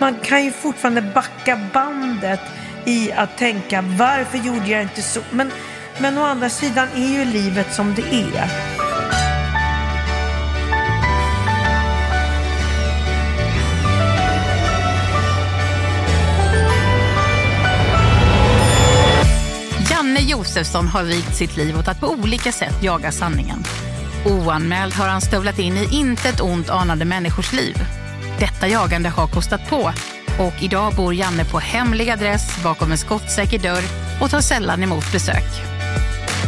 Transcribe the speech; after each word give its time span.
Man 0.00 0.14
kan 0.22 0.44
ju 0.44 0.52
fortfarande 0.52 1.02
backa 1.02 1.60
bandet 1.72 2.40
i 2.84 3.12
att 3.12 3.38
tänka 3.38 3.82
varför 3.82 4.38
gjorde 4.38 4.68
jag 4.68 4.82
inte 4.82 5.02
så? 5.02 5.20
Men, 5.30 5.52
men 6.00 6.18
å 6.18 6.22
andra 6.22 6.48
sidan 6.48 6.88
är 6.94 7.18
ju 7.18 7.24
livet 7.24 7.74
som 7.74 7.94
det 7.94 8.02
är. 8.02 8.50
Janne 19.90 20.20
Josefsson 20.20 20.88
har 20.88 21.04
vigt 21.04 21.36
sitt 21.36 21.56
liv 21.56 21.78
åt 21.78 21.88
att 21.88 22.00
på 22.00 22.06
olika 22.06 22.52
sätt 22.52 22.82
jaga 22.82 23.12
sanningen. 23.12 23.64
Oanmäld 24.26 24.92
har 24.92 25.08
han 25.08 25.20
stövlat 25.20 25.58
in 25.58 25.76
i 25.76 25.88
intet 25.92 26.40
ont 26.40 26.70
anande 26.70 27.04
människors 27.04 27.52
liv. 27.52 27.76
Detta 28.38 28.68
jagande 28.68 29.08
har 29.08 29.26
kostat 29.26 29.68
på 29.68 29.92
och 30.38 30.54
idag 30.60 30.94
bor 30.94 31.14
Janne 31.14 31.44
på 31.44 31.58
hemlig 31.58 32.10
adress 32.10 32.62
bakom 32.62 32.92
en 32.92 32.98
skottsäker 32.98 33.58
dörr 33.58 33.82
och 34.20 34.30
tar 34.30 34.40
sällan 34.40 34.82
emot 34.82 35.12
besök. 35.12 35.44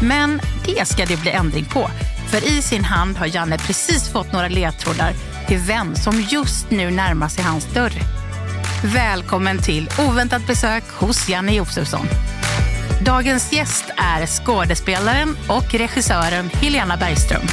Men 0.02 0.40
det 0.64 0.88
ska 0.88 1.06
det 1.06 1.20
bli 1.20 1.30
ändring 1.30 1.64
på. 1.64 1.90
För 2.28 2.48
i 2.48 2.62
sin 2.62 2.84
hand 2.84 3.16
har 3.16 3.26
Janne 3.26 3.58
precis 3.58 4.12
fått 4.12 4.32
några 4.32 4.48
ledtrådar 4.48 5.12
till 5.48 5.58
vem 5.58 5.94
som 5.94 6.20
just 6.20 6.70
nu 6.70 6.90
närmar 6.90 7.28
sig 7.28 7.44
hans 7.44 7.64
dörr. 7.74 7.92
Välkommen 8.84 9.58
till 9.58 9.90
oväntat 10.08 10.46
besök 10.46 10.84
hos 10.90 11.28
Janne 11.28 11.52
Josefsson. 11.52 12.06
Dagens 13.04 13.52
gäst 13.52 13.84
är 13.96 14.26
skådespelaren 14.26 15.36
och 15.48 15.74
regissören 15.74 16.50
Helena 16.52 16.96
Bergström. 16.96 17.46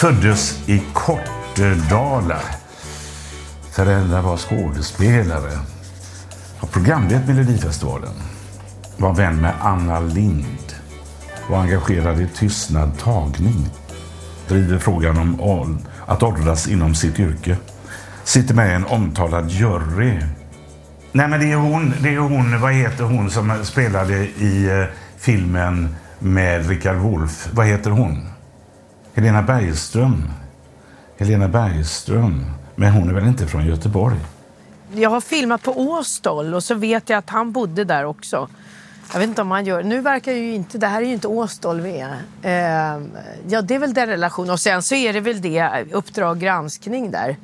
Föddes 0.00 0.68
i 0.68 0.82
Kortedala. 0.92 2.40
Föräldrar 3.72 4.22
var 4.22 4.36
skådespelare. 4.36 5.58
Har 6.58 6.68
programlett 6.68 7.26
Melodifestivalen. 7.26 8.12
Var 8.96 9.14
vän 9.14 9.40
med 9.40 9.54
Anna 9.60 10.00
Lind. 10.00 10.74
Var 11.50 11.58
engagerad 11.58 12.20
i 12.20 12.28
Tystnad 12.28 12.98
tagning. 12.98 13.68
Driver 14.48 14.78
frågan 14.78 15.38
om 15.40 15.78
att 16.06 16.22
åldras 16.22 16.68
inom 16.68 16.94
sitt 16.94 17.18
yrke. 17.18 17.56
Sitter 18.24 18.54
med 18.54 18.70
i 18.70 18.74
en 18.74 18.86
omtalad 18.86 19.50
jury. 19.50 20.18
Nej 21.12 21.28
men 21.28 21.40
det 21.40 21.52
är 21.52 21.56
hon, 21.56 21.94
det 22.02 22.14
är 22.14 22.18
hon, 22.18 22.60
vad 22.60 22.72
heter 22.72 23.04
hon 23.04 23.30
som 23.30 23.64
spelade 23.64 24.16
i 24.18 24.68
eh, 24.70 24.84
filmen 25.18 25.96
med 26.18 26.68
Richard 26.68 26.96
Wolff? 26.96 27.48
Vad 27.52 27.66
heter 27.66 27.90
hon? 27.90 28.29
Helena 29.20 29.42
Bergström. 29.42 30.30
Helena 31.18 31.48
Bergström. 31.48 32.44
Men 32.76 32.92
hon 32.92 33.08
är 33.08 33.14
väl 33.14 33.26
inte 33.26 33.46
från 33.46 33.66
Göteborg? 33.66 34.16
Jag 34.92 35.10
har 35.10 35.20
filmat 35.20 35.62
på 35.62 35.80
Åstol 35.80 36.54
och 36.54 36.64
så 36.64 36.74
vet 36.74 37.08
jag 37.08 37.18
att 37.18 37.30
han 37.30 37.52
bodde 37.52 37.84
där 37.84 38.04
också. 38.04 38.48
Jag 39.12 39.20
vet 39.20 39.28
inte 39.28 39.42
om 39.42 39.50
han 39.50 39.64
gör... 39.64 39.82
Nu 39.82 40.00
verkar 40.00 40.32
ju 40.32 40.52
inte... 40.54 40.78
Det 40.78 40.86
här 40.86 41.02
är 41.02 41.06
ju 41.06 41.12
inte 41.12 41.28
Åstol 41.28 41.80
vi 41.80 41.98
är. 42.00 42.16
Eh, 42.42 43.02
ja, 43.48 43.62
det 43.62 43.74
är 43.74 43.78
väl 43.78 43.94
den 43.94 44.08
relationen. 44.08 44.50
Och 44.50 44.60
sen 44.60 44.82
så 44.82 44.94
är 44.94 45.12
det 45.12 45.20
väl 45.20 45.40
det 45.40 45.84
Uppdrag 45.92 46.38
granskning 46.38 47.10
där. 47.10 47.36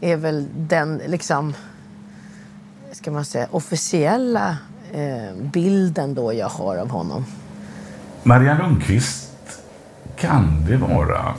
Är 0.00 0.16
väl 0.16 0.46
den 0.56 1.00
liksom... 1.06 1.54
Ska 2.92 3.10
man 3.10 3.24
säga 3.24 3.46
officiella 3.50 4.56
eh, 4.92 5.34
bilden 5.36 6.14
då 6.14 6.32
jag 6.32 6.48
har 6.48 6.76
av 6.76 6.90
honom. 6.90 7.26
Marianne 8.22 8.62
Lundqvist 8.62 9.23
kan 10.16 10.64
det 10.68 10.76
vara. 10.76 11.34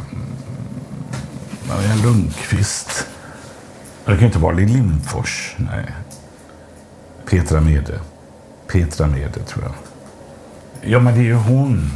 Maria 1.68 1.78
Marianne 1.78 2.04
Lundqvist. 2.04 3.08
Det 4.06 4.12
kan 4.12 4.20
ju 4.20 4.26
inte 4.26 4.40
vara 4.40 4.54
Lill 4.54 4.74
Lindfors. 4.74 5.56
Nej. 5.58 5.92
Petra 7.26 7.62
Mede. 7.62 8.00
Petra 8.68 9.08
Mede, 9.08 9.40
tror 9.40 9.64
jag. 9.64 9.74
Ja, 10.92 11.00
men 11.00 11.14
det 11.14 11.20
är 11.20 11.24
ju 11.24 11.34
hon. 11.34 11.92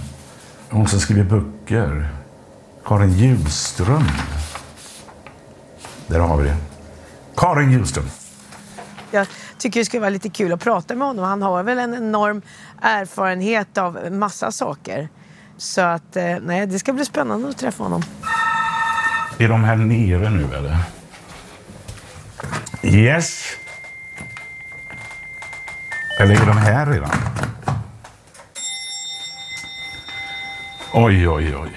Hon 0.69 0.87
som 0.87 0.99
skriver 0.99 1.23
böcker. 1.23 2.09
Karin 2.85 3.13
Hjulström. 3.13 4.07
Där 6.07 6.19
har 6.19 6.37
vi 6.37 6.47
det. 6.47 6.57
Karin 7.35 7.71
Hjulström. 7.71 8.05
Jag 9.11 9.27
tycker 9.57 9.79
det 9.79 9.85
skulle 9.85 10.01
vara 10.01 10.09
lite 10.09 10.29
kul 10.29 10.53
att 10.53 10.61
prata 10.61 10.95
med 10.95 11.07
honom. 11.07 11.25
Han 11.25 11.41
har 11.41 11.63
väl 11.63 11.79
en 11.79 11.93
enorm 11.93 12.41
erfarenhet 12.81 13.77
av 13.77 14.11
massa 14.11 14.51
saker. 14.51 15.09
Så 15.59 15.81
att, 15.81 16.15
eh, 16.15 16.37
nej, 16.41 16.67
det 16.67 16.79
ska 16.79 16.93
bli 16.93 17.05
spännande 17.05 17.49
att 17.49 17.57
träffa 17.57 17.83
honom. 17.83 18.03
Är 19.37 19.49
de 19.49 19.63
här 19.63 19.75
nere 19.75 20.29
nu, 20.29 20.47
eller? 20.55 20.77
Yes. 22.83 23.43
Eller 26.19 26.41
är 26.41 26.45
de 26.45 26.57
här 26.57 26.85
redan? 26.85 27.09
Oj, 30.93 31.29
oj, 31.29 31.55
oj. 31.55 31.69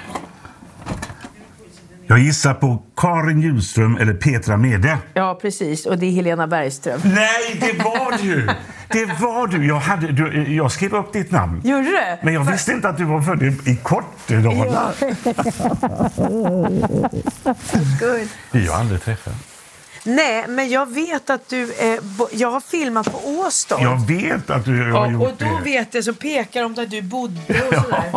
Jag 2.07 2.19
gissar 2.19 2.55
på 2.55 2.83
Karin 2.97 3.41
Hjulström 3.41 3.97
eller 3.97 4.15
Petra 4.15 4.57
Mede. 4.57 4.99
Ja, 5.15 5.39
precis. 5.43 5.87
Och 5.87 5.99
det 5.99 6.07
är 6.07 6.11
Helena 6.11 6.47
Bergström. 6.47 7.01
Nej, 7.05 7.59
det 7.61 7.85
var 7.85 8.23
du! 8.23 8.49
Det 8.93 9.05
var 9.21 9.47
du. 9.47 9.67
Jag, 9.67 9.77
hade, 9.81 10.13
du, 10.13 10.55
jag 10.55 10.73
skrev 10.73 10.95
upp 10.95 11.13
ditt 11.13 11.31
namn. 11.31 11.61
Gjorde 11.65 11.83
du? 11.85 12.17
Men 12.23 12.35
jag 12.35 12.45
visste 12.45 12.73
inte 12.73 12.89
att 12.89 12.97
du 12.99 13.05
var 13.05 13.23
född 13.23 13.43
i- 13.43 13.71
i 13.71 13.77
Kortedala. 13.83 14.93
Vi 18.51 18.67
har 18.67 18.77
aldrig 18.79 19.03
träffat. 19.03 19.35
Nej, 20.05 20.45
men 20.49 20.69
jag 20.71 20.93
vet 20.95 21.31
att 21.31 21.49
du... 21.49 21.73
Eh, 21.75 22.01
bo- 22.03 22.29
jag 22.33 22.51
har 22.51 22.61
filmat 22.61 23.13
på 23.13 23.19
Åstol. 23.29 23.83
Jag 23.83 24.07
vet 24.07 24.51
att 24.51 24.65
du 24.65 24.93
har 24.93 25.07
och, 25.07 25.13
gjort 25.13 25.23
och 25.23 25.33
då 25.39 25.59
det. 25.59 25.65
vet 25.65 25.95
jag 25.95 26.05
så 26.05 26.15
pekar 26.15 26.63
de 26.63 26.75
där 26.75 26.87
du 26.87 27.03
bodde 27.03 27.41
och 27.69 27.75
sådär. 27.75 28.13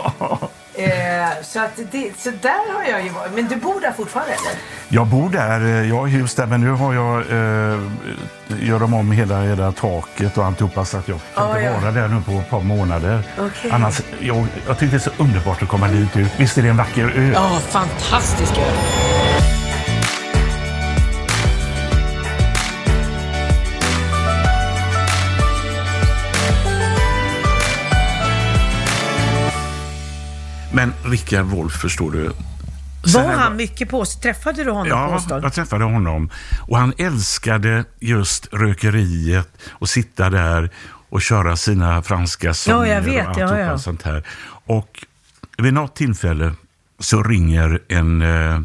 Eh, 0.77 1.27
så, 1.43 1.59
att 1.59 1.79
det, 1.91 2.11
så 2.17 2.31
där 2.41 2.73
har 2.75 2.83
jag 2.91 3.03
ju 3.03 3.09
varit. 3.09 3.31
Men 3.35 3.47
du 3.47 3.55
bor 3.55 3.81
där 3.81 3.91
fortfarande 3.91 4.33
eller? 4.33 4.51
Jag 4.89 5.07
bor 5.07 5.29
där, 5.29 5.61
eh, 5.61 5.89
jag 5.89 5.95
har 5.95 6.07
hus 6.07 6.35
där, 6.35 6.45
men 6.45 6.61
nu 6.61 6.69
har 6.71 6.93
jag, 6.93 7.17
eh, 7.19 7.79
gör 8.61 8.79
de 8.79 8.93
om 8.93 9.11
hela, 9.11 9.41
hela 9.41 9.71
taket 9.71 10.37
och 10.37 10.45
alltihopa 10.45 10.85
så 10.85 10.97
att 10.97 11.07
jag 11.07 11.19
kan 11.35 11.43
Ah, 11.43 11.49
inte 11.49 11.61
ja. 11.61 11.79
vara 11.79 11.91
där 11.91 12.07
nu 12.07 12.21
på 12.21 12.31
ett 12.31 12.49
par 12.49 12.61
månader. 12.61 13.23
Okej. 13.39 13.71
Annars, 13.71 14.01
jag, 14.19 14.47
jag 14.67 14.77
tycker 14.79 14.91
det 14.91 14.97
är 14.97 15.11
så 15.17 15.23
underbart 15.23 15.61
att 15.63 15.69
komma 15.69 15.87
dit 15.87 16.17
ut. 16.17 16.31
Visst 16.37 16.57
är 16.57 16.61
det 16.61 16.69
en 16.69 16.77
vacker 16.77 17.13
ö? 17.15 17.31
Ja, 17.33 17.49
fantastisk 17.69 18.57
ö. 18.57 18.71
Rickard 31.15 31.45
Wolff, 31.45 31.73
förstår 31.73 32.11
du. 32.11 32.31
Var 33.13 33.33
han 33.33 33.55
mycket 33.55 33.89
på? 33.89 34.05
Träffade 34.05 34.63
du 34.63 34.71
honom 34.71 34.83
på 34.83 34.89
Ja, 34.89 35.15
Åstad? 35.15 35.39
jag 35.43 35.53
träffade 35.53 35.83
honom. 35.83 36.29
Och 36.67 36.77
han 36.77 36.93
älskade 36.97 37.85
just 37.99 38.47
rökeriet 38.53 39.49
och 39.69 39.89
sitta 39.89 40.29
där 40.29 40.69
och 41.09 41.21
köra 41.21 41.55
sina 41.55 42.01
franska 42.01 42.53
sånger 42.53 42.93
jag 42.93 43.01
vet, 43.01 43.07
och 43.07 43.15
ja, 43.15 43.27
alltihopa 43.27 43.59
ja. 43.59 43.77
sånt 43.77 44.03
här. 44.03 44.23
Och 44.65 45.05
vid 45.57 45.73
något 45.73 45.95
tillfälle 45.95 46.53
så 46.99 47.23
ringer 47.23 47.79
en, 47.87 48.21
eh, 48.21 48.59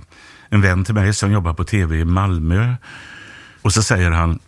en 0.49 0.61
vän 0.61 0.85
till 0.85 0.95
mig 0.95 1.15
som 1.15 1.33
jobbar 1.33 1.55
på 1.55 1.65
tv 1.65 1.97
i 1.97 2.05
Malmö. 2.05 2.75
Och 3.63 3.73
så 3.73 3.83
säger 3.83 4.11
han, 4.11 4.39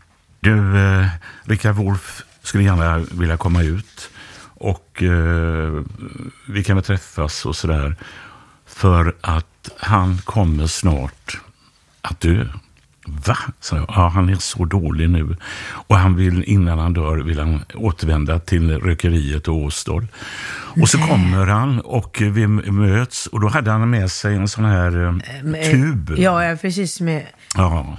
du, 0.41 0.79
eh, 0.79 1.07
Rickard 1.45 1.75
Wolff 1.75 2.23
skulle 2.43 2.65
gärna 2.65 2.99
vilja 2.99 3.37
komma 3.37 3.63
ut. 3.63 4.11
Och 4.62 5.03
eh, 5.03 5.82
vi 6.49 6.64
kan 6.64 6.76
väl 6.76 6.85
träffas 6.85 7.47
och 7.47 7.56
sådär. 7.56 7.97
För 8.67 9.14
att 9.20 9.70
han 9.79 10.19
kommer 10.19 10.67
snart 10.67 11.41
att 12.03 12.20
dö. 12.20 12.47
Va? 13.06 13.37
Så 13.61 13.76
jag, 13.76 13.85
ja, 13.88 14.09
han 14.09 14.29
är 14.29 14.35
så 14.35 14.64
dålig 14.64 15.11
nu. 15.11 15.37
Och 15.70 15.97
han 15.97 16.17
vill, 16.17 16.44
innan 16.44 16.79
han 16.79 16.93
dör, 16.93 17.17
vill 17.17 17.38
han 17.38 17.64
återvända 17.75 18.38
till 18.38 18.79
rökeriet 18.81 19.49
och 19.49 19.56
Åstol. 19.56 20.06
Och 20.82 20.88
så 20.88 20.99
kommer 20.99 21.47
han 21.47 21.81
och 21.81 22.19
vi 22.20 22.47
möts 22.47 23.26
och 23.26 23.41
då 23.41 23.49
hade 23.49 23.70
han 23.70 23.91
med 23.91 24.11
sig 24.11 24.35
en 24.35 24.49
sån 24.49 24.65
här 24.65 25.06
eh, 25.06 25.70
tub. 25.70 26.15
Ja, 26.19 26.56
precis. 26.61 27.00
Med... 27.00 27.26
Ja. 27.56 27.99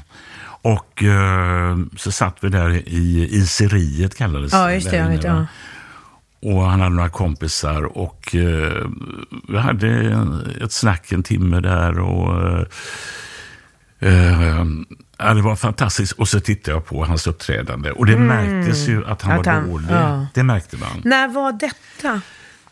Och 0.61 1.03
eh, 1.03 1.77
så 1.97 2.11
satt 2.11 2.37
vi 2.41 2.49
där 2.49 2.69
i 2.69 3.27
iseriet 3.31 4.17
kallades 4.17 4.53
Ja, 4.53 4.71
just 4.71 4.85
det. 4.85 4.91
där 4.91 4.97
Jag 4.97 5.05
inne, 5.07 5.15
vet, 5.15 5.25
ja. 5.25 5.45
Och 6.45 6.63
han 6.63 6.81
hade 6.81 6.95
några 6.95 7.09
kompisar 7.09 7.83
och 7.97 8.35
eh, 8.35 8.85
vi 9.47 9.57
hade 9.57 10.17
ett 10.63 10.71
snack 10.71 11.11
en 11.11 11.23
timme 11.23 11.59
där 11.59 11.99
och 11.99 12.41
eh, 12.51 12.65
eh, 13.99 14.65
ja, 15.17 15.33
det 15.33 15.41
var 15.41 15.55
fantastiskt. 15.55 16.11
Och 16.11 16.27
så 16.27 16.39
tittade 16.39 16.77
jag 16.77 16.85
på 16.85 17.05
hans 17.05 17.27
uppträdande 17.27 17.91
och 17.91 18.05
det 18.05 18.17
märktes 18.17 18.87
ju 18.87 19.05
att 19.05 19.21
han 19.21 19.31
Mm. 19.31 19.39
Att 19.41 19.45
var 19.47 19.53
han- 19.53 19.69
dålig. 19.69 19.87
ja. 19.91 20.27
Det 20.33 20.43
märkte 20.43 20.77
man. 20.77 21.01
När 21.03 21.27
var 21.27 21.51
detta? 21.51 22.21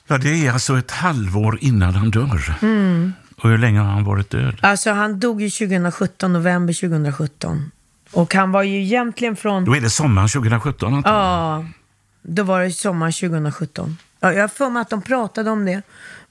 Ja, 0.08 0.18
det 0.18 0.48
är 0.48 0.52
alltså 0.52 0.78
ett 0.78 0.92
halvår 0.92 1.58
innan 1.62 1.96
han 1.96 2.12
dör. 2.12 2.56
Mm. 2.62 3.14
Och 3.38 3.50
hur 3.50 3.58
länge 3.58 3.80
har 3.80 3.92
han 3.92 4.04
varit 4.04 4.30
död? 4.30 4.58
Alltså 4.62 4.92
han 4.92 5.20
dog 5.20 5.42
ju 5.42 5.50
2017, 5.50 6.34
november 6.34 6.74
2017. 6.74 7.72
Och 8.12 8.34
han 8.34 8.52
var 8.52 8.64
ju 8.64 8.84
egentligen 8.84 9.36
från... 9.36 9.66
Då 9.66 9.76
är 9.76 9.82
det 9.82 9.90
sommaren 9.90 10.28
2017 10.28 10.94
antagligen. 10.94 11.22
Ja, 11.26 11.66
då 12.22 12.44
var 12.44 12.62
det 12.62 12.72
sommar 12.72 13.12
2017. 13.30 13.98
Ja, 14.20 14.34
jag 14.34 14.42
har 14.42 14.48
för 14.48 14.70
mig 14.70 14.82
att 14.82 14.90
de 14.90 15.02
pratade 15.02 15.50
om 15.50 15.66
det. 15.66 15.82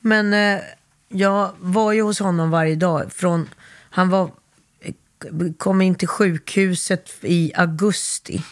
Men 0.00 0.32
eh, 0.34 0.62
jag 1.08 1.50
var 1.58 1.92
ju 1.92 2.02
hos 2.02 2.20
honom 2.20 2.50
varje 2.50 2.76
dag. 2.76 3.12
Från, 3.12 3.48
han 3.90 4.08
var, 4.08 4.30
eh, 4.80 4.92
kom 5.58 5.82
in 5.82 5.94
till 5.94 6.08
sjukhuset 6.08 7.10
i 7.22 7.52
augusti. 7.54 8.42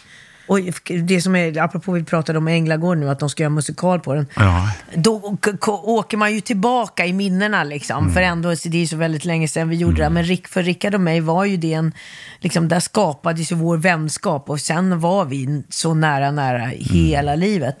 Och 0.49 0.59
det 1.03 1.21
som 1.21 1.35
är, 1.35 1.57
apropå 1.57 1.91
vi 1.91 2.03
pratade 2.03 2.37
om 2.37 2.47
Änglagård 2.47 2.97
nu, 2.97 3.09
att 3.09 3.19
de 3.19 3.29
ska 3.29 3.43
göra 3.43 3.49
musikal 3.49 3.99
på 3.99 4.13
den. 4.13 4.27
Ja. 4.35 4.71
Då 4.95 5.37
åker 5.83 6.17
man 6.17 6.33
ju 6.33 6.41
tillbaka 6.41 7.05
i 7.05 7.13
minnena 7.13 7.63
liksom. 7.63 8.13
För 8.13 8.21
ändå, 8.21 8.49
det 8.49 8.65
är 8.65 8.81
ju 8.81 8.87
så 8.87 8.97
väldigt 8.97 9.25
länge 9.25 9.47
sedan 9.47 9.69
vi 9.69 9.75
gjorde 9.75 10.03
det. 10.03 10.09
Men 10.09 10.23
Rick, 10.23 10.47
för 10.47 10.63
Rickard 10.63 10.95
och 10.95 11.01
mig 11.01 11.19
var 11.21 11.45
ju 11.45 11.57
det 11.57 11.73
en, 11.73 11.93
liksom 12.39 12.67
där 12.67 12.79
skapades 12.79 13.51
ju 13.51 13.55
vår 13.55 13.77
vänskap. 13.77 14.49
Och 14.49 14.61
sen 14.61 14.99
var 14.99 15.25
vi 15.25 15.63
så 15.69 15.93
nära, 15.93 16.31
nära 16.31 16.65
hela 16.65 17.35
livet. 17.35 17.79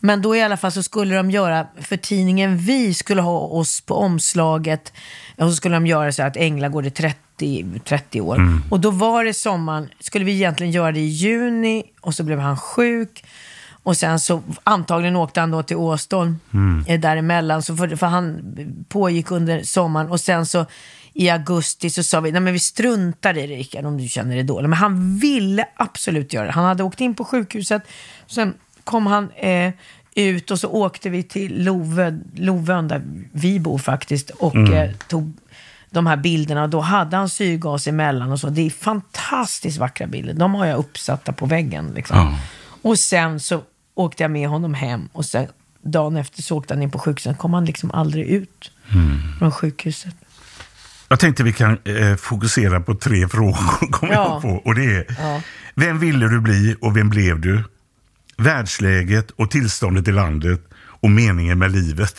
Men 0.00 0.22
då 0.22 0.36
i 0.36 0.42
alla 0.42 0.56
fall 0.56 0.72
så 0.72 0.82
skulle 0.82 1.14
de 1.14 1.30
göra, 1.30 1.66
för 1.80 1.96
tidningen 1.96 2.58
Vi 2.58 2.94
skulle 2.94 3.22
ha 3.22 3.38
oss 3.38 3.80
på 3.80 3.94
omslaget. 3.94 4.92
Och 5.36 5.48
så 5.48 5.56
skulle 5.56 5.74
de 5.74 5.86
göra 5.86 6.12
så 6.12 6.22
att 6.22 6.36
Änglagård 6.36 6.86
är 6.86 6.90
30 6.90 7.25
30 7.84 8.20
år. 8.20 8.36
Och 8.70 8.80
då 8.80 8.90
var 8.90 9.24
det 9.24 9.34
sommaren, 9.34 9.88
skulle 10.00 10.24
vi 10.24 10.32
egentligen 10.32 10.72
göra 10.72 10.92
det 10.92 11.00
i 11.00 11.06
juni 11.06 11.82
och 12.00 12.14
så 12.14 12.24
blev 12.24 12.38
han 12.38 12.56
sjuk. 12.56 13.24
Och 13.82 13.96
sen 13.96 14.20
så 14.20 14.42
antagligen 14.64 15.16
åkte 15.16 15.40
han 15.40 15.50
då 15.50 15.62
till 15.62 15.76
Åstol 15.76 16.34
eh, 16.86 17.00
däremellan. 17.00 17.62
Så 17.62 17.76
för, 17.76 17.96
för 17.96 18.06
han 18.06 18.56
pågick 18.88 19.30
under 19.30 19.62
sommaren 19.62 20.10
och 20.10 20.20
sen 20.20 20.46
så 20.46 20.66
i 21.12 21.30
augusti 21.30 21.90
så 21.90 22.02
sa 22.02 22.20
vi, 22.20 22.32
nej 22.32 22.40
men 22.40 22.52
vi 22.52 22.58
struntar 22.58 23.38
i 23.38 23.46
det 23.46 23.56
Rickard 23.56 23.84
om 23.84 23.98
du 23.98 24.08
känner 24.08 24.34
dig 24.34 24.44
dålig. 24.44 24.68
Men 24.68 24.78
han 24.78 25.18
ville 25.18 25.64
absolut 25.76 26.32
göra 26.32 26.46
det. 26.46 26.52
Han 26.52 26.64
hade 26.64 26.82
åkt 26.82 27.00
in 27.00 27.14
på 27.14 27.24
sjukhuset, 27.24 27.82
sen 28.26 28.54
kom 28.84 29.06
han 29.06 29.30
eh, 29.30 29.72
ut 30.14 30.50
och 30.50 30.58
så 30.60 30.68
åkte 30.68 31.10
vi 31.10 31.22
till 31.22 31.64
Lovön, 31.64 32.24
Lovön 32.34 32.88
där 32.88 33.02
vi 33.32 33.60
bor 33.60 33.78
faktiskt 33.78 34.30
och 34.30 34.56
eh, 34.56 34.90
tog 35.08 35.32
de 35.96 36.06
här 36.06 36.16
bilderna. 36.16 36.62
Och 36.62 36.70
då 36.70 36.80
hade 36.80 37.16
han 37.16 37.28
syrgas 37.28 37.86
emellan 37.86 38.32
och 38.32 38.40
så. 38.40 38.48
Det 38.48 38.66
är 38.66 38.70
fantastiskt 38.70 39.78
vackra 39.78 40.06
bilder. 40.06 40.34
De 40.34 40.54
har 40.54 40.66
jag 40.66 40.78
uppsatta 40.78 41.32
på 41.32 41.46
väggen. 41.46 41.92
Liksom. 41.94 42.16
Ja. 42.16 42.38
Och 42.82 42.98
sen 42.98 43.40
så 43.40 43.62
åkte 43.94 44.22
jag 44.24 44.30
med 44.30 44.48
honom 44.48 44.74
hem 44.74 45.08
och 45.12 45.24
sen 45.24 45.46
dagen 45.82 46.16
efter 46.16 46.42
så 46.42 46.56
åkte 46.58 46.74
han 46.74 46.82
in 46.82 46.90
på 46.90 46.98
sjukhuset. 46.98 47.38
kom 47.38 47.54
han 47.54 47.64
liksom 47.64 47.90
aldrig 47.90 48.26
ut 48.26 48.70
från 49.38 49.52
sjukhuset. 49.52 50.14
Jag 51.08 51.20
tänkte 51.20 51.42
vi 51.42 51.52
kan 51.52 51.78
eh, 51.84 52.16
fokusera 52.16 52.80
på 52.80 52.94
tre 52.94 53.28
frågor. 53.28 53.90
Kommer 53.90 54.12
Ja. 54.12 54.30
jag 54.32 54.42
på. 54.42 54.48
Och 54.68 54.74
det 54.74 54.84
är, 54.84 55.16
Ja. 55.18 55.40
vem 55.74 55.98
ville 55.98 56.28
du 56.28 56.40
bli 56.40 56.76
och 56.80 56.96
vem 56.96 57.08
blev 57.10 57.40
du? 57.40 57.64
Världsläget 58.36 59.30
och 59.30 59.50
tillståndet 59.50 60.08
i 60.08 60.12
landet 60.12 60.60
och 60.76 61.10
meningen 61.10 61.58
med 61.58 61.72
livet. 61.72 62.16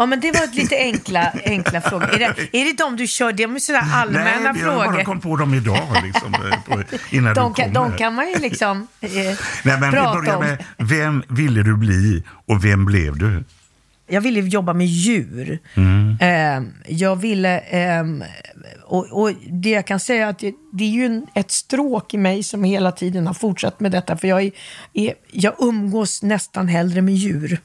Ja, 0.00 0.06
men 0.06 0.20
det 0.20 0.32
var 0.32 0.44
ett 0.44 0.54
lite 0.54 0.76
enkla, 0.76 1.32
enkla 1.44 1.80
frågor. 1.80 2.14
Är 2.14 2.18
det, 2.18 2.58
är 2.58 2.64
det 2.64 2.72
de 2.78 2.96
du 2.96 3.06
kör? 3.06 3.32
Det 3.32 3.42
är 3.42 3.58
sådär 3.58 3.84
allmänna 3.94 4.24
Nej, 4.24 4.42
jag 4.44 4.56
frågor. 4.56 4.84
bara 4.84 5.04
kom 5.04 5.20
på 5.20 5.36
dem 5.36 5.54
idag. 5.54 6.02
Liksom, 6.04 6.34
eh, 6.34 6.62
på, 6.64 6.82
innan 7.10 7.34
de, 7.34 7.52
du 7.52 7.62
kan, 7.62 7.72
de 7.72 7.96
kan 7.96 8.14
man 8.14 8.28
ju 8.28 8.38
liksom 8.38 8.86
eh, 9.00 9.10
Nej, 9.12 9.36
men 9.64 9.80
vi 9.80 9.96
prata 9.96 10.18
börjar 10.18 10.36
om. 10.36 10.44
med, 10.44 10.64
vem 10.78 11.22
ville 11.28 11.62
du 11.62 11.76
bli 11.76 12.24
och 12.46 12.64
vem 12.64 12.84
blev 12.84 13.18
du? 13.18 13.44
jag 14.06 14.20
ville 14.20 14.40
jobba 14.40 14.72
med 14.72 14.86
djur. 14.86 15.58
Mm. 15.74 16.18
Eh, 16.20 16.70
jag 16.86 17.16
ville, 17.16 17.58
ehm, 17.58 18.24
och, 18.84 19.22
och 19.22 19.32
det 19.50 19.70
jag 19.70 19.86
kan 19.86 20.00
säga 20.00 20.26
är 20.26 20.30
att 20.30 20.38
det, 20.38 20.54
det 20.72 20.84
är 20.84 20.88
ju 20.88 21.22
ett 21.34 21.50
stråk 21.50 22.14
i 22.14 22.18
mig 22.18 22.42
som 22.42 22.64
hela 22.64 22.92
tiden 22.92 23.26
har 23.26 23.34
fortsatt 23.34 23.80
med 23.80 23.92
detta. 23.92 24.16
För 24.16 24.28
jag, 24.28 24.42
är, 24.42 24.50
är, 24.92 25.14
jag 25.32 25.54
umgås 25.58 26.22
nästan 26.22 26.68
hellre 26.68 27.02
med 27.02 27.14
djur 27.14 27.60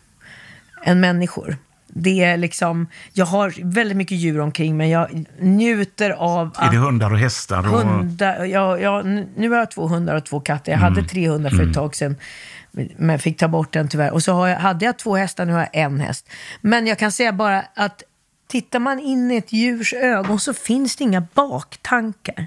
än 0.86 1.00
människor. 1.00 1.57
Det 1.97 2.23
är 2.23 2.37
liksom, 2.37 2.87
jag 3.13 3.25
har 3.25 3.53
väldigt 3.63 3.97
mycket 3.97 4.17
djur 4.17 4.39
omkring 4.39 4.77
mig. 4.77 4.91
Jag 4.91 5.25
njuter 5.39 6.09
av 6.09 6.51
Är 6.57 6.71
det 6.71 6.77
hundar 6.77 7.11
och 7.11 7.19
hästar? 7.19 7.73
Och, 7.73 7.81
Hundar, 7.81 8.45
ja, 8.45 8.77
ja, 8.79 9.01
nu 9.35 9.49
har 9.49 9.57
jag 9.57 9.71
två 9.71 9.87
hundar 9.87 10.15
och 10.15 10.25
två 10.25 10.39
katter. 10.39 10.71
Jag 10.71 10.79
hade 10.79 11.03
tre 11.03 11.29
hundar 11.29 11.49
för 11.49 11.63
ett 11.63 11.73
tag 11.73 11.95
sedan. 11.95 12.15
Men 12.97 13.19
fick 13.19 13.37
ta 13.37 13.47
bort 13.47 13.73
den 13.73 13.87
tyvärr. 13.87 14.11
Och 14.11 14.23
så 14.23 14.31
jag, 14.31 14.57
hade 14.57 14.85
jag 14.85 14.97
två 14.99 15.15
hästar, 15.15 15.45
nu 15.45 15.53
har 15.53 15.59
jag 15.59 15.69
en 15.73 15.99
häst. 15.99 16.29
Men 16.61 16.87
jag 16.87 16.99
kan 16.99 17.11
säga 17.11 17.33
bara 17.33 17.63
att 17.75 18.03
tittar 18.55 18.79
man 18.79 19.00
in 19.00 19.31
i 19.31 19.35
ett 19.35 19.53
djurs 19.53 19.93
ögon 19.93 20.39
så 20.39 20.53
finns 20.53 20.95
det 20.95 21.03
inga 21.03 21.21
baktankar. 21.33 22.45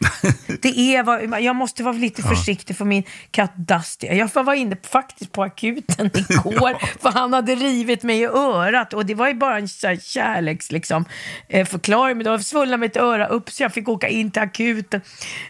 Det 0.62 0.96
är 0.96 1.02
vad, 1.02 1.42
jag 1.42 1.56
måste 1.56 1.82
vara 1.82 1.94
lite 1.94 2.22
försiktig 2.22 2.76
för 2.76 2.84
min 2.84 3.02
katt 3.30 3.52
Dusty. 3.56 4.06
Jag 4.06 4.44
var 4.44 4.54
inne 4.54 4.76
faktiskt 4.82 5.32
på 5.32 5.42
akuten 5.42 6.10
igår 6.28 7.02
för 7.02 7.10
han 7.10 7.32
hade 7.32 7.54
rivit 7.54 8.02
mig 8.02 8.20
i 8.20 8.24
örat 8.24 8.94
och 8.94 9.06
det 9.06 9.14
var 9.14 9.28
ju 9.28 9.34
bara 9.34 9.58
en 9.58 9.68
så 9.68 9.86
här 9.86 9.96
kärleks 9.96 10.72
liksom, 10.72 11.04
eh, 11.48 11.66
förklaring. 11.66 12.16
Men 12.16 12.26
då 12.26 12.38
svullnade 12.38 12.80
mitt 12.80 12.96
öra 12.96 13.26
upp 13.26 13.50
så 13.50 13.62
jag 13.62 13.72
fick 13.72 13.88
åka 13.88 14.08
in 14.08 14.30
till 14.30 14.42
akuten 14.42 15.00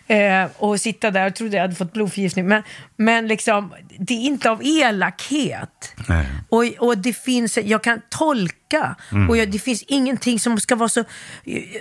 eh, 0.07 0.45
och 0.57 0.81
sitta 0.81 1.11
där 1.11 1.27
och 1.27 1.35
trodde 1.35 1.57
jag 1.57 1.62
hade 1.62 1.75
fått 1.75 1.93
blodförgiftning. 1.93 2.49
Men, 2.49 2.62
men 2.97 3.27
liksom, 3.27 3.75
det 3.99 4.15
är 4.15 4.27
inte 4.27 4.50
av 4.50 4.62
elakhet. 4.65 5.95
Nej. 6.09 6.27
Och, 6.49 6.65
och 6.65 6.99
det 6.99 7.12
finns, 7.12 7.59
jag 7.59 7.83
kan 7.83 8.00
tolka 8.09 8.58
och 9.29 9.37
jag, 9.37 9.51
det 9.51 9.59
finns 9.59 9.83
ingenting 9.83 10.39
som 10.39 10.61
ska 10.61 10.77
vara 10.77 10.89
så... 10.89 11.05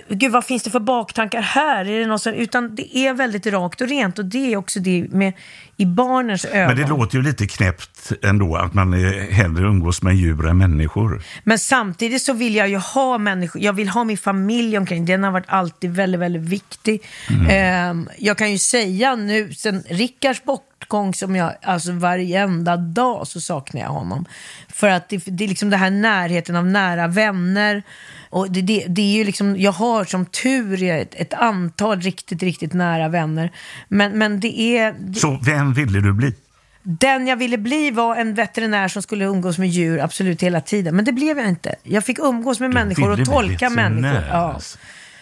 Gud, 0.08 0.32
vad 0.32 0.44
finns 0.44 0.62
det 0.62 0.70
för 0.70 0.80
baktankar 0.80 1.40
här? 1.40 1.84
Är 1.84 2.00
det 2.00 2.06
något 2.06 2.22
som, 2.22 2.32
utan 2.32 2.74
det 2.74 2.96
är 2.96 3.14
väldigt 3.14 3.46
rakt 3.46 3.80
och 3.80 3.88
rent 3.88 4.18
och 4.18 4.24
det 4.24 4.52
är 4.52 4.56
också 4.56 4.80
det 4.80 5.06
med 5.10 5.32
i 5.76 5.86
barnens 5.86 6.44
ögon. 6.44 6.66
Men 6.66 6.76
det 6.76 6.88
låter 6.88 7.16
ju 7.16 7.22
lite 7.22 7.46
knäppt 7.46 8.12
ändå 8.22 8.56
att 8.56 8.74
man 8.74 8.92
hellre 9.30 9.66
umgås 9.66 10.02
med 10.02 10.16
djur 10.16 10.46
än 10.46 10.58
människor. 10.58 11.22
Men 11.44 11.58
samtidigt 11.58 12.22
så 12.22 12.32
vill 12.32 12.54
jag 12.54 12.68
ju 12.68 12.76
ha 12.76 13.18
människor, 13.18 13.62
jag 13.62 13.72
vill 13.72 13.88
ha 13.88 14.04
min 14.04 14.18
familj 14.18 14.78
omkring. 14.78 15.06
Den 15.06 15.24
har 15.24 15.30
varit 15.30 15.48
alltid 15.48 15.94
väldigt, 15.94 16.20
väldigt 16.20 16.42
viktig. 16.42 17.02
Mm. 17.30 18.08
Jag 18.18 18.38
kan 18.38 18.52
ju 18.52 18.58
säga 18.58 19.16
nu, 19.16 19.52
sen 19.52 19.82
Rickards 19.88 20.42
bortgång 20.78 21.14
som 21.14 21.36
jag, 21.36 21.52
alltså 21.62 21.92
varenda 21.92 22.76
dag 22.76 23.26
så 23.26 23.40
saknar 23.40 23.80
jag 23.80 23.88
honom. 23.88 24.24
För 24.68 24.88
att 24.88 25.08
det, 25.08 25.22
det 25.26 25.44
är 25.44 25.48
liksom 25.48 25.70
den 25.70 25.78
här 25.80 25.90
närheten 25.90 26.56
av 26.56 26.66
nära 26.66 27.06
vänner. 27.06 27.82
Och 28.30 28.50
det, 28.50 28.62
det, 28.62 28.84
det, 28.88 29.02
är 29.02 29.16
ju 29.16 29.24
liksom, 29.24 29.56
jag 29.56 29.72
har 29.72 30.04
som 30.04 30.26
tur 30.26 30.82
ett, 30.82 31.14
ett 31.14 31.34
antal 31.34 32.00
riktigt, 32.00 32.42
riktigt 32.42 32.72
nära 32.72 33.08
vänner. 33.08 33.50
Men, 33.88 34.18
men 34.18 34.40
det 34.40 34.60
är... 34.60 34.94
Det, 34.98 35.20
så 35.20 35.38
vem 35.42 35.74
ville 35.74 36.00
du 36.00 36.12
bli? 36.12 36.34
Den 36.82 37.26
jag 37.26 37.36
ville 37.36 37.58
bli 37.58 37.90
var 37.90 38.16
en 38.16 38.34
veterinär 38.34 38.88
som 38.88 39.02
skulle 39.02 39.24
umgås 39.24 39.58
med 39.58 39.68
djur 39.68 40.00
absolut 40.00 40.42
hela 40.42 40.60
tiden. 40.60 40.96
Men 40.96 41.04
det 41.04 41.12
blev 41.12 41.38
jag 41.38 41.48
inte. 41.48 41.74
Jag 41.82 42.04
fick 42.04 42.18
umgås 42.18 42.60
med 42.60 42.70
du 42.70 42.74
människor 42.74 43.10
och 43.10 43.24
tolka 43.24 43.70
människor. 43.70 44.24
Ja. 44.30 44.60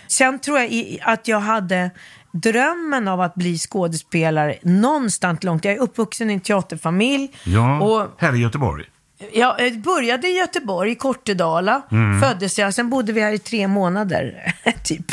Sen 0.09 0.39
tror 0.39 0.59
jag 0.59 0.99
att 1.03 1.29
jag 1.29 1.41
hade 1.41 1.91
drömmen 2.41 3.09
av 3.09 3.21
att 3.21 3.35
bli 3.35 3.59
skådespelare 3.59 4.59
någonstans 4.63 5.43
långt. 5.43 5.65
Jag 5.65 5.75
är 5.75 5.79
uppvuxen 5.79 6.31
i 6.31 6.33
en 6.33 6.41
teaterfamilj. 6.41 7.29
Ja, 7.45 7.81
och, 7.81 8.09
här 8.19 8.35
i 8.35 8.39
Göteborg. 8.39 8.85
Jag 9.33 9.81
började 9.81 10.29
i 10.29 10.37
Göteborg, 10.37 10.91
i 10.91 10.95
Kortedala. 10.95 11.83
Mm. 11.91 12.21
Föddes 12.21 12.59
jag, 12.59 12.75
sen 12.75 12.91
bodde 12.91 13.13
vi 13.13 13.21
här 13.21 13.33
i 13.33 13.39
tre 13.39 13.69
månader, 13.69 14.55
typ. 14.85 15.07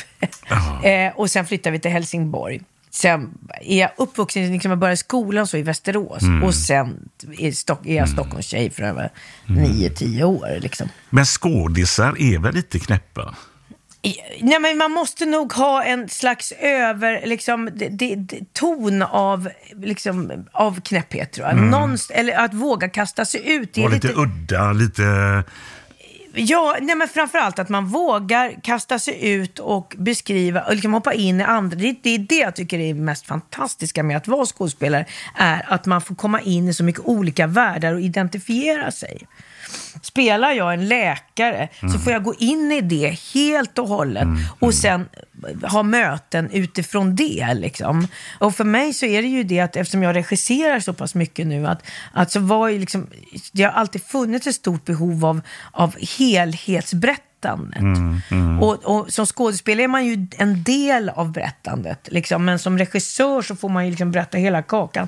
Eh, 0.84 1.14
och 1.16 1.32
sen 1.32 1.46
flyttade 1.46 1.72
vi 1.72 1.80
till 1.80 1.92
Helsingborg. 1.92 2.62
Sen 2.90 3.38
är 3.62 3.80
jag 3.80 3.90
uppvuxen, 3.98 4.52
liksom 4.52 4.72
jag 4.72 4.80
började 4.80 4.98
skolan 4.98 5.48
så 5.48 5.58
i 5.58 5.62
Västerås. 5.62 6.22
Mm. 6.22 6.44
Och 6.44 6.56
sen 6.56 7.10
är, 7.40 7.52
Stock, 7.52 7.86
är 7.86 7.96
jag 7.96 8.08
mm. 8.08 8.08
Stockholmstjej 8.08 8.70
för 8.70 8.84
över 8.84 9.12
mm. 9.50 9.64
nio, 9.64 9.90
tio 9.90 10.24
år. 10.24 10.60
Liksom. 10.60 10.90
Men 11.10 11.26
skådisar 11.26 12.16
är 12.20 12.40
väl 12.40 12.54
lite 12.54 12.80
knäppa? 12.80 13.36
Nej, 14.42 14.60
men 14.60 14.78
man 14.78 14.92
måste 14.92 15.26
nog 15.26 15.54
ha 15.54 15.84
en 15.84 16.10
slags 16.10 16.52
över, 16.60 17.22
liksom, 17.26 17.70
de, 17.74 17.90
de, 17.90 18.46
ton 18.54 19.02
av, 19.02 19.50
liksom, 19.76 20.46
av 20.52 20.82
knäpphet, 20.82 21.32
tror 21.32 21.48
jag. 21.48 21.58
Mm. 21.58 21.70
Någonst, 21.70 22.12
eller 22.12 22.38
att 22.38 22.54
våga 22.54 22.90
kasta 22.90 23.26
sig 23.26 23.54
ut. 23.54 23.74
Det 23.74 23.84
är 23.84 23.90
lite, 23.90 24.08
lite 24.08 24.20
udda, 24.20 24.72
lite... 24.74 25.04
Ja, 26.36 26.78
nej 26.82 26.96
men 26.96 27.08
framförallt 27.08 27.60
att 27.60 27.70
man 27.70 27.86
vågar 27.86 28.62
kasta 28.64 29.00
sig 29.00 29.30
ut 29.32 29.60
och 29.60 29.96
beskriva 29.98 30.62
och 30.62 30.74
liksom 30.74 30.94
hoppa 30.94 31.14
in 31.14 31.42
i 31.42 31.44
andra. 31.44 31.78
Det, 31.78 31.96
det 32.04 32.10
är 32.10 32.20
det 32.20 32.36
jag 32.36 32.56
tycker 32.56 32.80
är 32.80 32.94
mest 32.94 33.26
fantastiska 33.26 34.04
med 34.04 34.18
att 34.18 34.28
vara 34.28 34.46
skådespelare. 34.46 35.06
Är 35.36 35.66
att 35.74 35.86
man 35.86 36.02
får 36.02 36.16
komma 36.16 36.42
in 36.42 36.68
i 36.68 36.74
så 36.74 36.84
mycket 36.84 37.02
olika 37.06 37.48
världar 37.48 37.94
och 37.94 38.02
identifiera 38.02 38.92
sig. 38.92 39.28
Spelar 40.02 40.52
jag 40.52 40.74
en 40.74 40.88
läkare 40.88 41.70
mm. 41.80 41.94
så 41.94 42.00
får 42.00 42.14
jag 42.14 42.24
gå 42.24 42.34
in 42.34 42.72
i 42.72 42.82
det 42.82 43.20
helt 43.34 43.80
och 43.80 43.88
hållet 43.88 44.24
mm. 44.24 44.44
och 44.60 44.74
sen 44.74 45.10
ha 45.64 45.84
möten 45.84 46.50
utifrån 46.50 47.16
det. 47.16 47.54
Liksom. 47.54 48.08
Och 48.40 48.56
för 48.56 48.64
mig 48.64 48.94
så 48.94 49.06
är 49.06 49.22
det 49.22 49.28
ju 49.28 49.44
det 49.44 49.60
att 49.60 49.76
eftersom 49.76 50.04
jag 50.04 50.16
regisserar 50.16 50.80
så 50.80 50.94
pass 50.94 51.16
mycket 51.16 51.48
nu 51.48 51.68
att, 51.68 51.84
att 52.14 52.32
så 52.32 52.40
var 52.40 52.68
ju 52.68 52.80
liksom, 52.80 53.08
det 53.52 53.64
har 53.64 53.72
alltid 53.72 54.04
funnits 54.04 54.48
ett 54.48 54.56
stort 54.56 54.86
behov 54.86 55.26
av, 55.26 55.42
av 55.72 55.96
helhetsberättelse 56.18 57.30
Mm, 57.46 58.22
mm. 58.32 58.64
Och, 58.64 58.84
och, 58.84 59.14
som 59.14 59.26
skådespelare 59.26 59.84
är 59.84 59.88
man 59.88 60.06
ju 60.06 60.28
en 60.38 60.64
del 60.64 61.10
av 61.10 61.32
berättandet. 61.32 62.08
Liksom. 62.12 62.46
Men 62.46 62.60
som 62.60 62.78
regissör 62.78 63.42
så 63.42 63.56
får 63.56 63.70
man 63.70 63.86
ju 63.86 63.90
liksom 63.90 64.12
berätta 64.12 64.38
hela 64.38 64.62
kakan. 64.62 65.08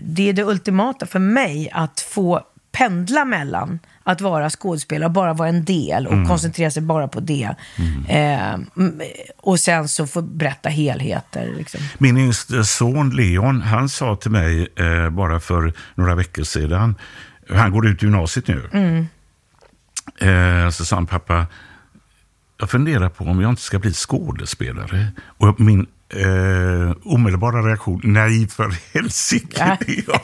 Det 0.00 0.28
är 0.28 0.32
det 0.32 0.44
ultimata 0.44 1.06
för 1.06 1.18
mig, 1.18 1.70
att 1.72 2.00
få 2.00 2.42
pendla 2.78 3.24
mellan 3.24 3.78
att 4.02 4.20
vara 4.20 4.50
skådespelare 4.50 5.06
och 5.06 5.12
bara 5.12 5.32
vara 5.32 5.48
en 5.48 5.64
del 5.64 6.06
och 6.06 6.12
mm. 6.12 6.28
koncentrera 6.28 6.70
sig 6.70 6.82
bara 6.82 7.08
på 7.08 7.20
det. 7.20 7.54
Mm. 7.76 9.00
Eh, 9.00 9.26
och 9.36 9.60
sen 9.60 9.88
så 9.88 10.06
få 10.06 10.22
berätta 10.22 10.68
helheter. 10.68 11.54
Liksom. 11.56 11.80
Min 11.98 12.18
yngste 12.18 12.64
son 12.64 13.10
Leon, 13.10 13.62
han 13.62 13.88
sa 13.88 14.16
till 14.16 14.30
mig 14.30 14.68
eh, 14.76 15.10
bara 15.10 15.40
för 15.40 15.72
några 15.94 16.14
veckor 16.14 16.42
sedan, 16.42 16.94
han 17.50 17.72
går 17.72 17.86
ut 17.86 18.02
gymnasiet 18.02 18.48
nu. 18.48 18.70
Mm. 18.72 19.06
Eh, 20.20 20.70
så 20.70 20.84
sa 20.84 20.96
han, 20.96 21.06
pappa, 21.06 21.46
jag 22.58 22.70
funderar 22.70 23.08
på 23.08 23.24
om 23.24 23.40
jag 23.40 23.50
inte 23.50 23.62
ska 23.62 23.78
bli 23.78 23.92
skådespelare. 23.92 25.06
Och 25.20 25.60
min 25.60 25.86
eh, 26.08 26.96
omedelbara 27.04 27.62
reaktion, 27.62 28.00
nej 28.04 28.48
för 28.48 28.74
helsike. 28.94 29.78
Ja. 30.06 30.20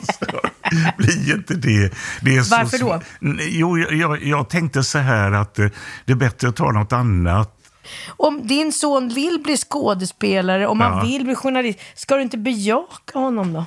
blir 0.97 1.35
inte 1.35 1.53
det. 1.53 1.93
det 2.21 2.35
är 2.35 2.49
Varför 2.49 2.77
så, 2.77 2.85
då? 2.85 3.01
Jo, 3.39 3.77
jag, 3.77 4.23
jag 4.23 4.49
tänkte 4.49 4.83
så 4.83 4.97
här 4.97 5.31
att 5.31 5.59
eh, 5.59 5.67
det 6.05 6.11
är 6.13 6.17
bättre 6.17 6.47
att 6.47 6.55
ta 6.55 6.71
något 6.71 6.93
annat. 6.93 7.51
Om 8.07 8.47
din 8.47 8.71
son 8.71 9.09
vill 9.09 9.39
bli 9.43 9.57
skådespelare, 9.57 10.67
om 10.67 10.79
ja. 10.79 10.87
han 10.87 11.07
vill 11.07 11.25
bli 11.25 11.35
journalist, 11.35 11.79
ska 11.95 12.15
du 12.15 12.21
inte 12.21 12.37
bejaka 12.37 13.19
honom 13.19 13.53
då? 13.53 13.65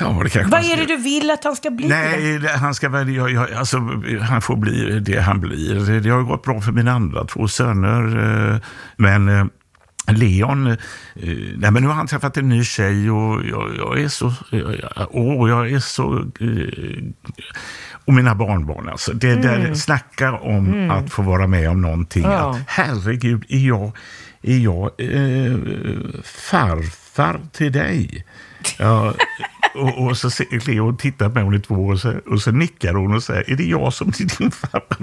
Ja, 0.00 0.20
det 0.24 0.30
kanske 0.30 0.50
Vad 0.50 0.64
är 0.64 0.76
det 0.76 0.86
du 0.86 0.96
vill 0.96 1.30
att 1.30 1.44
han 1.44 1.56
ska 1.56 1.70
bli? 1.70 1.88
Nej, 1.88 2.38
det, 2.38 2.48
han 2.48 2.74
ska 2.74 2.88
väl, 2.88 3.14
jag, 3.14 3.30
jag, 3.30 3.52
alltså, 3.52 3.78
han 4.20 4.42
får 4.42 4.56
bli 4.56 5.00
det 5.00 5.20
han 5.20 5.40
blir. 5.40 5.74
Det, 5.74 6.00
det 6.00 6.10
har 6.10 6.22
gått 6.22 6.42
bra 6.42 6.60
för 6.60 6.72
mina 6.72 6.92
andra 6.92 7.24
två 7.24 7.48
söner. 7.48 8.02
Eh, 8.52 8.60
men 8.96 9.28
eh, 9.28 9.44
Leon, 10.06 10.66
eh, 10.66 10.76
nej 11.56 11.70
men 11.70 11.82
nu 11.82 11.88
har 11.88 11.94
han 11.94 12.06
träffat 12.06 12.36
en 12.36 12.48
ny 12.48 12.64
tjej 12.64 13.10
och 13.10 13.44
jag, 13.46 13.76
jag 13.76 14.00
är 14.00 14.08
så, 14.08 14.34
åh, 15.10 15.50
jag 15.50 15.70
är 15.70 15.78
så, 15.78 16.18
eh, 16.40 17.32
och 18.04 18.14
mina 18.14 18.34
barnbarn 18.34 18.88
alltså. 18.88 19.12
Det 19.12 19.30
mm. 19.30 19.42
där 19.42 19.74
snackar 19.74 20.32
om 20.42 20.66
mm. 20.66 20.90
att 20.90 21.12
få 21.12 21.22
vara 21.22 21.46
med 21.46 21.70
om 21.70 21.82
någonting. 21.82 22.22
Ja. 22.22 22.50
Att, 22.50 22.58
herregud, 22.66 23.44
är 23.48 23.68
jag, 23.68 23.92
är 24.42 24.58
jag 24.58 24.90
eh, 24.98 25.56
farfar 26.24 27.40
till 27.52 27.72
dig? 27.72 28.24
Ja, 28.78 29.14
och, 29.74 30.06
och 30.06 30.16
så 30.16 30.30
ser 30.30 30.70
Leo 30.70 30.92
tittar 30.92 31.28
på 31.28 31.50
mig 31.50 31.60
två 31.60 31.74
och 31.74 32.00
så, 32.00 32.14
och 32.26 32.40
så 32.40 32.50
nickar 32.50 32.94
hon 32.94 33.14
och 33.14 33.22
säger, 33.22 33.50
är 33.50 33.56
det 33.56 33.64
jag 33.64 33.92
som 33.92 34.08
är 34.08 34.38
din 34.38 34.50
farfar? 34.50 34.96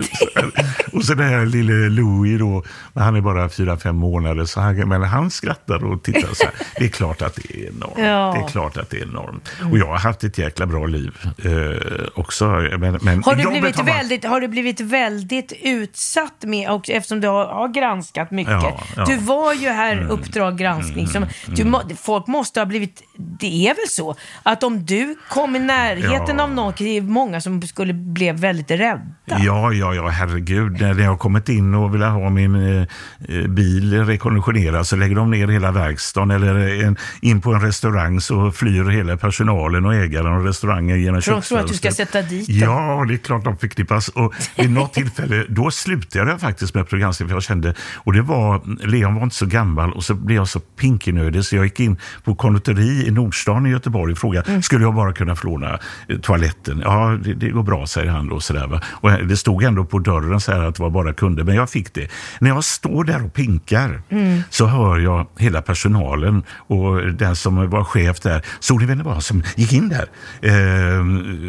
och 0.97 1.05
så 1.05 1.13
den 1.13 1.27
här 1.27 1.45
lille 1.45 1.89
Louis 1.89 2.39
då, 2.39 2.63
han 2.93 3.15
är 3.15 3.21
bara 3.21 3.49
fyra, 3.49 3.77
fem 3.77 3.95
månader, 3.95 4.45
så 4.45 4.59
han, 4.59 4.89
men 4.89 5.03
han 5.03 5.31
skrattar 5.31 5.83
och 5.83 6.03
tittar 6.03 6.33
så 6.33 6.43
här. 6.43 6.53
Det 6.77 6.85
är 6.85 6.89
klart 6.89 7.21
att 7.21 7.35
det 7.35 7.55
är 7.55 7.67
enormt. 7.67 7.93
Ja. 7.97 8.35
Det 8.37 8.45
är 8.45 8.47
klart 8.47 8.77
att 8.77 8.89
det 8.89 8.97
är 8.97 9.03
enormt. 9.03 9.49
Och 9.71 9.77
jag 9.77 9.87
har 9.87 9.97
haft 9.97 10.23
ett 10.23 10.37
jäkla 10.37 10.65
bra 10.65 10.85
liv 10.85 11.17
eh, 11.37 12.07
också. 12.15 12.45
Men, 12.79 12.99
men 13.01 13.23
har, 13.23 13.35
du 13.35 13.49
blivit 13.49 13.79
väldigt, 13.79 14.25
har 14.25 14.41
du 14.41 14.47
blivit 14.47 14.79
väldigt 14.79 15.53
utsatt 15.61 16.43
med, 16.43 16.69
och, 16.69 16.89
eftersom 16.89 17.21
du 17.21 17.27
har, 17.27 17.45
har 17.45 17.67
granskat 17.67 18.31
mycket? 18.31 18.53
Ja, 18.53 18.83
ja. 18.95 19.05
Du 19.05 19.17
var 19.17 19.53
ju 19.53 19.69
här 19.69 19.93
mm. 19.93 20.09
Uppdrag 20.09 20.57
granskning. 20.57 21.07
Som, 21.07 21.25
mm. 21.47 21.75
du, 21.87 21.95
folk 21.95 22.27
måste 22.27 22.59
ha 22.59 22.65
blivit, 22.65 23.03
det 23.15 23.67
är 23.67 23.75
väl 23.75 23.89
så, 23.89 24.15
att 24.43 24.58
att 24.59 24.63
om 24.63 24.85
du 24.85 25.15
kom 25.29 25.55
i 25.55 25.59
närheten 25.59 26.37
ja. 26.37 26.43
av 26.43 26.51
någon, 26.51 26.73
det 26.77 26.97
är 26.97 27.01
många 27.01 27.41
som 27.41 27.61
skulle 27.61 27.93
bli 27.93 28.31
väldigt 28.31 28.71
rädda. 28.71 29.01
Ja, 29.25 29.73
ja, 29.73 29.93
ja, 29.93 30.07
herregud. 30.07 30.81
När 30.81 30.99
jag 30.99 31.09
har 31.09 31.17
kommit 31.17 31.49
in 31.49 31.75
och 31.75 31.93
vill 31.93 32.01
ha 32.01 32.29
min 32.29 32.55
eh, 32.79 33.47
bil 33.47 34.05
rekonditionerad 34.05 34.87
så 34.87 34.95
lägger 34.95 35.15
de 35.15 35.31
ner 35.31 35.47
hela 35.47 35.71
verkstaden 35.71 36.31
eller 36.31 36.83
en, 36.83 36.97
in 37.21 37.41
på 37.41 37.53
en 37.53 37.61
restaurang 37.61 38.21
så 38.21 38.51
flyr 38.51 38.89
hela 38.89 39.17
personalen 39.17 39.85
och 39.85 39.95
ägaren 39.95 40.33
och 40.33 40.45
restaurangen 40.45 41.01
genom 41.01 41.21
köksfönstret. 41.21 41.49
De 41.49 41.55
tror 41.55 41.59
att 41.59 41.67
du 41.67 41.77
ska 41.77 41.91
sätta 41.91 42.21
dit 42.21 42.47
dem. 42.47 42.57
Ja, 42.57 43.05
det 43.07 43.13
är 43.13 43.17
klart 43.17 43.43
de 43.43 43.57
förknippas. 43.57 44.07
Och 44.07 44.33
vid 44.57 44.71
något 44.71 44.93
tillfälle, 44.99 45.45
då 45.49 45.71
slutade 45.71 46.31
jag 46.31 46.41
faktiskt 46.41 46.75
med 46.75 46.89
programskrivning 46.89 47.29
för 47.29 47.35
jag 47.35 47.43
kände, 47.43 47.73
och 47.95 48.13
det 48.13 48.21
var, 48.21 48.61
Leon 48.87 49.15
var 49.15 49.23
inte 49.23 49.35
så 49.35 49.45
gammal 49.45 49.93
och 49.93 50.03
så 50.03 50.13
blev 50.13 50.37
jag 50.37 50.47
så 50.47 50.59
pinkenödig 50.59 51.45
så 51.45 51.55
jag 51.55 51.65
gick 51.65 51.79
in 51.79 51.97
på 52.23 52.35
konditori 52.35 53.07
i 53.07 53.11
Nordstan 53.11 53.65
i 53.65 53.69
Göteborg 53.69 54.11
och 54.11 54.17
frågade. 54.17 54.48
Skulle 54.61 54.83
jag 54.83 54.95
bara 54.95 55.13
kunna 55.13 55.35
låna 55.43 55.79
eh, 56.07 56.19
toaletten? 56.19 56.81
Ja, 56.85 57.17
det, 57.23 57.33
det, 57.33 57.49
går 57.49 57.63
bra, 57.63 57.87
säger 57.87 58.11
han 58.11 58.27
då. 58.27 58.39
Sådär, 58.39 58.67
va? 58.67 58.81
Och 58.91 59.11
det 59.11 59.37
stod 59.37 59.63
ändå 59.63 59.85
på 59.85 59.99
dörren 59.99 60.39
så 60.39 60.51
här 60.51 60.63
att 60.63 60.75
det 60.75 60.83
var 60.83 60.89
bara 60.89 61.13
kunder, 61.13 61.43
men 61.43 61.55
jag 61.55 61.69
fick 61.69 61.93
det. 61.93 62.07
När 62.39 62.49
jag 62.49 62.63
står 62.63 63.03
där 63.03 63.25
och 63.25 63.33
pinkar 63.33 64.01
mm. 64.09 64.41
så 64.49 64.65
hör 64.65 64.99
jag 64.99 65.27
hela 65.37 65.61
personalen 65.61 66.43
och 66.49 67.13
den 67.13 67.35
som 67.35 67.69
var 67.69 67.83
chef 67.83 68.19
där. 68.19 68.41
Såg 68.59 68.81
ni 68.81 68.85
vem 68.85 68.97
det 68.97 69.03
var 69.03 69.19
som 69.19 69.43
gick 69.55 69.73
in 69.73 69.89
där? 69.89 70.07
Eh, 70.41 71.03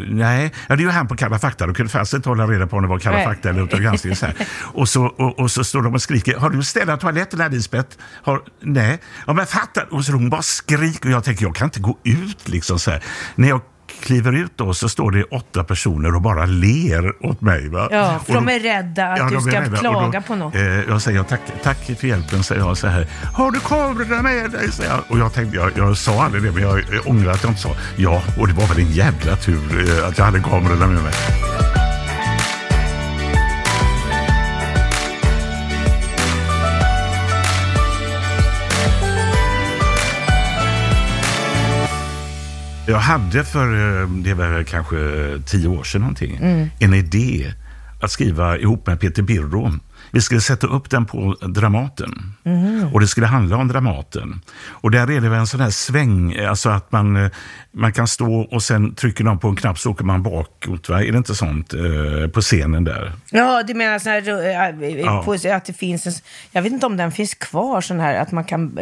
nej, 0.07 0.51
ja, 0.67 0.75
det 0.75 0.81
är 0.81 0.85
ju 0.85 0.89
han 0.89 1.07
på 1.07 1.15
Kalla 1.15 1.39
fakta. 1.39 1.67
Då 1.67 1.73
kunde 1.73 1.91
fast 1.91 2.13
inte 2.13 2.29
hålla 2.29 2.47
reda 2.47 2.67
på 2.67 2.75
om 2.75 2.81
det 2.81 2.89
var 2.89 2.99
Kalla 2.99 3.23
fakta 3.23 3.49
eller 3.49 3.61
Uppdrag 3.61 3.81
granskning. 3.81 4.15
Så 4.15 4.25
här. 4.25 4.35
Och, 4.73 4.89
så, 4.89 5.05
och, 5.05 5.39
och, 5.39 5.51
så 5.51 5.63
står 5.63 5.81
de 5.81 5.93
och 5.93 6.01
skriker, 6.01 6.37
har 6.37 6.49
du 6.49 6.63
städat 6.63 6.99
toaletterna 6.99 7.47
Lisbeth? 7.47 7.97
Har, 8.23 8.41
nej, 8.61 8.99
ja 9.27 9.33
men 9.33 9.45
fatta! 9.45 9.83
Och 9.83 10.05
så 10.05 10.11
hon 10.11 10.29
bara 10.29 10.41
skriker 10.41 11.09
och 11.09 11.13
jag 11.13 11.23
tänker, 11.23 11.45
jag 11.45 11.55
kan 11.55 11.67
inte 11.67 11.79
gå 11.79 11.97
ut 12.03 12.49
liksom 12.49 12.79
så 12.79 12.90
här. 12.91 13.03
När 13.35 13.49
jag 13.49 13.61
kliver 14.01 14.33
ut 14.33 14.51
då 14.55 14.73
så 14.73 14.89
står 14.89 15.11
det 15.11 15.23
åtta 15.23 15.63
personer 15.63 16.15
och 16.15 16.21
bara 16.21 16.45
ler 16.45 17.25
åt 17.25 17.41
mig. 17.41 17.69
Va? 17.69 17.87
Ja, 17.91 18.19
för 18.25 18.35
och 18.35 18.45
de 18.45 18.53
är 18.53 18.59
rädda 18.59 19.07
att 19.07 19.29
du 19.29 19.35
de 19.35 19.47
är 19.47 19.65
ska 19.65 19.77
klaga 19.77 20.19
då, 20.19 20.25
på 20.27 20.35
något. 20.35 20.55
Eh, 20.55 20.61
jag 20.63 21.01
säger 21.01 21.23
tack, 21.23 21.41
tack 21.63 21.77
för 21.99 22.07
hjälpen, 22.07 22.43
säger 22.43 22.61
jag 22.61 22.77
så 22.77 22.87
här. 22.87 23.07
Har 23.33 23.51
du 23.51 23.59
kamerorna 23.59 24.21
med 24.21 24.51
dig? 24.51 24.71
Säger 24.71 24.89
jag. 24.89 24.99
Och 25.07 25.19
jag 25.19 25.33
tänkte, 25.33 25.57
jag, 25.57 25.71
jag 25.77 25.97
sa 25.97 26.23
aldrig 26.23 26.43
det, 26.43 26.51
men 26.51 26.63
jag 26.63 26.83
ångrar 27.05 27.31
att 27.31 27.43
jag 27.43 27.51
inte 27.51 27.61
sa 27.61 27.75
ja. 27.95 28.21
Och 28.39 28.47
det 28.47 28.53
var 28.53 28.67
väl 28.67 28.79
en 28.79 28.91
jävla 28.91 29.35
tur 29.35 29.99
eh, 29.99 30.07
att 30.07 30.17
jag 30.17 30.25
hade 30.25 30.39
kamerorna 30.39 30.87
med 30.87 31.03
mig. 31.03 31.13
Jag 42.91 42.99
hade 42.99 43.43
för, 43.43 44.01
eh, 44.01 44.07
det 44.07 44.33
var 44.33 44.63
kanske 44.63 44.97
tio 45.45 45.67
år 45.67 45.83
sedan 45.83 46.01
någonting, 46.01 46.37
en 46.79 46.93
idé 46.93 47.53
att 48.01 48.11
skriva 48.11 48.57
ihop 48.57 48.87
med 48.87 48.99
Peter 48.99 49.23
Birro. 49.23 49.71
Vi 50.11 50.21
skulle 50.21 50.41
sätta 50.41 50.67
upp 50.67 50.89
den 50.89 51.05
på 51.05 51.35
Dramaten. 51.41 52.33
Och 52.93 52.99
det 52.99 53.07
skulle 53.07 53.27
handla 53.27 53.57
om 53.57 53.67
Dramaten. 53.67 54.41
Och 54.69 54.91
där 54.91 55.11
är 55.11 55.21
det 55.21 55.29
väl 55.29 55.39
en 55.39 55.47
sån 55.47 55.59
här 55.59 55.69
sväng, 55.69 56.37
alltså 56.39 56.69
att 56.69 56.91
man, 56.91 57.15
eh, 57.15 57.31
man 57.71 57.93
kan 57.93 58.07
stå 58.07 58.33
och 58.41 58.63
sen 58.63 58.95
trycker 58.95 59.23
någon 59.23 59.39
på 59.39 59.47
en 59.47 59.55
knapp 59.55 59.79
så 59.79 59.91
åker 59.91 60.05
man 60.05 60.23
bakåt. 60.23 60.89
Va? 60.89 61.03
Är 61.03 61.11
det 61.11 61.17
inte 61.17 61.35
sånt 61.35 61.73
eh, 61.73 62.27
på 62.33 62.41
scenen 62.41 62.83
där? 62.83 63.13
Ja, 63.31 63.63
du 63.63 63.73
menar 63.73 63.99
så 63.99 64.09
här, 64.09 64.29
äh, 64.29 65.01
Ja. 65.01 65.55
att 65.55 65.65
det 65.65 65.73
finns 65.73 66.07
en, 66.07 66.13
jag 66.51 66.61
vet 66.61 66.73
inte 66.73 66.85
om 66.85 66.97
den 66.97 67.11
finns 67.11 67.33
kvar 67.33 67.81
sån 67.81 67.99
här, 67.99 68.15
att 68.21 68.31
man 68.31 68.43
kan, 68.43 68.79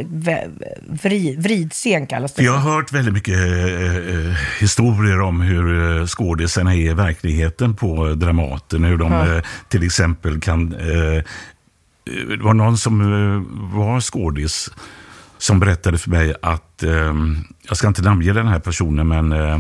vri, 1.04 1.36
vridscen 1.40 2.08
kallas 2.08 2.34
det. 2.34 2.44
Jag 2.44 2.54
har 2.54 2.72
hört 2.76 2.92
väldigt 2.92 3.14
mycket 3.14 3.36
eh, 3.38 3.96
eh, 3.98 4.36
historier 4.60 5.22
om 5.22 5.42
hur 5.42 5.98
eh, 6.00 6.06
skådisarna 6.06 6.76
är 6.76 6.90
i 6.90 6.94
verkligheten 6.94 7.76
på 7.76 8.08
eh, 8.08 8.12
Dramaten. 8.16 8.84
Hur 8.84 8.98
de 8.98 9.12
eh, 9.14 9.42
till 9.68 9.84
exempel 9.84 10.40
kan... 10.40 10.76
Eh, 10.76 11.19
eh, 11.19 11.19
Eh, 11.20 12.28
det 12.28 12.44
var 12.44 12.54
någon 12.54 12.78
som 12.78 13.02
eh, 13.02 13.78
var 13.78 14.02
skådis 14.02 14.72
som 15.38 15.60
berättade 15.60 15.98
för 15.98 16.10
mig 16.10 16.36
att, 16.42 16.84
eh, 16.84 17.14
jag 17.68 17.78
ska 17.78 17.88
inte 17.88 18.02
namnge 18.02 18.34
den 18.34 18.48
här 18.48 18.60
personen, 18.60 19.08
men 19.08 19.32
eh, 19.32 19.60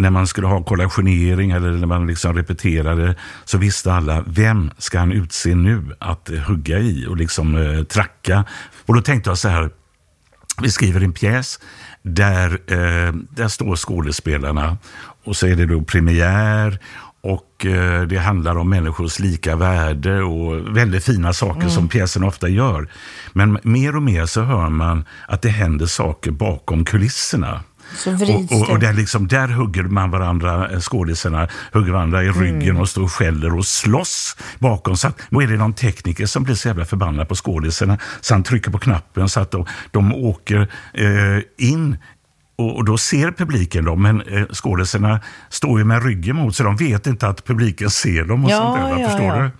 när 0.00 0.10
man 0.10 0.26
skulle 0.26 0.46
ha 0.46 0.62
kollationering 0.62 1.50
eller 1.50 1.70
när 1.70 1.86
man 1.86 2.06
liksom 2.06 2.36
repeterade 2.36 3.14
så 3.44 3.58
visste 3.58 3.92
alla 3.92 4.24
vem 4.26 4.70
ska 4.78 4.98
han 4.98 5.12
utse 5.12 5.54
nu 5.54 5.96
att 5.98 6.30
hugga 6.46 6.78
i 6.78 7.06
och 7.06 7.16
liksom 7.16 7.56
eh, 7.56 7.84
tracka. 7.84 8.44
Och 8.86 8.94
då 8.94 9.02
tänkte 9.02 9.30
jag 9.30 9.38
så 9.38 9.48
här, 9.48 9.70
vi 10.62 10.70
skriver 10.70 11.00
en 11.00 11.12
pjäs 11.12 11.60
där, 12.02 12.52
eh, 12.52 13.12
där 13.30 13.48
står 13.48 13.76
skådespelarna 13.76 14.78
och 15.24 15.36
så 15.36 15.46
är 15.46 15.56
det 15.56 15.66
då 15.66 15.82
premiär 15.82 16.78
och 17.22 17.66
eh, 17.66 18.02
det 18.02 18.18
handlar 18.18 18.58
om 18.58 18.70
människors 18.70 19.18
lika 19.18 19.56
värde 19.56 20.22
och 20.22 20.76
väldigt 20.76 21.04
fina 21.04 21.32
saker 21.32 21.68
som 21.68 21.88
pjäsen 21.88 22.24
ofta 22.24 22.48
gör. 22.48 22.88
Men 23.32 23.58
mer 23.62 23.96
och 23.96 24.02
mer 24.02 24.26
så 24.26 24.42
hör 24.42 24.68
man 24.68 25.04
att 25.28 25.42
det 25.42 25.48
händer 25.48 25.86
saker 25.86 26.30
bakom 26.30 26.84
kulisserna. 26.84 27.60
Och, 28.06 28.60
och, 28.60 28.70
och 28.70 28.78
där, 28.78 28.92
liksom, 28.92 29.28
där 29.28 29.48
hugger 29.48 29.82
man 29.82 30.10
varandra, 30.10 30.70
eh, 30.70 30.80
skådisarna 30.80 31.48
hugger 31.72 31.92
varandra 31.92 32.24
i 32.24 32.30
ryggen 32.30 32.76
och 32.76 32.88
står 32.88 33.02
och 33.02 33.12
skäller 33.12 33.56
och 33.56 33.66
slåss 33.66 34.36
bakom. 34.58 34.96
Så 34.96 35.08
att, 35.08 35.20
då 35.30 35.42
är 35.42 35.46
det 35.46 35.56
någon 35.56 35.72
tekniker 35.72 36.26
som 36.26 36.42
blir 36.42 36.54
så 36.54 36.68
jävla 36.68 36.84
förbannad 36.84 37.28
på 37.28 37.34
skådisarna 37.34 37.98
så 38.20 38.34
han 38.34 38.42
trycker 38.42 38.70
på 38.70 38.78
knappen 38.78 39.28
så 39.28 39.40
att 39.40 39.50
de, 39.50 39.66
de 39.90 40.14
åker 40.14 40.68
eh, 40.94 41.68
in 41.68 41.96
och, 42.60 42.76
och 42.76 42.84
då 42.84 42.98
ser 42.98 43.30
publiken 43.32 43.84
dem, 43.84 44.02
men 44.02 44.20
eh, 44.20 44.46
skådisarna 44.52 45.20
står 45.48 45.78
ju 45.78 45.84
med 45.84 46.04
ryggen 46.04 46.36
mot 46.36 46.56
så 46.56 46.62
de 46.62 46.76
vet 46.76 47.06
inte 47.06 47.28
att 47.28 47.44
publiken 47.44 47.90
ser 47.90 48.24
dem. 48.24 48.44
och 48.44 48.50
sånt 48.50 48.76
där, 48.76 49.02
va? 49.02 49.08
Förstår 49.08 49.42
du? 49.42 49.50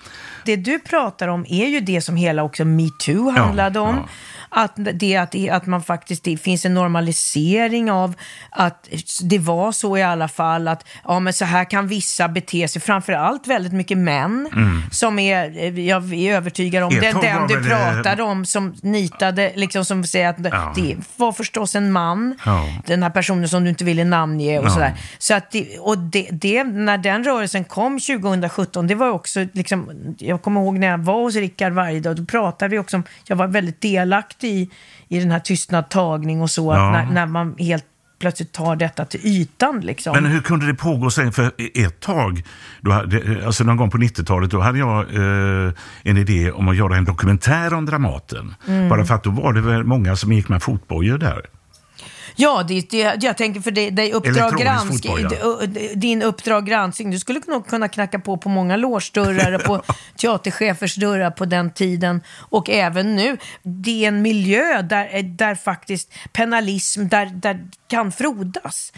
Det 0.44 0.56
du 0.56 0.78
pratar 0.78 1.28
om 1.28 1.46
är 1.48 1.66
ju 1.66 1.80
det 1.80 2.00
som 2.00 2.16
hela 2.16 2.42
också 2.42 2.64
metoo 2.64 3.30
handlade 3.30 3.80
om. 3.80 3.96
ja. 3.96 4.08
Att, 4.52 4.72
det, 4.94 5.16
att, 5.16 5.30
det, 5.32 5.50
att 5.50 5.66
man 5.66 5.82
faktiskt, 5.82 6.24
det 6.24 6.36
finns 6.36 6.64
en 6.64 6.74
normalisering 6.74 7.90
av 7.90 8.14
att 8.50 8.88
det 9.22 9.38
var 9.38 9.72
så 9.72 9.96
i 9.98 10.02
alla 10.02 10.28
fall 10.28 10.68
att 10.68 10.84
ja, 11.04 11.20
men 11.20 11.32
så 11.32 11.44
här 11.44 11.64
kan 11.64 11.88
vissa 11.88 12.28
bete 12.28 12.68
sig, 12.68 12.82
framförallt 12.82 13.46
väldigt 13.46 13.72
mycket 13.72 13.98
män 13.98 14.48
som 14.92 15.18
är, 15.18 15.56
eh, 15.58 15.80
jag 15.80 16.14
är 16.14 16.34
övertygad 16.34 16.82
om, 16.84 16.92
Ett 16.94 17.00
den, 17.22 17.46
du 17.48 17.60
det- 17.60 17.68
pratade 17.68 18.22
om 18.22 18.44
som 18.46 18.74
nitade, 18.82 19.52
liksom 19.56 19.84
som 19.84 20.04
säger 20.04 20.28
att 20.28 20.36
Ja. 20.44 20.72
det 20.76 20.96
var 21.16 21.32
förstås 21.32 21.74
en 21.74 21.92
man, 21.92 22.36
Ja. 22.46 22.64
den 22.86 23.02
här 23.02 23.10
personen 23.10 23.48
som 23.48 23.64
du 23.64 23.70
inte 23.70 23.84
ville 23.84 24.04
namnge 24.04 24.58
och 24.58 24.64
Ja. 24.66 24.70
sådär. 24.70 24.94
Så 25.18 25.34
att 25.34 25.50
det, 25.50 25.78
och 25.78 25.98
det, 25.98 26.28
det, 26.30 26.64
när 26.64 26.98
den 26.98 27.24
rörelsen 27.24 27.64
kom 27.64 28.00
2017, 28.00 28.86
det 28.86 28.94
var 28.94 29.10
också, 29.10 29.46
liksom, 29.52 29.90
jag 30.30 30.42
kommer 30.42 30.60
ihåg 30.60 30.78
när 30.78 30.86
jag 30.86 30.98
var 30.98 31.22
hos 31.22 31.36
Rickard 31.36 31.72
varje 31.72 32.00
dag, 32.00 32.16
då 32.16 32.24
pratade 32.24 32.70
vi 32.70 32.78
också 32.78 32.96
om, 32.96 33.02
jag 33.24 33.36
var 33.36 33.46
väldigt 33.46 33.80
delaktig 33.80 34.48
i, 34.48 34.70
i 35.08 35.20
den 35.20 35.30
här 35.30 35.40
tystnadtagning 35.40 36.42
och 36.42 36.50
så, 36.50 36.72
Ja. 36.74 36.86
att 36.86 36.92
när, 37.08 37.14
när 37.14 37.26
man 37.26 37.54
helt 37.58 37.84
plötsligt 38.20 38.52
tar 38.52 38.76
detta 38.76 39.04
till 39.04 39.20
ytan 39.26 39.80
liksom. 39.80 40.12
Men 40.14 40.26
hur 40.26 40.40
kunde 40.40 40.66
det 40.66 40.74
pågå 40.74 41.10
sen? 41.10 41.32
För 41.32 41.50
ett 41.74 42.00
tag, 42.00 42.42
då 42.80 42.90
hade, 42.90 43.46
alltså 43.46 43.64
någon 43.64 43.76
gång 43.76 43.90
på 43.90 43.98
90-talet, 43.98 44.50
då 44.50 44.60
hade 44.60 44.78
jag 44.78 45.00
eh, 45.00 45.72
en 46.02 46.16
idé 46.16 46.50
om 46.52 46.68
att 46.68 46.76
göra 46.76 46.96
en 46.96 47.04
dokumentär 47.04 47.74
om 47.74 47.86
Dramaten. 47.86 48.54
Mm. 48.68 48.88
Bara 48.88 49.04
för 49.04 49.14
att 49.14 49.24
då 49.24 49.30
var 49.30 49.52
det 49.52 49.60
väl 49.60 49.84
många 49.84 50.16
som 50.16 50.32
gick 50.32 50.48
med 50.48 50.62
fotbojor 50.62 51.18
där. 51.18 51.40
Ja, 52.36 52.64
det, 52.68 52.90
det, 52.90 53.16
jag 53.22 53.36
tänker 53.36 53.60
för 53.60 53.70
det 53.70 54.12
uppdrag 54.12 54.52
fotboja. 54.88 55.28
det- 55.66 55.94
din 55.94 56.22
uppdrag 56.22 56.66
granskning, 56.66 57.10
du 57.10 57.18
skulle 57.18 57.40
nog 57.46 57.66
kunna 57.66 57.88
knacka 57.88 58.18
på 58.18 58.36
på 58.36 58.48
många 58.48 58.76
logebdörrar 58.76 59.52
och 59.52 59.62
på 59.64 59.82
teaterchefers 60.16 60.94
dörrar 60.94 61.30
på 61.30 61.44
den 61.44 61.70
tiden 61.70 62.20
och 62.38 62.70
även 62.70 63.16
nu. 63.16 63.36
Det 63.62 64.04
är 64.04 64.08
en 64.08 64.22
miljö 64.22 64.82
där, 64.82 65.22
där 65.22 65.54
faktiskt 65.54 66.12
penalism, 66.32 67.08
där, 67.08 67.26
där 67.26 67.60
kan 67.88 68.12
frodas. 68.12 68.92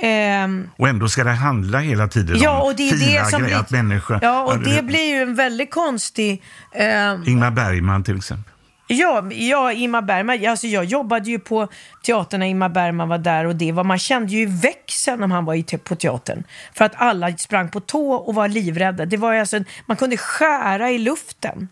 Ehm, 0.00 0.70
Och 0.76 0.88
ändå 0.88 1.08
ska 1.08 1.24
det 1.24 1.30
handla 1.30 1.78
hela 1.78 2.08
tiden 2.08 2.36
ja, 2.40 2.60
om 2.60 2.68
och 2.68 2.76
det 2.76 2.88
är 2.88 2.96
fina 2.96 3.22
det 3.24 3.30
som 3.30 3.42
grejer, 3.42 3.58
att 3.58 3.70
människor... 3.70 4.18
Ja, 4.22 4.42
och 4.42 4.58
det 4.58 4.82
blir 4.82 5.14
ju 5.14 5.22
en 5.22 5.34
väldigt 5.34 5.70
konstig... 5.70 6.42
ehm, 6.74 7.24
Ingmar 7.28 7.50
Bergman 7.50 8.04
till 8.04 8.16
exempel. 8.16 8.53
Ja, 8.86 9.24
ja 9.32 9.72
Ingmar 9.72 10.02
Bergman. 10.02 10.46
Alltså 10.46 10.66
jag 10.66 10.84
jobbade 10.84 11.30
ju 11.30 11.38
på 11.38 11.68
teatern 12.02 12.40
när 12.40 12.46
Ingmar 12.46 12.68
Bergman 12.68 13.08
var 13.08 13.18
där 13.18 13.44
och 13.44 13.56
det 13.56 13.72
var, 13.72 13.84
man 13.84 13.98
kände 13.98 14.32
ju 14.32 14.46
växeln 14.46 15.22
om 15.22 15.30
han 15.30 15.44
var 15.44 15.54
i, 15.54 15.62
på 15.62 15.96
teatern. 15.96 16.44
För 16.74 16.84
att 16.84 16.92
alla 16.96 17.36
sprang 17.36 17.68
på 17.68 17.80
tå 17.80 18.12
och 18.14 18.34
var 18.34 18.48
livrädda. 18.48 19.04
Det 19.06 19.16
var 19.16 19.34
alltså, 19.34 19.60
man 19.86 19.96
kunde 19.96 20.16
skära 20.16 20.90
i 20.90 20.98
luften. 20.98 21.68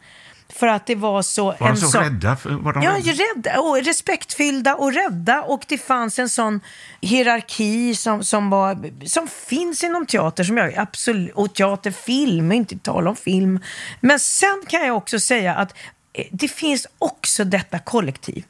För 0.54 0.66
att 0.66 0.86
det 0.86 0.94
var 0.94 1.22
så... 1.22 1.44
Var 1.44 1.68
de 1.68 1.76
så 1.76 1.86
sån- 1.86 2.02
rädda? 2.04 2.36
Var 2.44 2.72
de 2.72 2.82
Ja, 2.82 2.92
rädda? 2.92 3.60
och 3.60 3.84
respektfyllda 3.84 4.74
och 4.74 4.92
rädda. 4.92 5.42
Och 5.42 5.64
det 5.68 5.78
fanns 5.78 6.18
en 6.18 6.28
sån 6.28 6.60
hierarki 7.00 7.94
som, 7.94 8.24
som, 8.24 8.50
var, 8.50 8.78
som 9.06 9.28
finns 9.28 9.84
inom 9.84 10.06
teater, 10.06 10.44
som 10.44 10.56
jag 10.56 10.74
absolut, 10.78 11.34
och 11.34 11.54
teaterfilm, 11.54 12.52
inte 12.52 12.78
tala 12.78 13.10
om 13.10 13.16
film. 13.16 13.60
Men 14.00 14.18
sen 14.20 14.62
kan 14.68 14.86
jag 14.86 14.96
också 14.96 15.20
säga 15.20 15.54
att 15.54 15.74
Eh, 16.12 16.26
det 16.30 16.48
finns 16.48 16.86
också 16.98 17.44
detta 17.44 17.78
kollektiv. 17.78 18.44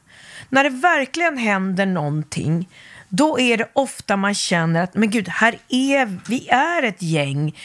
När 0.48 0.64
det 0.64 0.70
verkligen 0.70 1.38
händer 1.38 1.86
någonting, 1.86 2.68
då 3.08 3.40
är 3.40 3.56
det 3.56 3.68
ofta 3.72 4.16
man 4.16 4.34
känner 4.34 4.82
att 4.82 4.94
men 4.94 5.10
gud, 5.10 5.28
här 5.28 5.58
är 5.68 6.18
vi 6.28 6.48
är 6.48 6.82
ett 6.82 7.02
gäng. 7.02 7.56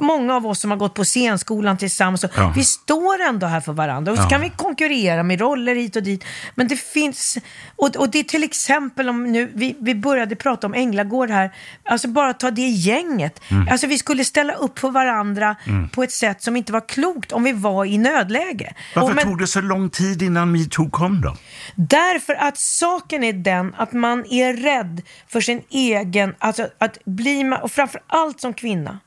Många 0.00 0.36
av 0.36 0.46
oss 0.46 0.60
som 0.60 0.70
har 0.70 0.78
gått 0.78 0.94
på 0.94 1.04
scenskolan 1.04 1.76
tillsammans, 1.78 2.24
Ja. 2.36 2.52
vi 2.56 2.64
står 2.64 3.20
ändå 3.20 3.46
här 3.46 3.60
för 3.60 3.72
varandra. 3.72 4.12
Och 4.12 4.18
så 4.18 4.24
Ja. 4.24 4.28
kan 4.28 4.40
vi 4.40 4.50
konkurrera 4.56 5.22
med 5.22 5.40
roller 5.40 5.74
hit 5.74 5.96
och 5.96 6.02
dit. 6.02 6.24
Men 6.54 6.68
det 6.68 6.76
finns, 6.76 7.38
och, 7.76 7.96
och 7.96 8.10
det 8.10 8.18
är 8.18 8.22
till 8.24 8.44
exempel 8.44 9.08
om 9.08 9.32
nu, 9.32 9.50
vi, 9.54 9.76
vi 9.80 9.94
började 9.94 10.36
prata 10.36 10.66
om 10.66 10.74
Änglagård 10.74 11.30
här, 11.30 11.50
alltså 11.84 12.08
bara 12.08 12.32
ta 12.32 12.50
det 12.50 12.62
gänget. 12.68 13.40
Mm. 13.50 13.68
Alltså 13.70 13.86
vi 13.86 13.98
skulle 13.98 14.24
ställa 14.24 14.52
upp 14.54 14.78
för 14.78 14.90
varandra 14.90 15.56
på 15.92 16.02
ett 16.02 16.12
sätt 16.12 16.42
som 16.42 16.56
inte 16.56 16.72
var 16.72 16.88
klokt 16.88 17.32
om 17.32 17.44
vi 17.44 17.52
var 17.52 17.84
i 17.84 17.98
nödläge. 17.98 18.74
Varför 18.94 19.14
men- 19.14 19.24
tog 19.24 19.38
det 19.38 19.46
så 19.46 19.60
lång 19.60 19.90
tid 19.90 20.22
innan 20.22 20.52
metoo 20.52 20.90
kom 20.90 21.20
då? 21.20 21.36
Därför 21.76 22.34
att 22.34 22.58
saken 22.58 23.24
är 23.24 23.32
den 23.32 23.74
att 23.76 23.92
man 23.92 24.24
är 24.30 24.54
rädd 24.54 25.02
för 25.28 25.40
sin 25.40 25.62
egen, 25.70 26.34
alltså 26.38 26.66
att 26.78 26.98
bli, 27.04 27.52
och 27.62 27.72
framför 27.72 28.00
allt 28.06 28.40
som 28.40 28.54
kvinna, 28.54 28.98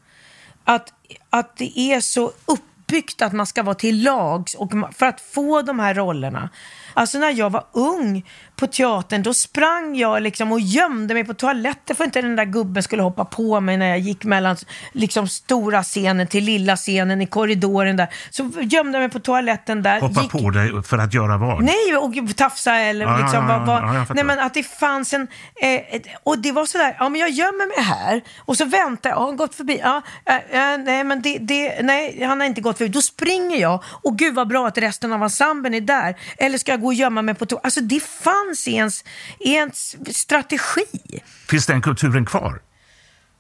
att, 0.64 0.94
att 1.30 1.58
det 1.58 1.80
är 1.80 2.02
så 2.02 2.32
uppbyggt 2.46 3.22
att 3.22 3.34
man 3.34 3.46
ska 3.46 3.64
vara 3.64 3.76
till 3.76 4.04
lags 4.04 4.56
och 4.56 4.72
för 4.92 5.06
att 5.06 5.22
få 5.22 5.62
de 5.62 5.80
här 5.80 5.94
rollerna. 5.94 6.50
Alltså 6.94 7.18
när 7.20 7.30
jag 7.32 7.50
var 7.50 7.64
ung 7.74 8.26
på 8.56 8.68
teatern, 8.68 9.24
då 9.24 9.34
sprang 9.34 9.96
jag 9.96 10.22
liksom 10.22 10.52
och 10.52 10.60
gömde 10.60 11.14
mig 11.14 11.24
på 11.24 11.34
toaletten 11.34 11.96
för 11.96 12.04
att 12.04 12.08
inte 12.08 12.22
den 12.22 12.36
där 12.36 12.46
gubben 12.46 12.84
skulle 12.84 13.02
hoppa 13.04 13.26
på 13.26 13.60
mig 13.60 13.78
när 13.78 13.86
jag 13.90 14.00
gick 14.00 14.24
mellan 14.24 14.56
liksom, 14.92 15.28
stora 15.28 15.84
scenen 15.84 16.28
till 16.28 16.44
lilla 16.44 16.76
scenen 16.76 17.22
i 17.22 17.28
korridoren 17.28 17.96
där. 17.98 18.08
Så 18.30 18.44
gömde 18.62 18.98
jag 18.98 19.02
mig 19.02 19.10
på 19.10 19.20
toaletten 19.20 19.84
där. 19.84 20.02
Hoppa 20.02 20.22
gick... 20.22 20.32
på 20.32 20.50
dig 20.50 20.84
för 20.84 20.98
att 20.98 21.14
göra 21.14 21.38
vad? 21.38 21.64
Nej, 21.64 21.98
och 21.98 22.38
tafsa 22.38 22.76
eller 22.76 23.06
Ja, 23.06 23.18
liksom. 23.18 23.50
ja, 23.50 23.58
vad- 23.58 23.68
vad- 23.68 23.96
ja, 23.96 24.06
nej, 24.16 24.24
men 24.24 24.40
att 24.40 24.54
det 24.54 24.64
fanns 24.64 25.14
en... 25.14 25.28
Eh, 25.62 26.02
och 26.24 26.40
det 26.40 26.52
var 26.52 26.66
sådär, 26.66 26.96
ja 27.00 27.10
men 27.10 27.22
jag 27.22 27.30
gömmer 27.30 27.68
mig 27.78 27.86
här 27.86 28.22
och 28.40 28.58
så 28.58 28.66
väntar 28.66 29.10
jag, 29.10 29.18
har 29.18 29.26
han 29.26 29.38
gått 29.38 29.56
förbi? 29.56 29.80
Ja, 29.84 30.02
eh, 30.26 30.78
nej 30.86 31.04
men 31.04 31.22
det, 31.22 31.38
det, 31.38 31.82
nej 31.84 32.24
han 32.24 32.40
har 32.40 32.48
inte 32.48 32.62
gått 32.62 32.78
förbi. 32.78 32.90
Då 32.92 33.02
springer 33.02 33.58
jag 33.58 33.84
och 33.86 34.18
gud 34.18 34.36
vad 34.36 34.48
bra 34.48 34.68
att 34.68 34.78
resten 34.78 35.14
av 35.14 35.24
ensemblen 35.24 35.74
är 35.74 35.82
där. 35.82 36.16
Eller 36.38 36.58
ska 36.58 36.72
jag 36.72 36.82
gå 36.84 36.88
och 36.88 36.94
gömma 36.94 37.22
mig 37.22 37.36
på 37.36 37.46
toa? 37.46 37.60
Alltså 37.64 37.82
det 37.82 38.04
fanns 38.04 38.68
i 38.68 38.74
ens, 38.76 39.04
i 39.40 39.54
ens 39.54 39.96
strategi. 40.18 41.22
Finns 41.50 41.66
den 41.66 41.82
kulturen 41.82 42.26
kvar? 42.26 42.62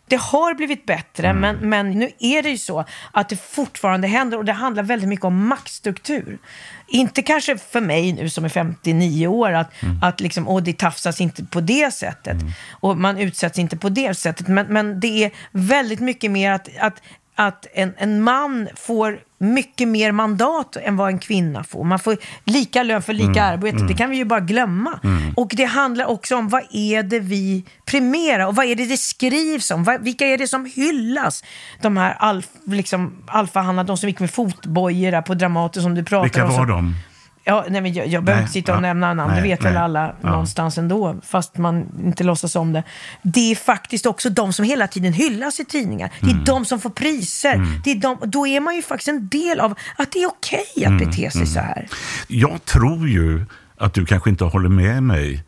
Det 0.08 0.20
har 0.20 0.54
blivit 0.54 0.86
bättre, 0.86 1.34
men, 1.34 1.56
men 1.56 1.92
nu 1.92 2.12
är 2.20 2.44
det 2.44 2.50
ju 2.50 2.58
så 2.58 2.86
att 3.12 3.30
det 3.30 3.36
fortfarande 3.36 4.08
händer 4.08 4.38
och 4.38 4.46
det 4.46 4.54
handlar 4.54 4.84
väldigt 4.84 5.10
mycket 5.10 5.26
om 5.26 5.48
maktstruktur. 5.48 6.40
Inte 6.88 7.22
kanske 7.22 7.58
för 7.58 7.82
mig 7.82 8.14
nu 8.14 8.30
som 8.30 8.46
är 8.46 8.50
59 8.50 9.28
år 9.28 9.52
att, 9.52 9.72
att 10.02 10.22
liksom, 10.22 10.48
åh, 10.48 10.64
det 10.64 10.78
tafsas 10.78 11.22
inte 11.22 11.46
på 11.46 11.62
det 11.62 11.94
sättet 11.94 12.38
och 12.72 12.98
man 12.98 13.18
utsätts 13.18 13.60
inte 13.60 13.78
på 13.78 13.90
det 13.90 14.18
sättet. 14.18 14.48
Men, 14.48 14.68
men 14.68 15.00
det 15.00 15.24
är 15.24 15.32
väldigt 15.52 16.00
mycket 16.00 16.32
mer 16.32 16.52
att, 16.52 16.70
att, 16.80 17.02
att 17.36 17.68
en, 17.74 17.94
en 17.98 18.22
man 18.22 18.68
får 18.76 19.20
mycket 19.38 19.88
mer 19.88 20.12
mandat 20.12 20.76
än 20.84 20.96
vad 20.98 21.08
en 21.10 21.20
kvinna 21.20 21.64
får. 21.64 21.84
Man 21.84 22.00
får 22.00 22.18
lika 22.46 22.84
lön 22.84 23.02
för 23.02 23.14
lika 23.14 23.44
arbete. 23.44 23.78
Det 23.88 23.94
kan 23.94 24.10
vi 24.10 24.18
ju 24.18 24.26
bara 24.26 24.40
glömma. 24.40 25.00
Och 25.36 25.52
det 25.56 25.64
handlar 25.66 26.06
också 26.06 26.36
om 26.36 26.50
vad 26.50 26.64
är 26.72 27.04
det 27.04 27.20
vi 27.20 27.64
premierar 27.86 28.48
och 28.48 28.56
vad 28.56 28.66
är 28.66 28.76
det 28.76 28.86
det 28.86 28.98
skrivs 28.98 29.72
om? 29.72 29.84
Vad, 29.84 30.04
vilka 30.04 30.26
är 30.28 30.38
det 30.38 30.48
som 30.48 30.66
hyllas? 30.76 31.44
De 31.82 31.98
här 31.98 32.16
alf, 32.20 32.48
liksom, 32.66 33.14
alfahannar, 33.28 33.84
de 33.84 33.98
som 33.98 34.10
gick 34.10 34.20
med 34.20 34.32
fotbojor 34.32 35.22
på 35.22 35.34
Dramaten 35.34 35.84
som 35.84 35.96
du 35.96 36.04
pratar 36.04 36.24
Vilka 36.24 36.44
om. 36.46 36.50
var 36.50 36.58
som- 36.58 36.68
de? 36.68 36.96
Ja, 37.46 37.66
nej, 37.70 37.82
men 37.82 37.94
jag, 37.94 38.08
jag 38.08 38.24
behöver 38.24 38.42
inte 38.42 38.54
sitta 38.54 38.72
och 38.72 38.78
ja. 38.78 38.82
nämna 38.82 39.14
namn, 39.14 39.30
det 39.36 39.42
Nej, 39.42 39.50
vet 39.50 39.64
väl 39.66 39.74
nej. 39.74 39.82
alla 39.82 40.16
Ja. 40.22 40.30
någonstans 40.30 40.78
ändå, 40.78 41.16
fast 41.24 41.58
man 41.58 41.86
inte 42.06 42.24
låtsas 42.24 42.56
om 42.56 42.74
det. 42.74 42.84
Det 43.22 43.52
är 43.52 43.56
faktiskt 43.56 44.06
också 44.06 44.30
de 44.30 44.54
som 44.54 44.66
hela 44.66 44.88
tiden 44.88 45.14
hyllas 45.14 45.60
i 45.60 45.66
tidningar. 45.66 46.12
Det 46.20 46.28
är 46.28 46.32
Mm. 46.32 46.44
de 46.44 46.66
som 46.66 46.80
får 46.80 46.90
priser. 46.90 47.82
Det 47.84 47.92
är 47.92 47.96
de, 47.96 48.18
då 48.26 48.48
är 48.48 48.60
man 48.60 48.76
ju 48.76 48.82
faktiskt 48.82 49.08
en 49.08 49.28
del 49.28 49.60
av 49.60 49.74
att 49.96 50.12
det 50.12 50.20
är 50.24 50.28
okej 50.28 50.66
att 50.78 50.84
Mm, 50.88 50.98
bete 51.10 51.32
sig 51.32 51.48
så 51.48 51.60
här. 51.60 51.88
Jag 52.28 52.66
tror 52.66 53.08
ju 53.10 53.46
att 53.78 53.94
du 53.94 54.06
kanske 54.06 54.30
inte 54.30 54.44
håller 54.44 54.70
med 54.70 55.04
mig 55.04 55.44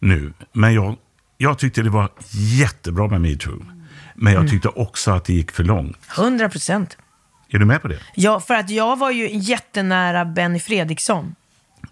nu, 0.00 0.32
men 0.52 0.74
jag, 0.74 0.96
jag 1.38 1.58
tyckte 1.58 1.82
det 1.82 1.90
var 1.90 2.10
jättebra 2.58 3.08
med 3.08 3.20
metoo. 3.20 3.62
Men 4.14 4.32
Mm. 4.32 4.42
jag 4.42 4.50
tyckte 4.52 4.68
också 4.68 5.10
att 5.10 5.24
det 5.24 5.32
gick 5.32 5.50
för 5.52 5.64
långt. 5.64 5.98
100 6.16 6.48
procent. 6.48 6.96
Är 7.56 7.60
du 7.60 7.66
med 7.66 7.82
på 7.82 7.88
det? 7.88 7.98
Ja, 8.14 8.40
för 8.40 8.54
att 8.54 8.70
jag 8.70 8.98
var 8.98 9.10
ju 9.10 9.28
jättenära 9.32 10.24
Benny 10.24 10.58
Fredriksson. 10.60 11.34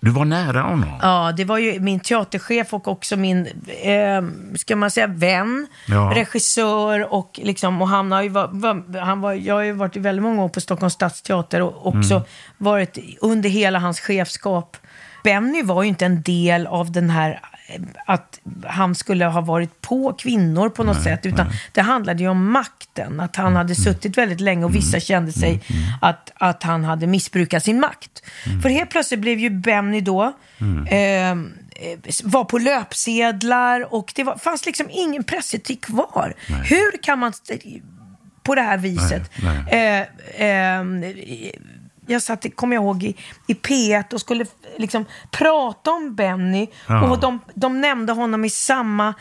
Du 0.00 0.11
var 0.11 0.24
nära 0.24 0.61
honom. 0.62 0.98
Ja, 1.03 1.33
det 1.37 1.44
var 1.44 1.59
ju 1.59 1.81
min 1.81 2.00
teaterchef 2.00 2.74
och 2.74 2.88
också 2.88 3.16
min, 3.16 3.46
eh, 3.83 4.22
ska 4.57 4.77
man 4.77 4.90
säga, 4.90 5.07
vän, 5.07 5.66
Ja. 5.88 6.12
regissör 6.14 7.12
och 7.14 7.40
liksom, 7.42 7.83
och 7.83 7.88
han 7.88 8.12
har 8.12 8.22
ju 8.22 8.29
var, 8.29 8.98
han 9.00 9.20
var, 9.20 9.33
jag 9.33 9.55
har 9.55 9.62
ju 9.62 9.72
varit 9.72 9.96
i 9.96 9.98
väldigt 10.00 10.22
många 10.22 10.42
år 10.44 10.48
på 10.48 10.61
Stockholms 10.61 10.92
stadsteater 10.94 11.61
och 11.62 11.87
också 11.87 12.14
Mm. 12.14 12.27
varit 12.59 12.98
under 13.20 13.48
hela 13.48 13.79
hans 13.79 14.00
chefskap. 14.00 14.77
Benny 15.24 15.62
var 15.62 15.83
ju 15.83 15.88
inte 15.88 16.07
en 16.07 16.22
del 16.22 16.66
av 16.66 16.92
den 16.92 17.11
här 17.11 17.40
att 18.07 18.40
han 18.66 18.94
skulle 18.94 19.24
ha 19.24 19.40
varit 19.40 19.81
på 19.81 20.12
kvinnor 20.12 20.68
på 20.68 20.85
något 20.85 21.03
sätt, 21.03 21.27
utan 21.27 21.46
det 21.72 21.81
handlade 21.81 22.22
ju 22.22 22.29
om 22.29 22.53
makten. 22.53 23.20
Att 23.20 23.37
han 23.37 23.57
hade 23.57 23.74
suttit 23.74 24.18
väldigt 24.18 24.40
länge 24.40 24.64
och 24.64 24.74
vissa 24.74 25.00
kände 25.00 25.33
sig 25.33 25.62
att, 26.00 26.33
att 26.35 26.62
han 26.62 26.85
hade 26.85 27.07
missbrukat 27.07 27.64
sin 27.64 27.81
makt. 27.81 28.22
För 28.62 28.68
helt 28.68 28.90
plötsligt 28.90 29.20
blev 29.20 29.38
ju 29.38 29.50
Benny 29.50 30.00
då, 30.00 30.33
eh, 30.88 31.31
eh, 31.31 31.37
var 32.24 32.44
på 32.44 32.59
löpsedlar 32.59 33.94
och 33.94 34.12
det 34.14 34.24
var, 34.24 34.37
fanns 34.37 34.66
liksom 34.66 34.87
ingen 34.90 35.24
pressetik 35.24 35.85
kvar. 35.85 36.35
Hur 36.46 37.03
kan 37.03 37.18
man 37.18 37.33
på 38.42 38.55
det 38.55 38.62
här 38.62 38.79
viset? 38.79 39.31
Nej, 39.42 39.64
Eh, 39.68 40.07
ehm, 40.38 41.05
jag 42.06 42.22
satt, 42.22 42.56
kommer 42.56 42.76
jag 42.76 42.84
ihåg, 42.84 43.02
i, 43.02 43.16
i 43.46 43.54
P1 43.54 44.14
och 44.14 44.20
skulle 44.20 44.46
liksom 44.76 45.04
prata 45.30 45.90
om 45.90 46.14
Benny. 46.14 46.66
Ja. 46.88 47.10
Och 47.10 47.20
de, 47.20 47.40
de 47.54 47.80
nämnde 47.80 48.12
honom 48.12 48.44
i 48.44 48.50
samma 48.50 49.14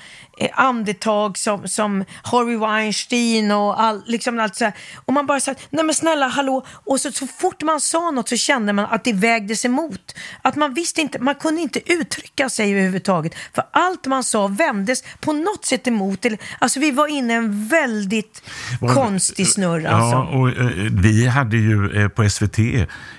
andetag 0.53 1.37
som, 1.37 1.67
som 1.67 2.05
Harvey 2.23 2.57
Weinstein 2.57 3.51
och 3.51 3.81
all, 3.81 4.01
liksom 4.05 4.39
allt 4.39 4.55
så 4.55 4.65
här. 4.65 4.73
Och 5.05 5.13
man 5.13 5.25
bara 5.25 5.39
sa, 5.39 5.53
nej 5.69 5.85
men 5.85 5.95
snälla, 5.95 6.27
hallå. 6.27 6.65
Och 6.67 6.99
så, 7.01 7.11
så 7.11 7.27
fort 7.27 7.63
man 7.63 7.81
sa 7.81 8.11
något 8.11 8.29
så 8.29 8.37
kände 8.37 8.73
man 8.73 8.85
att 8.85 9.03
det 9.03 9.13
vägdes 9.13 9.65
emot. 9.65 10.15
Att 10.41 10.55
man 10.55 10.73
visste 10.73 11.01
inte, 11.01 11.19
man 11.19 11.35
kunde 11.35 11.61
inte 11.61 11.93
uttrycka 11.93 12.49
sig 12.49 12.71
överhuvudtaget. 12.71 13.33
För 13.55 13.63
allt 13.71 14.05
man 14.05 14.23
sa 14.23 14.47
vändes 14.47 15.03
på 15.19 15.33
något 15.33 15.65
sätt 15.65 15.87
emot. 15.87 16.25
Alltså 16.59 16.79
vi 16.79 16.91
var 16.91 17.07
inne 17.07 17.33
i 17.33 17.37
en 17.37 17.67
väldigt 17.67 18.41
Var- 18.81 18.93
konstig 18.93 19.47
snurr 19.47 19.85
alltså. 19.85 20.17
Ja, 20.17 20.39
och 20.39 20.49
eh, 20.49 20.65
vi 20.91 21.27
hade 21.27 21.57
ju 21.57 22.01
eh, 22.03 22.07
på 22.07 22.29
SVT 22.29 22.59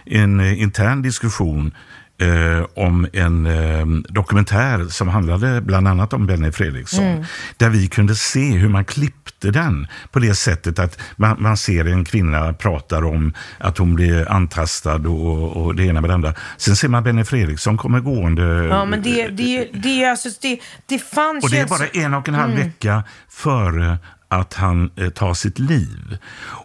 en 0.04 0.40
eh, 0.40 0.62
intern 0.62 1.02
diskussion 1.02 1.74
eh, 2.18 2.66
om 2.74 3.06
en 3.12 3.46
eh, 3.46 3.86
dokumentär 4.08 4.84
som 4.88 5.08
handlade 5.08 5.60
bland 5.60 5.88
annat 5.88 6.12
om 6.12 6.26
Benny 6.26 6.52
Fredriksson. 6.52 7.04
Mm. 7.04 7.24
Där 7.56 7.68
vi 7.68 7.88
kunde 7.88 8.14
se 8.14 8.50
hur 8.50 8.68
man 8.68 8.84
klippte 8.84 9.50
den 9.50 9.86
på 10.10 10.18
det 10.18 10.34
sättet 10.34 10.78
att 10.78 10.98
man, 11.16 11.36
man 11.42 11.56
ser 11.56 11.84
en 11.84 12.04
kvinna 12.04 12.52
pratar 12.52 13.04
om 13.04 13.32
att 13.58 13.78
hon 13.78 13.94
blir 13.94 14.32
antastad 14.32 14.94
och, 15.08 15.56
och 15.56 15.74
det 15.74 15.84
ena 15.84 16.00
med 16.00 16.10
det 16.10 16.14
andra. 16.14 16.34
Sen 16.56 16.76
ser 16.76 16.88
man 16.88 17.02
Benny 17.02 17.24
Fredriksson 17.24 17.76
kommer 17.76 18.00
gående. 18.00 18.42
Ja, 18.42 18.84
men 18.84 19.02
det, 19.02 19.28
det, 19.28 19.68
det, 19.72 20.04
alltså, 20.04 20.28
det, 20.42 20.60
det 20.86 20.98
fanns 20.98 21.44
Och 21.44 21.50
det 21.50 21.58
är 21.58 21.66
bara 21.66 21.86
en 21.86 22.14
och 22.14 22.28
en 22.28 22.34
halv 22.34 22.54
Mm. 22.54 22.66
vecka 22.66 23.02
före 23.28 23.98
att 24.34 24.54
han 24.54 24.90
eh, 24.96 25.08
tar 25.10 25.34
sitt 25.34 25.58
liv. 25.58 26.18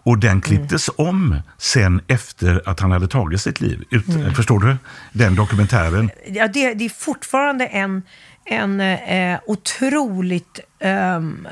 Och 0.04 0.18
den 0.18 0.40
klipptes 0.40 0.88
Mm. 0.98 1.08
om 1.08 1.36
sen 1.58 2.00
efter 2.06 2.62
att 2.68 2.80
han 2.80 2.90
hade 2.90 3.08
tagit 3.08 3.40
sitt 3.40 3.60
liv. 3.60 3.84
Ut, 3.90 4.08
Mm. 4.08 4.34
Förstår 4.34 4.58
du? 4.60 4.76
Den 5.12 5.34
dokumentären. 5.34 6.10
ja, 6.26 6.48
det, 6.48 6.74
det 6.74 6.84
är 6.84 6.88
fortfarande 6.88 7.66
en, 7.66 8.02
en 8.44 8.80
eh, 8.80 9.40
otroligt 9.46 10.60
ehm, 10.80 11.48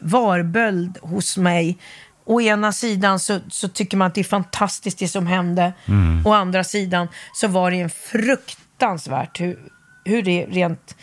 varböld 0.00 0.98
hos 1.02 1.36
mig. 1.36 1.78
Å 2.24 2.40
ena 2.40 2.72
sidan 2.72 3.18
så, 3.20 3.40
så 3.48 3.68
tycker 3.68 3.96
man 3.96 4.06
att 4.08 4.14
det 4.14 4.20
är 4.20 4.24
fantastiskt 4.24 4.98
det 4.98 5.08
som 5.08 5.26
hände. 5.26 5.72
Mm. 5.86 6.26
Å 6.26 6.32
andra 6.32 6.64
sidan 6.64 7.08
så 7.34 7.48
var 7.48 7.70
det 7.70 7.80
en 7.80 7.90
fruktansvärt 7.90 9.40
hur, 9.40 9.58
hur 10.04 10.22
det 10.22 10.46
rent 10.50 10.96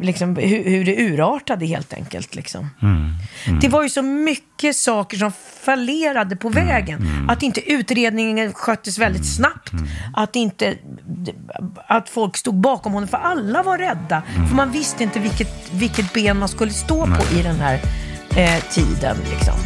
liksom, 0.00 0.36
hur, 0.36 0.64
hur 0.64 0.84
det 0.84 0.96
urartade 0.96 1.66
helt 1.66 1.92
enkelt. 1.92 2.34
Liksom. 2.34 2.70
Det 3.60 3.68
var 3.68 3.82
ju 3.82 3.88
så 3.88 4.02
mycket 4.02 4.76
saker 4.76 5.16
som 5.16 5.32
fallerade 5.64 6.36
på 6.36 6.48
vägen. 6.48 7.26
Att 7.28 7.42
inte 7.42 7.72
utredningen 7.72 8.52
sköttes 8.52 8.98
väldigt 8.98 9.34
snabbt. 9.36 9.72
Att 10.14 10.36
inte 10.36 10.74
att 11.86 12.08
folk 12.08 12.36
stod 12.36 12.54
bakom 12.54 12.92
honom, 12.92 13.08
för 13.08 13.18
alla 13.18 13.62
var 13.62 13.78
rädda. 13.78 14.22
För 14.48 14.54
man 14.54 14.70
visste 14.70 15.02
inte 15.02 15.20
vilket, 15.20 15.72
vilket 15.72 16.12
ben 16.12 16.38
man 16.38 16.48
skulle 16.48 16.72
stå 16.72 17.06
på 17.06 17.38
i 17.38 17.42
den 17.42 17.56
här 17.56 17.80
eh, 18.36 18.62
tiden. 18.70 19.16
Liksom. 19.30 19.65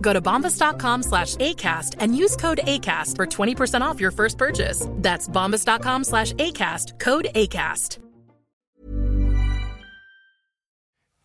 Go 0.00 0.12
to 0.12 0.20
bombas.com 0.20 1.02
slash 1.02 1.36
ACAST 1.36 1.96
and 2.00 2.16
use 2.16 2.36
code 2.36 2.60
ACAST 2.64 3.16
for 3.16 3.26
20% 3.26 3.82
off 3.82 4.00
your 4.00 4.12
first 4.12 4.38
purchase. 4.38 4.86
That's 5.02 5.28
bombas.com 5.28 6.04
slash 6.04 6.32
ACAST, 6.32 6.98
code 6.98 7.28
ACAST. 7.34 7.98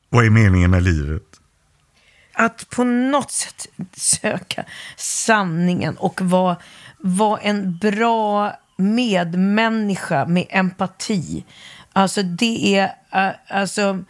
Vad 0.10 0.26
är 0.26 0.30
meningen 0.30 0.72
med 0.72 0.84
livet? 0.84 1.24
Att 2.34 2.70
på 2.70 2.84
något 2.84 3.32
sätt 3.32 3.68
söka 3.94 4.66
sanningen 4.98 5.98
och 5.98 6.22
vara, 6.22 6.58
vara 7.00 7.40
en 7.40 7.78
bra 7.78 8.54
medmänniska 8.78 10.26
med 10.26 10.46
empati. 10.50 11.46
Alltså 11.94 12.24
det 12.24 12.76
är, 12.76 12.86
uh, 13.30 13.36
alltså... 13.48 14.04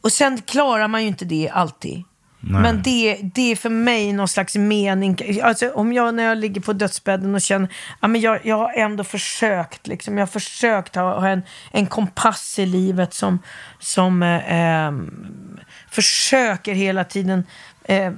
Och 0.00 0.12
sen 0.12 0.42
klarar 0.42 0.88
man 0.88 1.02
ju 1.02 1.08
inte 1.08 1.24
det 1.24 1.50
alltid. 1.50 2.04
Nej. 2.46 2.62
Men 2.62 2.82
det, 2.82 3.20
det 3.34 3.52
är 3.52 3.56
för 3.56 3.70
mig 3.70 4.12
någon 4.12 4.28
slags 4.28 4.56
mening. 4.56 5.18
Alltså, 5.42 5.70
om 5.70 5.92
jag 5.92 6.14
när 6.14 6.22
jag 6.22 6.38
ligger 6.38 6.60
på 6.60 6.72
dödsbädden 6.72 7.34
och 7.34 7.40
känner 7.40 7.68
ja, 8.00 8.08
men 8.08 8.20
jag, 8.20 8.46
jag 8.46 8.56
har 8.56 8.72
ändå 8.72 9.04
försökt. 9.04 9.86
Liksom, 9.86 10.18
jag 10.18 10.22
har 10.22 10.32
försökt 10.32 10.94
ha, 10.94 11.20
ha 11.20 11.28
en, 11.28 11.42
en 11.72 11.86
kompass 11.86 12.58
i 12.58 12.66
livet 12.66 13.14
som, 13.14 13.38
som 13.78 14.22
eh, 14.22 14.92
försöker 15.90 16.74
hela 16.74 17.04
tiden 17.04 17.44
eh, 17.84 18.12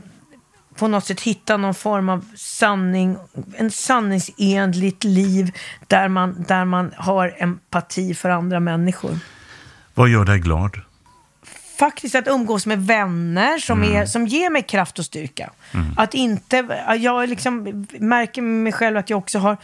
på 0.78 0.88
något 0.88 1.04
sätt 1.04 1.20
hitta 1.20 1.56
någon 1.56 1.74
form 1.74 2.08
av 2.08 2.24
sanning, 2.36 3.16
en 3.56 3.70
sanningsenligt 3.70 5.04
liv 5.04 5.52
där 5.86 6.08
man, 6.08 6.44
där 6.48 6.64
man 6.64 6.92
har 6.96 7.36
empati 7.38 8.14
för 8.14 8.30
andra 8.30 8.60
människor 8.60 9.18
Vad 9.94 10.08
gör 10.08 10.24
dig 10.24 10.38
glad? 10.38 10.85
Faktiskt 11.78 12.14
att 12.14 12.28
umgås 12.28 12.66
med 12.66 12.86
vänner 12.86 13.58
som, 13.58 13.82
Mm. 13.82 13.96
är, 13.96 14.06
som 14.06 14.26
ger 14.26 14.50
mig 14.50 14.62
kraft 14.62 14.98
och 14.98 15.04
styrka. 15.04 15.50
Att 15.96 16.14
inte, 16.14 16.84
jag 16.98 17.28
liksom 17.28 17.86
märker 17.98 18.42
mig 18.42 18.72
själv 18.72 18.96
att 18.96 19.10
jag 19.10 19.18
också 19.18 19.38
har 19.38 19.56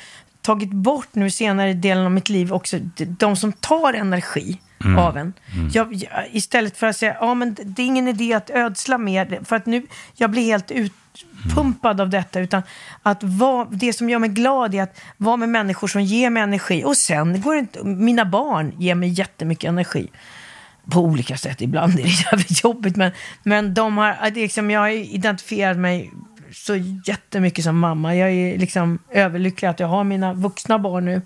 tagit 0.43 0.71
bort 0.73 1.09
nu 1.13 1.31
senare 1.31 1.73
delen 1.75 2.05
av 2.05 2.11
mitt 2.11 2.29
liv 2.29 2.53
också 2.53 2.79
de, 2.97 3.37
som 3.37 3.53
tar 3.53 3.95
energi 3.95 4.61
Mm. 4.85 4.99
av 4.99 5.17
en. 5.17 5.33
Jag, 5.73 5.95
jag, 5.95 6.11
istället 6.33 6.77
för 6.77 6.87
att 6.87 6.97
säga, 6.97 7.17
ja 7.21 7.35
men 7.35 7.57
det 7.65 7.83
är 7.83 7.87
ingen 7.87 8.09
idé 8.09 8.33
att 8.35 8.51
ödsla 8.51 8.99
mer, 8.99 9.41
för 9.45 9.57
att 9.57 9.67
nu, 9.67 9.87
jag 10.15 10.31
blir 10.31 10.43
helt 10.45 10.71
utpumpad 10.71 12.01
av 12.01 12.11
detta, 12.11 12.41
utan 12.41 12.63
att 13.03 13.23
vara, 13.23 13.67
det 13.71 13.93
som 13.93 14.11
gör 14.11 14.19
mig 14.19 14.31
glad 14.31 14.75
är 14.75 14.83
att 14.83 15.01
vara 15.17 15.37
med 15.37 15.49
människor 15.49 15.89
som 15.89 16.03
ger 16.03 16.31
mig 16.31 16.43
energi. 16.43 16.85
Och 16.85 16.97
sen 16.97 17.41
går 17.41 17.55
det 17.55 17.59
inte, 17.61 17.85
mina 17.85 18.25
barn 18.25 18.73
ger 18.79 18.95
mig 18.95 19.09
jättemycket 19.09 19.69
energi 19.69 20.09
på 20.91 21.01
olika 21.01 21.37
sätt. 21.37 21.61
Ibland 21.61 21.99
är 21.99 22.03
det 22.03 22.09
jävligt 22.33 22.65
jobbigt, 22.65 22.97
men, 22.97 23.13
men 23.43 23.75
de 23.75 23.99
har, 23.99 24.31
liksom, 24.35 24.71
jag 24.71 24.81
har 24.81 24.89
identifierat 24.89 25.77
mig 25.79 26.11
så 26.55 26.77
jättemycket 27.07 27.65
som 27.65 27.79
mamma. 27.79 28.17
Jag 28.17 28.31
är 28.31 28.59
liksom 28.59 28.99
överlycklig 29.11 29.69
att 29.69 29.81
jag 29.81 29.87
har 29.89 30.05
mina 30.05 30.33
vuxna 30.35 30.79
barn 30.79 31.05
nu. 31.05 31.23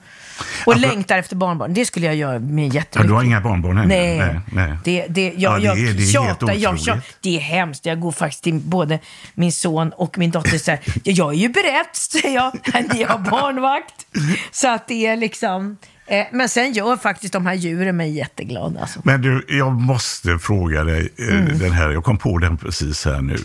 Och 0.66 0.72
Alltså- 0.72 0.88
längtar 0.88 1.18
efter 1.18 1.36
barnbarn. 1.36 1.74
Det 1.74 1.84
skulle 1.84 2.06
jag 2.06 2.14
göra 2.14 2.38
med 2.38 2.68
Ja, 2.68 2.74
jättemycket. 2.74 3.08
du 3.10 3.14
har 3.14 3.22
inga 3.22 3.40
barnbarn 3.40 3.78
ännu? 3.78 3.88
Nej, 3.88 4.18
nej, 4.18 4.40
nej. 4.52 4.76
Det, 4.84 5.06
det, 5.08 5.32
jag, 5.36 5.36
Ja, 5.38 5.58
det 5.58 5.64
jag 5.64 5.78
är- 5.78 5.92
det 5.94 6.02
är 6.02 6.06
tjatar, 6.12 6.46
helt 6.46 6.60
jag 6.62 6.70
otroligt. 6.74 6.84
tjatar. 6.86 7.02
Det 7.20 7.36
är 7.36 7.40
hemskt. 7.40 7.86
Jag 7.86 8.00
går 8.00 8.12
faktiskt 8.12 8.44
till 8.44 8.54
både 8.54 8.98
min 9.34 9.52
son 9.52 9.92
och 9.92 10.18
min 10.18 10.30
dotter 10.30 10.58
så 10.58 10.70
här, 10.70 10.80
"Ja, 10.86 11.12
jag 11.12 11.30
är 11.34 11.36
ju 11.38 11.48
beredd, 11.48 11.86
säger 11.92 12.34
jag, 12.34 12.52
när 12.88 13.00
jag 13.00 13.08
har 13.08 13.18
barnvakt. 13.30 14.06
Så 14.52 14.68
att 14.68 14.88
det 14.88 15.06
är 15.06 15.16
liksom... 15.16 15.76
Eh, 16.06 16.24
men 16.32 16.48
sen 16.48 16.72
gör 16.72 16.96
faktiskt 16.96 17.32
de 17.32 17.46
här 17.46 17.54
djuren 17.54 17.96
mig 17.96 18.10
jätteglad. 18.16 18.76
Alltså. 18.80 19.00
Men 19.04 19.22
du, 19.22 19.44
jag 19.48 19.72
måste 19.72 20.38
fråga 20.38 20.84
dig, 20.84 21.08
eh, 21.18 21.28
Mm. 21.40 21.58
den 21.58 21.72
här, 21.72 21.90
jag 21.90 22.04
kom 22.04 22.18
på 22.18 22.38
den 22.38 22.56
precis 22.56 23.04
här 23.04 23.20
nu. 23.22 23.36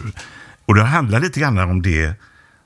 Och 0.65 0.75
det 0.75 0.83
handlar 0.83 1.19
lite 1.19 1.39
grann 1.39 1.57
om 1.59 1.81
det 1.81 2.13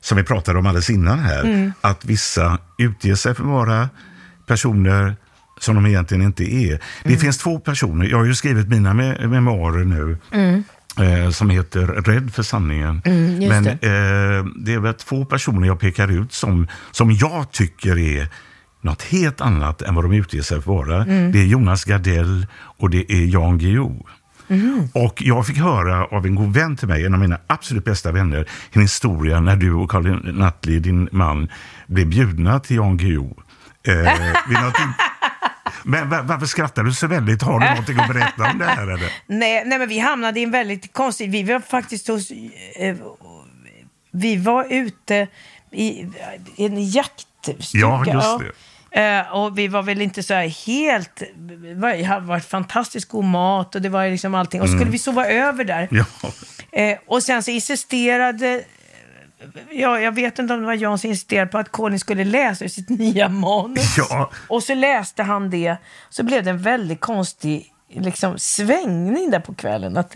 som 0.02 0.18
vi 0.18 0.24
pratade 0.24 0.60
om 0.60 0.66
alldeles 0.66 0.90
innan 0.90 1.20
här. 1.20 1.44
Mm. 1.44 1.74
Att 1.82 2.06
vissa 2.06 2.58
utger 2.78 3.16
sig 3.16 3.36
för 3.36 3.44
att 3.44 3.50
vara 3.50 3.90
personer 4.48 5.16
som 5.60 5.76
de 5.76 5.86
egentligen 5.86 6.24
inte 6.24 6.44
är. 6.44 6.80
Det 7.04 7.10
Mm. 7.10 7.20
finns 7.20 7.38
två 7.38 7.60
personer, 7.60 8.06
jag 8.06 8.18
har 8.18 8.26
ju 8.26 8.36
skrivit 8.36 8.68
mina 8.70 8.94
me 8.94 9.28
memoarer 9.28 9.84
nu. 9.86 10.18
Eh, 11.00 11.30
som 11.30 11.50
heter 11.50 11.82
Rädd 11.88 12.34
för 12.34 12.44
sanningen. 12.44 13.02
Mm, 13.06 13.38
Men 13.50 13.64
det. 13.64 13.72
eh, 13.72 14.46
det 14.56 14.74
är 14.74 14.80
väl 14.80 14.94
två 14.94 15.26
personer 15.26 15.68
jag 15.68 15.80
pekar 15.80 16.08
ut 16.12 16.34
som, 16.34 16.68
som 16.92 17.12
jag 17.12 17.52
tycker 17.52 17.98
är 17.98 18.28
något 18.86 19.02
helt 19.04 19.42
annat 19.42 19.82
än 19.82 19.96
vad 19.96 20.04
de 20.04 20.14
utger 20.14 20.42
sig 20.42 20.62
för 20.62 20.72
att 20.72 20.88
vara. 20.88 21.04
Mm. 21.04 21.32
Det 21.32 21.40
är 21.40 21.46
Jonas 21.46 21.84
Gardell 21.86 22.48
och 22.78 22.90
det 22.90 23.12
är 23.12 23.26
Jan 23.26 23.58
Guillou. 23.58 24.04
Mm. 24.48 24.88
Och 24.94 25.22
jag 25.22 25.48
fick 25.48 25.58
höra 25.58 26.06
av 26.06 26.26
en 26.26 26.36
god 26.36 26.54
vän 26.54 26.78
till 26.78 26.88
mig, 26.88 27.06
en 27.06 27.14
av 27.14 27.20
mina 27.20 27.40
absolut 27.48 27.86
bästa 27.86 28.12
vänner, 28.12 28.50
en 28.72 28.82
historia 28.82 29.40
när 29.40 29.56
du 29.56 29.74
och 29.74 29.92
Karin 29.92 30.22
Nattli, 30.24 30.80
din 30.80 31.10
man, 31.12 31.50
blev 31.88 32.08
bjudna 32.08 32.60
till 32.60 32.76
Jan 32.76 32.98
Guillou. 32.98 33.34
Eh, 33.88 33.94
Men 35.84 36.10
va- 36.10 36.22
varför 36.24 36.46
skrattar 36.46 36.84
du 36.84 36.94
så 36.94 37.08
väldigt? 37.08 37.42
Har 37.42 37.60
du 37.60 37.70
någonting 37.70 38.00
att 38.00 38.08
berätta 38.08 38.52
om 38.52 38.58
det 38.58 38.66
här? 38.66 38.84
Eller? 38.84 39.12
Nej, 39.28 39.64
nej, 39.66 39.80
men 39.80 39.90
vi 39.90 40.00
hamnade 40.00 40.40
i 40.40 40.44
en 40.44 40.52
väldigt 40.52 40.94
konstig... 40.94 41.32
Vi 41.32 41.44
var 41.44 41.60
faktiskt 41.60 42.08
hos... 42.08 42.32
Eh, 42.80 42.96
vi 44.12 44.38
var 44.38 44.66
ute 44.70 45.28
i, 45.72 45.88
i 46.56 46.66
en 46.66 46.90
jaktstuga. 46.90 47.58
Ja, 47.74 48.06
just 48.06 48.40
det. 48.40 48.52
Eh, 48.96 49.36
och 49.36 49.58
vi 49.58 49.68
var 49.68 49.84
väl 49.84 50.02
inte 50.02 50.24
så 50.24 50.34
här 50.34 50.48
helt... 50.48 51.24
Det 51.82 52.04
hade 52.04 52.26
varit 52.26 52.46
fantastiskt 52.46 53.10
god 53.10 53.26
mat 53.26 53.76
och 53.76 53.82
det 53.82 53.90
var 53.90 54.10
liksom 54.10 54.36
allting. 54.36 54.62
Och 54.62 54.70
så 54.70 54.76
skulle 54.76 54.92
vi 54.92 55.00
sova 55.00 55.28
över 55.28 55.64
där. 55.64 55.88
Ja. 55.92 56.06
Eh, 56.72 56.98
och 57.08 57.24
sen 57.24 57.44
så 57.44 57.52
insisterade... 57.52 58.64
Ja, 59.72 60.00
jag 60.00 60.12
vet 60.12 60.40
inte 60.40 60.54
om 60.54 60.60
det 60.60 60.66
var 60.66 60.74
Jan 60.74 61.00
som 61.00 61.10
insisterade 61.10 61.52
på 61.52 61.58
att 61.58 61.72
Colin 61.72 62.00
skulle 62.00 62.24
läsa 62.24 62.70
sitt 62.70 62.90
nya 62.90 63.30
manus. 63.30 63.98
Ja. 63.98 64.32
Och 64.48 64.64
så 64.64 64.74
läste 64.74 65.24
han 65.24 65.50
det. 65.50 65.78
Så 66.10 66.24
blev 66.24 66.44
det 66.44 66.50
en 66.50 66.62
väldigt 66.62 67.00
konstig 67.00 67.74
liksom, 67.90 68.40
svängning 68.40 69.32
där 69.32 69.40
på 69.40 69.54
kvällen. 69.54 69.98
Att, 69.98 70.16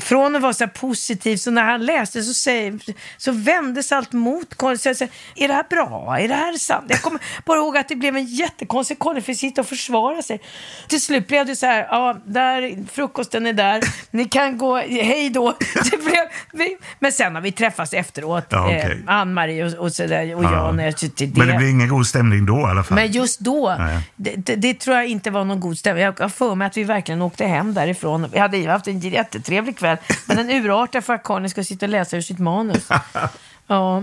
från 0.00 0.36
att 0.36 0.42
vara 0.42 0.52
så 0.52 0.68
positiv, 0.68 1.36
så 1.36 1.50
när 1.50 1.62
han 1.64 1.84
läste 1.86 2.22
så, 2.22 2.34
säger, 2.34 2.78
så 3.16 3.32
vändes 3.32 3.92
allt 3.92 4.12
mot 4.12 4.54
Colin. 4.54 4.78
Så 4.78 4.88
jag 4.88 4.96
säger, 4.96 5.12
är 5.36 5.48
det 5.48 5.54
här 5.54 5.64
bra? 5.70 6.18
Är 6.20 6.28
det 6.28 6.34
här 6.34 6.52
sant? 6.58 6.84
Jag 6.88 7.02
kommer 7.02 7.20
bara 7.44 7.58
ihåg 7.58 7.76
att 7.76 7.88
det 7.88 7.96
blev 7.96 8.16
en 8.16 8.24
jättekonstig 8.26 8.98
Colin 8.98 9.22
fick 9.22 9.38
sitta 9.38 9.60
och 9.60 9.66
försvara 9.66 10.22
sig. 10.22 10.40
Till 10.88 11.00
slut 11.00 11.28
blev 11.28 11.46
det 11.46 11.56
så 11.56 11.66
här, 11.66 11.86
ja, 11.90 12.16
där, 12.26 12.84
frukosten 12.92 13.46
är 13.46 13.52
där, 13.52 13.80
ni 14.10 14.24
kan 14.24 14.58
gå, 14.58 14.76
hej 14.76 15.30
då. 15.30 15.56
Blev, 16.52 16.68
men 16.98 17.12
sen 17.12 17.34
har 17.34 17.42
vi 17.42 17.52
träffats 17.52 17.92
efteråt, 17.92 18.44
Ja, 18.48 18.64
okej. 18.66 19.02
eh, 19.06 19.14
Ann-Marie 19.14 19.64
och, 19.64 19.72
och, 19.74 19.92
så 19.92 20.06
där, 20.06 20.34
och 20.34 20.44
Ja. 20.44 20.52
jag. 20.52 20.74
När 20.74 20.84
jag, 20.84 20.94
det, 21.16 21.36
Men 21.38 21.48
det 21.48 21.54
blir 21.56 21.70
ingen 21.70 21.88
god 21.88 22.06
stämning 22.06 22.46
då 22.46 22.60
i 22.60 22.62
alla 22.64 22.82
fall? 22.84 22.94
men 22.94 23.10
just 23.12 23.40
då, 23.40 23.76
Nej. 23.78 23.98
det, 24.16 24.34
det, 24.36 24.56
det 24.56 24.74
tror 24.74 24.96
jag 24.96 25.06
inte 25.06 25.30
var 25.30 25.44
någon 25.44 25.60
god 25.60 25.78
stämning. 25.78 26.04
Jag 26.04 26.20
har 26.20 26.28
för 26.28 26.54
mig 26.54 26.66
att 26.66 26.76
vi 26.76 26.84
verkligen 26.84 27.22
åkte 27.22 27.44
hem 27.44 27.74
därifrån. 27.74 28.26
Vi 28.32 28.38
hade 28.38 28.70
haft 28.70 28.86
en 28.88 29.00
jättetrevlig 29.00 29.78
kväll, 29.78 29.89
men 30.26 30.36
den 30.36 30.50
urartade 30.50 31.02
för 31.02 31.14
att 31.14 31.22
Karin 31.24 31.50
skulle 31.50 31.64
sitta 31.64 31.86
och 31.86 31.90
läsa 31.90 32.16
ur 32.16 32.20
sitt 32.20 32.38
manus. 32.38 32.88
Ja, 33.66 34.02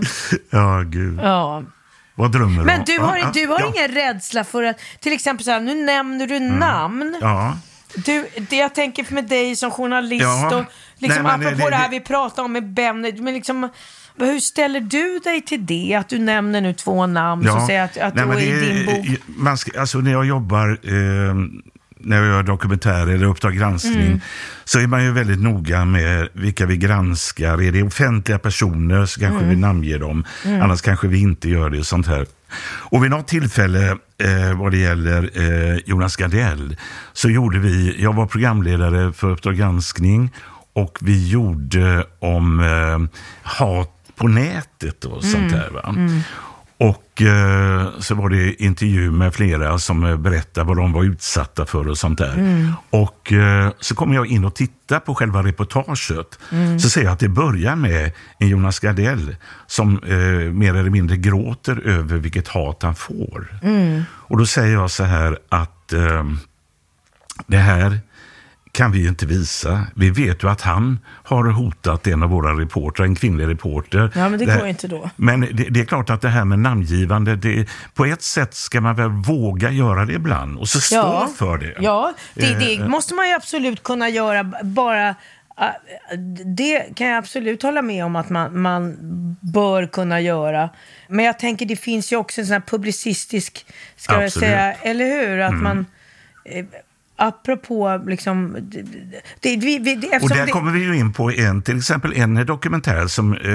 Ja, 0.50 0.82
gud. 0.86 1.20
ja. 1.22 1.62
Vad 2.14 2.32
drömmer 2.32 2.58
du 2.58 2.64
Men 2.64 2.84
du 2.84 2.98
har, 2.98 3.16
Ja, 3.16 3.30
du 3.34 3.46
har 3.46 3.60
ja. 3.60 3.72
ingen 3.76 3.88
rädsla 3.94 4.44
för 4.44 4.62
att, 4.62 4.78
till 5.00 5.12
exempel 5.12 5.44
så 5.44 5.50
här, 5.50 5.60
nu 5.60 5.74
nämner 5.74 6.26
du 6.26 6.40
namn. 6.40 7.16
Ja. 7.20 7.58
Du, 7.94 8.26
det 8.50 8.56
jag 8.56 8.74
tänker 8.74 9.14
med 9.14 9.24
dig 9.28 9.56
som 9.56 9.70
journalist 9.70 10.22
Ja. 10.22 10.56
och 10.56 10.64
liksom 10.98 11.22
Nej, 11.24 11.38
men 11.38 11.46
apropå 11.46 11.64
det- 11.64 11.70
det, 11.70 11.76
här 11.76 11.88
vi 11.90 12.00
pratade 12.00 12.42
om 12.44 12.52
med 12.52 12.66
Bennet, 12.72 13.20
men 13.20 13.34
liksom 13.34 13.68
hur 14.18 14.40
ställer 14.40 14.80
du 14.80 15.18
dig 15.24 15.42
till 15.42 15.66
det? 15.66 15.94
Att 15.94 16.08
du 16.08 16.18
nämner 16.18 16.60
nu 16.60 16.74
två 16.74 17.06
namn 17.06 17.48
som 17.48 17.66
säger 17.66 17.84
att, 17.84 17.96
att 17.98 18.14
Nej, 18.14 18.24
då 18.24 18.28
men 18.28 18.38
i 18.38 18.52
din 18.60 18.86
bok... 18.86 19.20
Man 19.26 19.58
ska, 19.58 19.80
alltså 19.80 19.98
när 19.98 20.10
jag 20.12 20.24
jobbar, 20.26 20.68
eh, 20.82 21.34
när 22.00 22.16
jag 22.16 22.26
gör 22.26 22.42
dokumentärer 22.42 23.06
eller 23.06 23.26
Uppdrag 23.26 23.54
granskning, 23.56 24.06
Mm. 24.06 24.20
så 24.64 24.78
är 24.80 24.86
man 24.86 25.04
ju 25.04 25.12
väldigt 25.12 25.40
noga 25.40 25.84
med 25.84 26.28
vilka 26.32 26.66
vi 26.66 26.76
granskar. 26.76 27.62
Är 27.62 27.72
det 27.72 27.82
offentliga 27.82 28.38
personer 28.38 29.06
så 29.06 29.20
kanske 29.20 29.38
Mm. 29.44 29.50
vi 29.50 29.56
namnger 29.56 29.98
dem, 29.98 30.24
Mm. 30.44 30.62
annars 30.62 30.80
kanske 30.82 31.08
vi 31.08 31.18
inte 31.20 31.48
gör 31.48 31.70
det. 31.70 31.84
sånt 31.84 32.06
här. 32.06 32.26
Och 32.90 33.04
vid 33.04 33.10
något 33.10 33.28
tillfälle 33.28 33.88
eh, 34.18 34.58
vad 34.58 34.72
det 34.72 34.78
gäller 34.78 35.30
eh, 35.34 35.78
Jonas 35.86 36.16
Gardell 36.16 36.76
så 37.12 37.30
gjorde 37.30 37.58
vi, 37.58 38.02
jag 38.02 38.12
var 38.14 38.26
programledare 38.26 39.12
för 39.12 39.30
Uppdrag 39.30 39.56
granskning 39.56 40.30
och 40.72 40.98
vi 41.00 41.28
gjorde 41.28 42.04
om 42.18 42.60
eh, 42.60 43.18
hat 43.42 43.94
på 44.16 44.28
nätet 44.28 45.04
och 45.04 45.24
sånt 45.24 45.52
Mm. 45.52 45.52
där. 45.52 45.70
Va? 45.70 45.94
Och 46.80 47.22
eh, 47.22 47.88
så 47.98 48.14
var 48.14 48.28
det 48.28 48.62
intervju 48.62 49.10
med 49.10 49.34
flera 49.34 49.78
som 49.78 50.04
eh, 50.04 50.16
berättade 50.16 50.66
vad 50.66 50.76
de 50.76 50.92
var 50.92 51.04
utsatta 51.04 51.66
för 51.66 51.88
och 51.88 51.98
sånt 51.98 52.18
där. 52.18 52.34
Mm. 52.34 52.72
Och 52.90 53.32
eh, 53.32 53.70
så 53.80 53.94
kommer 53.94 54.14
jag 54.14 54.26
in 54.26 54.44
och 54.44 54.54
tittar 54.54 55.00
på 55.00 55.14
själva 55.14 55.42
reportaget. 55.42 56.38
Mm. 56.52 56.80
Så 56.80 56.90
ser 56.90 57.02
jag 57.02 57.12
att 57.12 57.18
det 57.18 57.28
börjar 57.28 57.76
med 57.76 58.12
en 58.38 58.48
Jonas 58.48 58.78
Gardell 58.78 59.36
som 59.66 59.98
eh, 59.98 60.52
mer 60.52 60.74
eller 60.74 60.90
mindre 60.90 61.16
gråter 61.16 61.86
över 61.86 62.18
vilket 62.18 62.48
hat 62.48 62.82
han 62.82 62.94
får. 62.94 63.58
Mm. 63.62 64.02
Och 64.10 64.38
då 64.38 64.46
säger 64.46 64.74
jag 64.74 64.90
så 64.90 65.04
här 65.04 65.38
att 65.48 65.92
eh, 65.92 66.24
det 67.46 67.58
här 67.58 68.00
kan 68.78 68.92
vi 68.92 68.98
ju 69.02 69.08
inte 69.08 69.26
visa. 69.26 69.86
Vi 69.96 70.10
vet 70.10 70.42
ju 70.42 70.48
att 70.50 70.60
han 70.60 70.98
har 71.24 71.44
hotat 71.50 72.06
en 72.06 72.22
av 72.22 72.30
våra 72.30 72.60
reportrar, 72.60 73.06
en 73.06 73.14
kvinnlig 73.14 73.46
reporter. 73.48 74.10
Ja, 74.14 74.28
men 74.28 74.38
det 74.38 74.44
går 74.44 74.66
inte 74.66 74.88
då. 74.88 75.10
Men 75.16 75.40
det, 75.40 75.46
det 75.70 75.80
är 75.80 75.84
klart 75.84 76.10
att 76.10 76.20
det 76.20 76.28
här 76.28 76.44
med 76.44 76.58
namngivande, 76.58 77.36
det, 77.36 77.68
på 77.94 78.04
ett 78.04 78.22
sätt 78.22 78.54
ska 78.54 78.80
man 78.80 78.94
väl 78.96 79.08
våga 79.10 79.70
göra 79.70 80.04
det 80.04 80.12
ibland 80.12 80.58
och 80.58 80.68
så 80.68 80.80
stå 80.80 80.96
Ja. 80.96 81.28
för 81.36 81.58
det. 81.58 81.74
Ja, 81.80 82.12
det, 82.34 82.54
det 82.58 82.74
Eh, 82.74 82.88
måste 82.88 83.14
man 83.14 83.28
ju 83.28 83.34
absolut 83.34 83.82
kunna 83.82 84.08
göra. 84.08 84.44
Bara, 84.64 85.08
äh, 85.08 85.14
det 86.56 86.94
kan 86.96 87.06
jag 87.06 87.16
absolut 87.18 87.62
hålla 87.62 87.82
med 87.82 88.04
om 88.04 88.16
att 88.16 88.30
man, 88.30 88.60
man 88.60 88.96
bör 89.40 89.86
kunna 89.86 90.20
göra. 90.20 90.70
Men 91.08 91.24
jag 91.24 91.38
tänker 91.38 91.66
det 91.66 91.76
finns 91.76 92.12
ju 92.12 92.16
också 92.16 92.40
en 92.40 92.46
sån 92.46 92.52
här 92.52 92.60
publicistisk, 92.66 93.66
ska 93.96 94.14
jag 94.14 94.24
Absolut. 94.24 94.48
säga, 94.48 94.72
eller 94.72 95.04
hur? 95.04 95.38
Att 95.38 95.50
Mm. 95.50 95.62
man, 95.62 95.86
eh, 96.44 96.64
apropå 97.18 98.02
liksom, 98.06 98.56
det, 99.40 99.56
vi, 99.56 99.78
vi, 99.78 99.94
det, 99.94 100.18
Och 100.22 100.28
där 100.28 100.46
det, 100.46 100.52
kommer 100.52 100.72
vi 100.72 100.80
ju 100.84 100.96
in 100.96 101.12
på 101.12 101.30
en, 101.30 101.62
till 101.62 101.78
exempel 101.78 102.12
en 102.16 102.46
dokumentär 102.46 103.06
som 103.06 103.34
eh, 103.34 103.50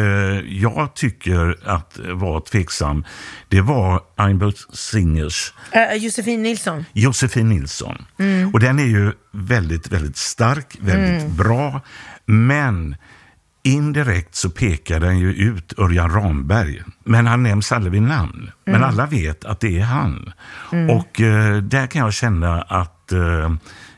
jag 0.63 0.93
tycker 0.95 1.57
att 1.65 1.99
var 2.03 2.39
tveksam. 2.39 3.05
Det 3.49 3.61
var 3.61 4.01
Einbert 4.17 4.57
Singers 4.73 5.53
äh, 5.71 5.93
Josefin 5.97 6.43
Nilsson. 6.43 6.85
Josefin 6.93 7.49
Nilsson. 7.49 8.05
Mm. 8.19 8.53
Och 8.53 8.59
den 8.59 8.79
är 8.79 8.85
ju 8.85 9.11
väldigt, 9.31 9.91
väldigt 9.91 10.17
stark, 10.17 10.77
väldigt 10.79 11.23
Mm. 11.23 11.35
bra. 11.35 11.81
Men 12.25 12.95
indirekt 13.63 14.35
så 14.35 14.49
pekar 14.49 14.99
den 14.99 15.19
ju 15.19 15.33
ut 15.33 15.79
Örjan 15.79 16.09
Ramberg. 16.11 16.81
Men 17.03 17.27
han 17.27 17.43
nämns 17.43 17.71
aldrig 17.71 17.91
vid 17.91 18.01
namn. 18.01 18.51
Men 18.65 18.75
Mm. 18.75 18.89
alla 18.89 19.05
vet 19.05 19.45
att 19.45 19.59
det 19.59 19.79
är 19.79 19.83
han. 19.83 20.33
Mm. 20.71 20.89
Och 20.97 21.21
eh, 21.21 21.57
där 21.57 21.87
kan 21.87 22.01
jag 22.01 22.13
känna 22.13 22.61
att 22.61 23.02
eh, 23.13 23.51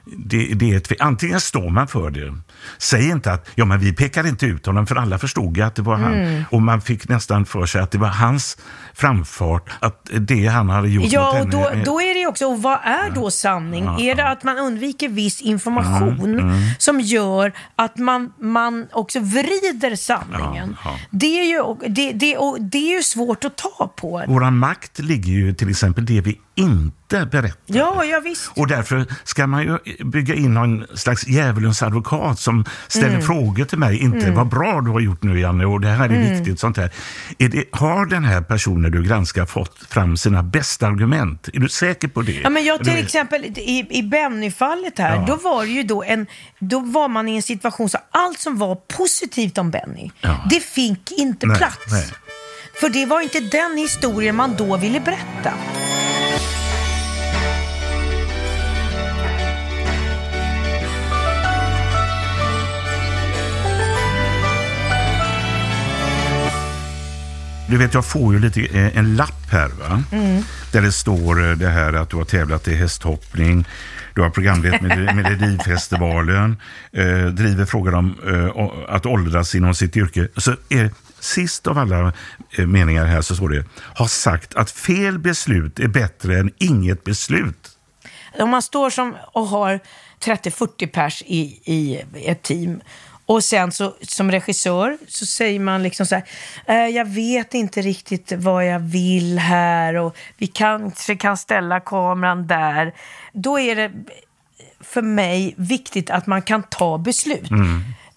det, 0.05 0.53
det 0.53 0.73
är 0.73 0.77
ett, 0.77 1.01
antingen 1.01 1.39
står 1.41 1.69
man 1.69 1.87
för 1.87 2.09
det. 2.09 2.37
Säg 2.77 3.09
inte 3.09 3.31
att 3.31 3.49
ja, 3.55 3.65
men 3.65 3.79
vi 3.79 3.93
pekar 3.93 4.27
inte 4.27 4.45
ut 4.45 4.65
honom 4.65 4.87
för 4.87 4.95
alla 4.95 5.17
förstod 5.17 5.57
ju 5.57 5.63
att 5.63 5.75
det 5.75 5.81
var 5.81 5.95
han. 5.95 6.13
Mm. 6.13 6.43
Och 6.51 6.61
man 6.61 6.81
fick 6.81 7.09
nästan 7.09 7.45
för 7.45 7.65
sig 7.65 7.81
att 7.81 7.91
det 7.91 7.97
var 7.97 8.07
hans 8.07 8.57
framfart, 8.93 9.69
att 9.79 10.09
det 10.19 10.47
han 10.47 10.69
hade 10.69 10.89
gjort 10.89 11.03
mot 11.03 11.11
Ja, 11.13 11.29
och 11.29 11.37
henne. 11.37 11.51
då, 11.51 11.69
eh, 11.69 11.83
då 11.83 12.01
är 12.01 12.13
det 12.13 12.27
också, 12.27 12.45
och 12.45 12.61
vad 12.61 12.79
är 12.83 13.09
då 13.15 13.31
sanning? 13.31 13.83
Ja, 13.83 13.99
är 13.99 14.15
det 14.15 14.27
att 14.27 14.43
man 14.43 14.57
undviker 14.57 15.09
viss 15.09 15.41
information 15.41 16.19
Mm, 16.19 16.39
mm. 16.39 16.61
som 16.79 16.99
gör 17.01 17.51
att 17.75 17.97
man, 17.97 18.33
man 18.39 18.87
också 18.91 19.19
vrider 19.19 19.95
sanningen? 19.95 20.77
Ja, 20.83 20.91
ja. 20.91 20.99
Det, 21.11 21.39
är 21.39 21.43
ju, 21.43 21.89
det, 21.89 22.11
det, 22.11 22.37
och 22.37 22.57
det 22.61 22.77
är 22.77 22.97
ju 22.97 23.03
svårt 23.03 23.45
att 23.45 23.57
ta 23.57 23.93
på. 23.95 24.23
Våran 24.27 24.57
makt 24.57 24.99
ligger 24.99 25.33
ju 25.33 25.53
till 25.53 25.69
exempel 25.69 26.05
det 26.05 26.21
vi 26.21 26.39
inte 26.55 27.25
berättar. 27.31 27.57
Ja, 27.65 28.03
ja 28.03 28.19
visst. 28.19 28.51
Och 28.55 28.67
därför 28.67 29.05
ska 29.23 29.47
man 29.47 29.63
ju 29.63 29.77
bygga 30.05 30.33
in 30.35 30.53
någon 30.53 30.85
slags 30.97 31.27
djävulens 31.27 31.83
advokat 31.83 32.39
som 32.39 32.65
ställer 32.87 33.09
Mm. 33.09 33.21
frågor 33.21 33.65
till 33.65 33.77
mig. 33.77 33.97
Inte 33.97 34.17
Mm. 34.17 34.35
vad 34.35 34.47
bra 34.47 34.81
du 34.81 34.91
har 34.91 34.99
gjort 34.99 35.23
nu 35.23 35.39
Janne 35.39 35.65
och 35.65 35.81
det 35.81 35.87
här 35.87 36.09
är 36.09 36.15
Mm. 36.15 36.37
viktigt. 36.37 36.59
sånt 36.59 36.77
här. 36.77 36.91
Är 37.37 37.49
det, 37.49 37.63
har 37.71 38.05
den 38.05 38.23
här 38.23 38.41
personen 38.41 38.91
du 38.91 39.03
granskar 39.03 39.45
fått 39.45 39.77
fram 39.89 40.17
sina 40.17 40.43
bästa 40.43 40.87
argument? 40.87 41.49
Är 41.53 41.59
du 41.59 41.69
säker 41.69 42.07
på 42.07 42.21
det? 42.21 42.31
Ja, 42.43 42.49
men 42.49 42.63
jag 42.63 42.79
Du 42.79 42.83
till 42.83 42.93
vet- 42.93 43.05
exempel 43.05 43.45
i, 43.45 43.87
i 43.89 44.03
Benny-fallet 44.03 44.99
här, 44.99 45.15
Ja. 45.15 45.25
då 45.27 45.35
var 45.35 45.63
ju 45.63 45.83
då 45.83 46.03
en, 46.03 46.27
då 46.59 46.79
var 46.79 47.07
man 47.07 47.27
i 47.27 47.35
en 47.35 47.41
situation 47.41 47.89
så 47.89 47.97
allt 48.11 48.39
som 48.39 48.57
var 48.57 48.75
positivt 48.75 49.57
om 49.57 49.71
Benny, 49.71 50.11
Ja. 50.21 50.45
det 50.49 50.59
fick 50.59 51.11
inte 51.11 51.47
Nej, 51.47 51.57
plats. 51.57 51.77
nej. 51.91 52.05
För 52.79 52.89
det 52.89 53.05
var 53.05 53.21
inte 53.21 53.39
den 53.39 53.77
historien 53.77 54.35
man 54.35 54.55
då 54.57 54.77
ville 54.77 54.99
berätta. 54.99 55.53
Du 67.69 67.77
vet, 67.77 67.93
jag 67.93 68.05
får 68.05 68.33
ju 68.33 68.39
lite, 68.39 68.61
eh, 68.61 68.97
en 68.97 69.15
lapp 69.15 69.51
här 69.51 69.69
va? 69.69 70.03
Mm. 70.11 70.43
Där 70.71 70.81
det 70.81 70.91
står 70.91 71.49
eh, 71.49 71.55
det 71.55 71.69
här 71.69 71.93
att 71.93 72.09
du 72.09 72.17
har 72.17 72.25
tävlat 72.25 72.67
i 72.67 72.75
hästhoppning, 72.75 73.65
du 74.13 74.21
har 74.21 74.29
programlett 74.29 74.81
med 74.81 75.15
Melodifestivalen, 75.15 76.57
eh, 76.91 77.25
driver 77.25 77.65
frågan 77.65 77.95
om 77.95 78.15
eh, 78.27 78.95
att 78.95 79.05
åldras 79.05 79.55
inom 79.55 79.75
sitt 79.75 79.97
yrke. 79.97 80.27
Så 80.37 80.55
är, 80.69 80.89
sist 81.19 81.67
av 81.67 81.77
alla 81.77 82.13
eh, 82.57 82.67
meningar 82.67 83.05
här 83.05 83.21
så 83.21 83.35
står 83.35 83.49
det, 83.49 83.65
har 83.77 84.07
sagt 84.07 84.55
att 84.55 84.71
fel 84.71 85.19
beslut 85.19 85.79
är 85.79 85.87
bättre 85.87 86.39
än 86.39 86.51
inget 86.57 87.03
beslut. 87.03 87.69
Om 88.39 88.49
man 88.49 88.61
står 88.61 88.89
som 88.89 89.15
och 89.33 89.47
har 89.47 89.79
30-40 90.23 90.87
pers 90.87 91.23
i, 91.25 91.41
i 91.65 92.01
ett 92.25 92.43
team 92.43 92.81
och 93.25 93.43
sen 93.43 93.71
så, 93.71 93.93
som 94.01 94.31
regissör 94.31 94.97
så 95.07 95.25
säger 95.25 95.59
man 95.59 95.83
liksom 95.83 96.05
så 96.05 96.15
här, 96.15 96.23
eh, 96.65 96.95
jag 96.95 97.05
vet 97.05 97.53
inte 97.53 97.81
riktigt 97.81 98.31
vad 98.31 98.65
jag 98.65 98.79
vill 98.79 99.39
här 99.39 99.95
och 99.95 100.17
vi 100.37 100.47
kanske 100.47 101.15
kan 101.15 101.37
ställa 101.37 101.79
kameran 101.79 102.47
där. 102.47 102.93
Då 103.33 103.59
är 103.59 103.75
det 103.75 103.91
för 104.79 105.01
mig 105.01 105.53
viktigt 105.57 106.09
att 106.09 106.27
man 106.27 106.41
kan 106.41 106.63
ta 106.63 106.97
beslut. 106.97 107.49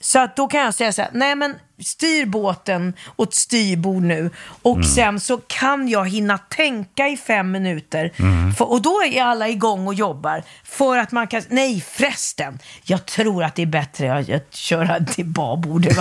Så 0.00 0.18
att 0.18 0.36
då 0.36 0.48
kan 0.48 0.60
jag 0.60 0.74
säga 0.74 0.92
så 0.92 1.02
här, 1.02 1.10
nej 1.14 1.34
men 1.34 1.54
styr 1.84 2.26
båten 2.26 2.92
åt 3.16 3.34
styrbord 3.34 4.02
nu 4.02 4.30
och 4.62 4.76
Mm. 4.76 4.88
sen 4.88 5.20
så 5.20 5.36
kan 5.46 5.88
jag 5.88 6.08
hinna 6.08 6.38
tänka 6.38 7.08
i 7.08 7.16
fem 7.16 7.50
minuter. 7.50 8.12
Mm. 8.16 8.52
För, 8.54 8.70
och 8.70 8.82
då 8.82 9.02
är 9.12 9.22
alla 9.22 9.48
igång 9.48 9.86
och 9.86 9.94
jobbar. 9.94 10.42
För 10.64 10.98
att 10.98 11.12
man 11.12 11.26
kan, 11.26 11.42
nej 11.48 11.80
förresten, 11.80 12.58
jag 12.84 13.06
tror 13.06 13.44
att 13.44 13.54
det 13.54 13.62
är 13.62 13.66
bättre 13.66 14.18
att, 14.18 14.30
att 14.30 14.54
köra 14.54 15.00
till 15.04 15.24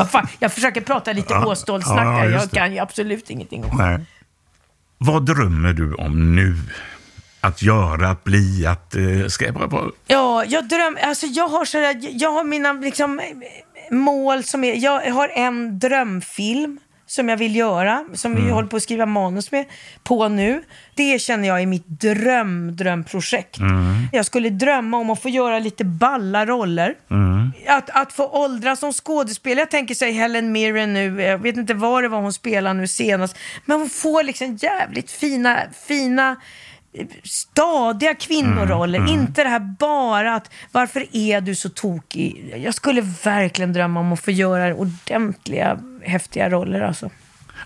fan, 0.06 0.28
jag 0.40 0.52
försöker 0.54 0.82
prata 0.82 1.14
lite 1.14 1.34
Ja, 1.34 1.46
åstålsnack 1.46 2.06
ja, 2.06 2.26
jag 2.26 2.50
det. 2.50 2.56
kan 2.56 2.74
ju 2.74 2.80
absolut 2.80 3.30
ingenting 3.30 3.64
om 3.66 3.78
Nej. 3.78 4.00
Vad 4.98 5.26
drömmer 5.26 5.74
du 5.74 5.94
om 5.94 6.36
nu? 6.36 6.56
Att 7.42 7.62
göra, 7.62 8.10
att 8.10 8.24
bli, 8.24 8.66
att... 8.66 8.96
Eh, 8.96 9.52
bara... 9.54 9.68
bara 9.68 9.92
Ja, 10.08 10.44
jag 10.48 10.68
drömmer, 10.68 11.02
alltså 11.02 11.26
jag 11.26 11.48
har 11.48 11.66
sådär, 11.66 11.96
jag 12.02 12.32
har 12.32 12.44
mina 12.44 12.74
liksom, 12.74 13.22
mål 13.92 14.44
som 14.44 14.64
är, 14.64 14.76
jag 14.76 15.12
har 15.12 15.28
en 15.36 15.80
drömfilm 15.80 16.80
som 17.10 17.30
jag 17.30 17.38
vill 17.38 17.56
göra, 17.56 18.06
som 18.14 18.36
vi 18.36 18.42
Mm. 18.42 18.54
håller 18.54 18.68
på 18.68 18.78
att 18.78 18.84
skriva 18.84 19.06
manus 19.06 19.52
med, 19.52 19.66
på 20.04 20.28
nu. 20.28 20.64
Det 20.96 21.22
känner 21.22 21.48
jag 21.48 21.62
är 21.62 21.66
mitt 21.66 21.88
dröm, 21.88 22.76
drömprojekt. 22.76 23.58
Mm. 23.58 24.08
Jag 24.12 24.26
skulle 24.26 24.50
drömma 24.50 24.98
om 24.98 25.10
att 25.10 25.22
få 25.22 25.30
göra 25.30 25.60
lite 25.60 25.84
balla 25.86 26.46
roller. 26.46 26.94
Mm. 27.12 27.52
Att, 27.68 27.90
att 27.90 28.14
få 28.14 28.28
åldras 28.28 28.80
som 28.80 28.94
skådespelare, 28.94 29.60
jag 29.62 29.72
tänker 29.72 29.96
sig 29.96 30.12
Helen 30.12 30.52
Mirren 30.52 30.94
nu, 30.94 31.22
jag 31.22 31.38
vet 31.38 31.58
inte 31.58 31.74
vad 31.74 32.04
det 32.04 32.08
var 32.10 32.22
hon 32.22 32.34
spelade 32.34 32.80
nu 32.80 32.88
senast, 32.88 33.38
men 33.66 33.80
hon 33.80 33.90
får 33.90 34.24
liksom 34.24 34.56
jävligt 34.56 35.12
fina, 35.12 35.60
fina 35.88 36.32
eh, 36.32 36.38
stadiga 37.24 38.14
kvinnoroller. 38.16 39.00
Mm, 39.00 39.10
mm. 39.10 39.22
Inte 39.22 39.44
det 39.44 39.50
här 39.50 39.76
bara 39.80 40.36
att 40.36 40.52
varför 40.72 41.06
är 41.12 41.42
du 41.42 41.56
så 41.56 41.70
tokig? 41.70 42.54
Jag 42.58 42.74
skulle 42.74 43.02
verkligen 43.24 43.74
drömma 43.74 44.00
om 44.00 44.14
att 44.14 44.20
få 44.20 44.32
göra 44.32 44.76
ordentliga, 44.76 45.80
häftiga 46.04 46.50
roller 46.50 46.82
alltså. 46.82 47.10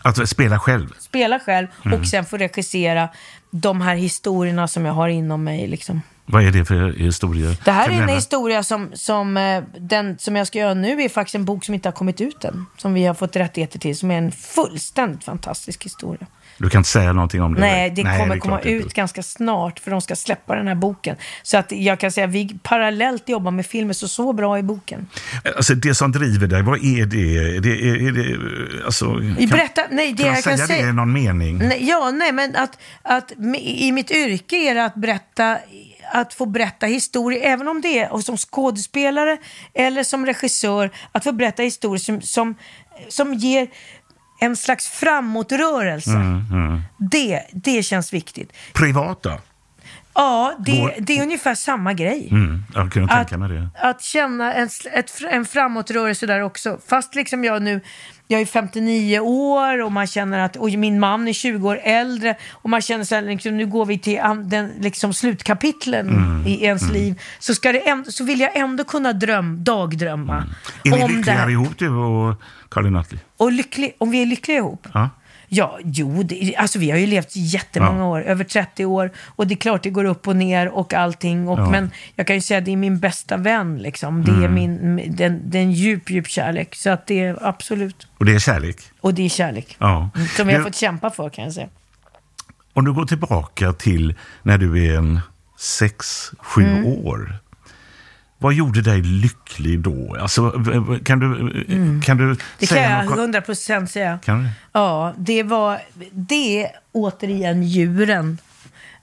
Att 0.03 0.29
spela 0.29 0.60
själv. 0.60 0.93
Spela 0.99 1.39
själv 1.39 1.67
Mm. 1.86 1.99
och 1.99 2.07
sen 2.07 2.25
få 2.25 2.38
regissera 2.38 3.10
de 3.51 3.81
här 3.81 3.95
historierna 3.95 4.67
som 4.67 4.86
jag 4.86 4.93
har 4.93 5.10
inom 5.10 5.43
mig 5.43 5.67
liksom. 5.67 6.01
Vad 6.25 6.43
är 6.43 6.51
det 6.51 6.65
för 6.65 6.91
historia? 6.91 7.55
Det 7.65 7.71
här 7.71 7.89
är 7.89 8.01
en 8.01 8.10
historia 8.10 8.63
som, 8.63 8.91
som 8.93 9.38
eh, 9.38 9.63
den 9.79 10.17
som 10.19 10.36
jag 10.36 10.47
ska 10.47 10.60
göra 10.60 10.73
nu 10.73 11.01
är 11.01 11.10
faktiskt 11.10 11.36
en 11.36 11.45
bok 11.45 11.65
som 11.65 11.73
inte 11.73 11.88
har 11.89 11.93
kommit 11.93 12.21
ut 12.21 12.43
än. 12.43 12.65
Som 12.77 12.93
vi 12.93 13.05
har 13.05 13.13
fått 13.13 13.36
rättigheter 13.36 13.79
till, 13.79 13.97
som 13.97 14.12
är 14.12 14.17
en 14.17 14.31
fullständigt 14.31 15.23
fantastisk 15.23 15.86
historia. 15.86 16.27
Du 16.62 16.69
kan 16.69 16.80
inte 16.80 16.89
säga 16.89 17.13
någonting 17.13 17.41
om 17.41 17.54
det? 17.54 17.62
Nej, 17.62 17.89
det 17.89 18.02
kommer 18.02 18.15
är 18.36 18.39
komma 18.39 18.58
klart 18.58 18.65
inte. 18.65 18.88
ut 18.88 18.93
ganska 18.93 19.24
snart 19.24 19.80
för 19.80 19.91
de 19.91 20.02
ska 20.02 20.15
släppa 20.15 20.56
den 20.56 20.67
här 20.67 20.76
boken. 20.76 21.15
Så 21.43 21.58
att 21.58 21.71
jag 21.71 22.00
kan 22.00 22.12
säga 22.12 22.28
vi 22.28 22.56
parallellt 22.63 23.30
jobbar 23.30 23.52
med 23.52 23.65
filmer, 23.65 23.93
så 23.93 24.08
så 24.08 24.34
bra 24.34 24.60
i 24.60 24.63
boken. 24.63 25.08
Alltså 25.56 25.76
det 25.76 25.95
som 25.95 26.12
driver 26.12 26.47
dig, 26.47 26.62
vad 26.62 26.86
är 26.86 27.06
det? 27.06 27.38
Är 27.58 27.62
det, 27.62 27.89
är, 27.89 28.08
är 28.08 28.12
det 28.12 28.86
alltså, 28.86 29.06
kan, 29.06 29.47
Berätta, 29.50 29.82
nej, 29.91 30.13
det 30.13 30.24
kan 30.24 30.26
man 30.26 30.36
jag 30.36 30.43
kan 30.43 30.58
säga 30.58 30.67
säga... 30.67 30.84
det 30.84 30.89
i 30.89 30.93
någon 30.93 31.13
mening? 31.13 31.58
Nej, 31.58 31.88
ja, 31.88 32.12
nej, 32.12 32.32
men 32.32 32.56
att, 32.56 32.78
att 33.02 33.32
i 33.62 33.91
mitt 33.91 34.12
yrke 34.12 34.56
är 34.56 34.76
det 34.76 34.86
att 34.86 34.95
berätta 34.95 35.58
att 36.13 36.34
få 36.34 36.45
berätta 36.45 36.86
historier, 36.86 37.42
även 37.44 37.67
om 37.67 37.81
det 37.81 38.00
är 38.00 38.13
och 38.13 38.23
som 38.23 38.38
skådespelare 38.38 39.38
eller 39.73 40.04
som 40.04 40.25
regissör, 40.25 40.90
att 41.12 41.23
få 41.23 41.31
berätta 41.31 41.63
historier 41.63 42.00
som, 42.00 42.21
som, 42.21 42.56
som 43.10 43.33
ger 43.33 43.67
en 44.42 44.56
slags 44.56 44.87
framåtrörelse. 44.87 46.10
Mm, 46.12 46.81
Det, 46.98 47.42
det 47.54 47.83
känns 47.83 48.13
viktigt. 48.13 48.52
Privata? 48.73 49.37
Ja, 50.13 50.54
det, 50.60 50.71
Vår- 50.71 50.94
det 51.00 51.17
är 51.17 51.23
ungefär 51.23 51.56
samma 51.56 51.94
grej. 51.94 52.27
Mm, 52.31 52.63
jag 52.73 52.92
kunde 52.92 53.08
tänka 53.13 53.35
Att, 53.35 53.39
mig 53.39 53.50
det. 53.50 53.69
att 53.81 54.02
känna 54.04 54.54
en, 54.54 54.69
ett, 54.94 55.12
en 55.31 55.46
framåtrörelse 55.46 56.25
där 56.25 56.42
också. 56.42 56.79
Fast 56.87 57.15
liksom 57.15 57.44
jag 57.44 57.62
nu, 57.62 57.81
jag 58.27 58.42
är 58.42 58.46
59 58.46 59.19
år 59.19 59.81
och 59.81 59.92
man 59.92 60.08
känner 60.08 60.39
att, 60.39 60.56
och 60.56 60.69
min 60.69 61.00
man 61.00 61.27
är 61.27 61.33
20 61.33 61.69
år 61.69 61.79
äldre 61.83 62.35
och 62.52 62.69
man 62.69 62.81
känner 62.81 63.04
så 63.04 63.15
här, 63.15 63.21
liksom, 63.21 63.58
nu 63.58 63.65
går 63.65 63.85
vi 63.85 64.00
till 64.00 64.19
den, 64.46 64.71
liksom, 64.79 65.13
slutkapitlen 65.13 66.10
Mm, 66.10 66.48
i 66.48 66.63
ens 66.63 66.89
liv. 66.92 67.21
Så, 67.39 67.54
ska 67.56 67.71
det 67.71 68.04
så 68.08 68.23
vill 68.23 68.39
jag 68.39 68.56
ändå 68.58 68.83
kunna 68.83 69.13
dröm, 69.13 69.63
dagdrömma. 69.63 70.37
Mm. 70.37 70.50
Är 70.83 70.98
ni 70.98 71.04
om 71.04 71.10
det 71.12 71.17
lyckliga 71.17 71.50
ihop 71.50 71.77
du 71.77 71.89
och 71.89 72.35
Karin 72.72 72.94
Nutley? 72.94 73.19
Och 73.38 73.52
lycklig, 73.52 73.96
om 73.98 74.12
vi 74.12 74.22
är 74.22 74.26
lyckliga 74.26 74.58
ihop. 74.58 74.88
Ja. 74.94 75.10
Ja, 75.54 75.80
jo, 75.84 76.24
det, 76.24 76.56
alltså 76.56 76.80
vi 76.80 76.92
har 76.92 76.98
ju 76.98 77.06
levt 77.08 77.36
jättemånga 77.36 78.00
Ja. 78.00 78.06
år, 78.06 78.22
över 78.22 78.44
30 78.44 78.86
år. 78.86 79.12
Och 79.28 79.48
det 79.48 79.54
är 79.54 79.56
klart 79.58 79.84
det 79.84 79.90
går 79.90 80.04
upp 80.06 80.28
och 80.28 80.36
ner 80.36 80.67
och 80.69 80.94
allting. 80.94 81.48
Och, 81.48 81.60
Ja. 81.60 81.69
Men 81.69 81.92
jag 82.15 82.28
kan 82.28 82.36
ju 82.36 82.42
säga 82.42 82.58
att 82.58 82.65
det 82.65 82.72
är 82.72 82.76
min 82.78 83.00
bästa 83.00 83.38
vän. 83.38 83.78
Liksom. 83.78 84.24
Det, 84.24 84.32
är 84.32 84.36
Mm. 84.36 84.54
min, 84.54 85.15
den, 85.15 85.42
det 85.50 85.58
är 85.58 85.63
en 85.63 85.72
djup, 85.72 86.10
djup 86.10 86.28
kärlek. 86.28 86.76
Så 86.76 86.90
att 86.90 87.08
det 87.08 87.19
är 87.19 87.48
absolut. 87.48 88.08
Och 88.17 88.26
det 88.26 88.36
är 88.36 88.40
kärlek? 88.40 88.78
Och 89.02 89.13
det 89.13 89.26
är 89.26 89.30
kärlek. 89.30 89.76
Ja. 89.80 90.10
Som 90.38 90.48
vi 90.48 90.54
har 90.54 90.63
fått 90.63 90.76
kämpa 90.76 91.10
för 91.10 91.30
kan 91.30 91.44
jag 91.44 91.54
säga. 91.54 91.67
Om 92.74 92.86
du 92.86 92.94
går 92.94 93.06
tillbaka 93.06 93.74
till 93.74 94.15
när 94.44 94.58
du 94.58 94.86
är 94.86 94.98
en 94.98 95.19
sex, 95.58 96.32
sju 96.40 96.63
Mm. 96.63 96.86
år. 96.86 97.36
Vad 98.42 98.54
gjorde 98.54 98.81
dig 98.81 99.02
lycklig 99.02 99.79
då? 99.79 100.17
Alltså, 100.19 100.52
kan 101.04 101.19
du, 101.19 102.00
kan 102.04 102.17
du 102.17 102.25
Mm. 102.25 102.37
Det 102.60 102.65
kan 102.65 102.75
säga 102.77 102.89
jag 102.89 103.06
något- 103.06 103.17
100 103.19 103.42
procent 103.42 103.92
säga. 103.92 104.19
Kan 104.23 104.44
du? 104.44 104.50
Ja, 104.71 105.13
det 105.17 105.44
var 105.44 105.79
det 106.12 106.63
är 106.63 106.69
återigen 106.92 107.63
djuren. 107.63 108.37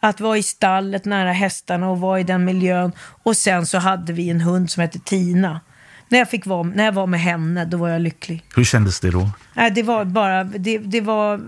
Att 0.00 0.20
vara 0.20 0.38
i 0.38 0.42
stallet 0.42 1.04
nära 1.04 1.32
hästarna 1.32 1.88
och 1.90 2.00
vara 2.00 2.20
i 2.20 2.22
den 2.22 2.44
miljön. 2.44 2.92
Och 3.22 3.36
sen 3.36 3.66
så 3.66 3.78
hade 3.78 4.12
vi 4.12 4.30
en 4.30 4.40
hund 4.40 4.70
som 4.70 4.80
hette 4.80 4.98
Tina. 4.98 5.60
När 6.08 6.18
jag, 6.18 6.30
fick 6.30 6.46
vara, 6.46 6.62
när 6.62 6.84
jag 6.84 6.92
var 6.92 7.06
med 7.06 7.20
henne, 7.20 7.64
då 7.64 7.76
var 7.76 7.88
jag 7.88 8.00
lycklig. 8.02 8.44
Hur 8.56 8.64
kändes 8.64 9.00
det 9.00 9.10
då? 9.10 9.30
Nej, 9.54 9.70
det 9.70 9.82
var 9.82 10.04
bara, 10.04 10.44
det, 10.44 10.78
det 10.78 11.00
var, 11.00 11.40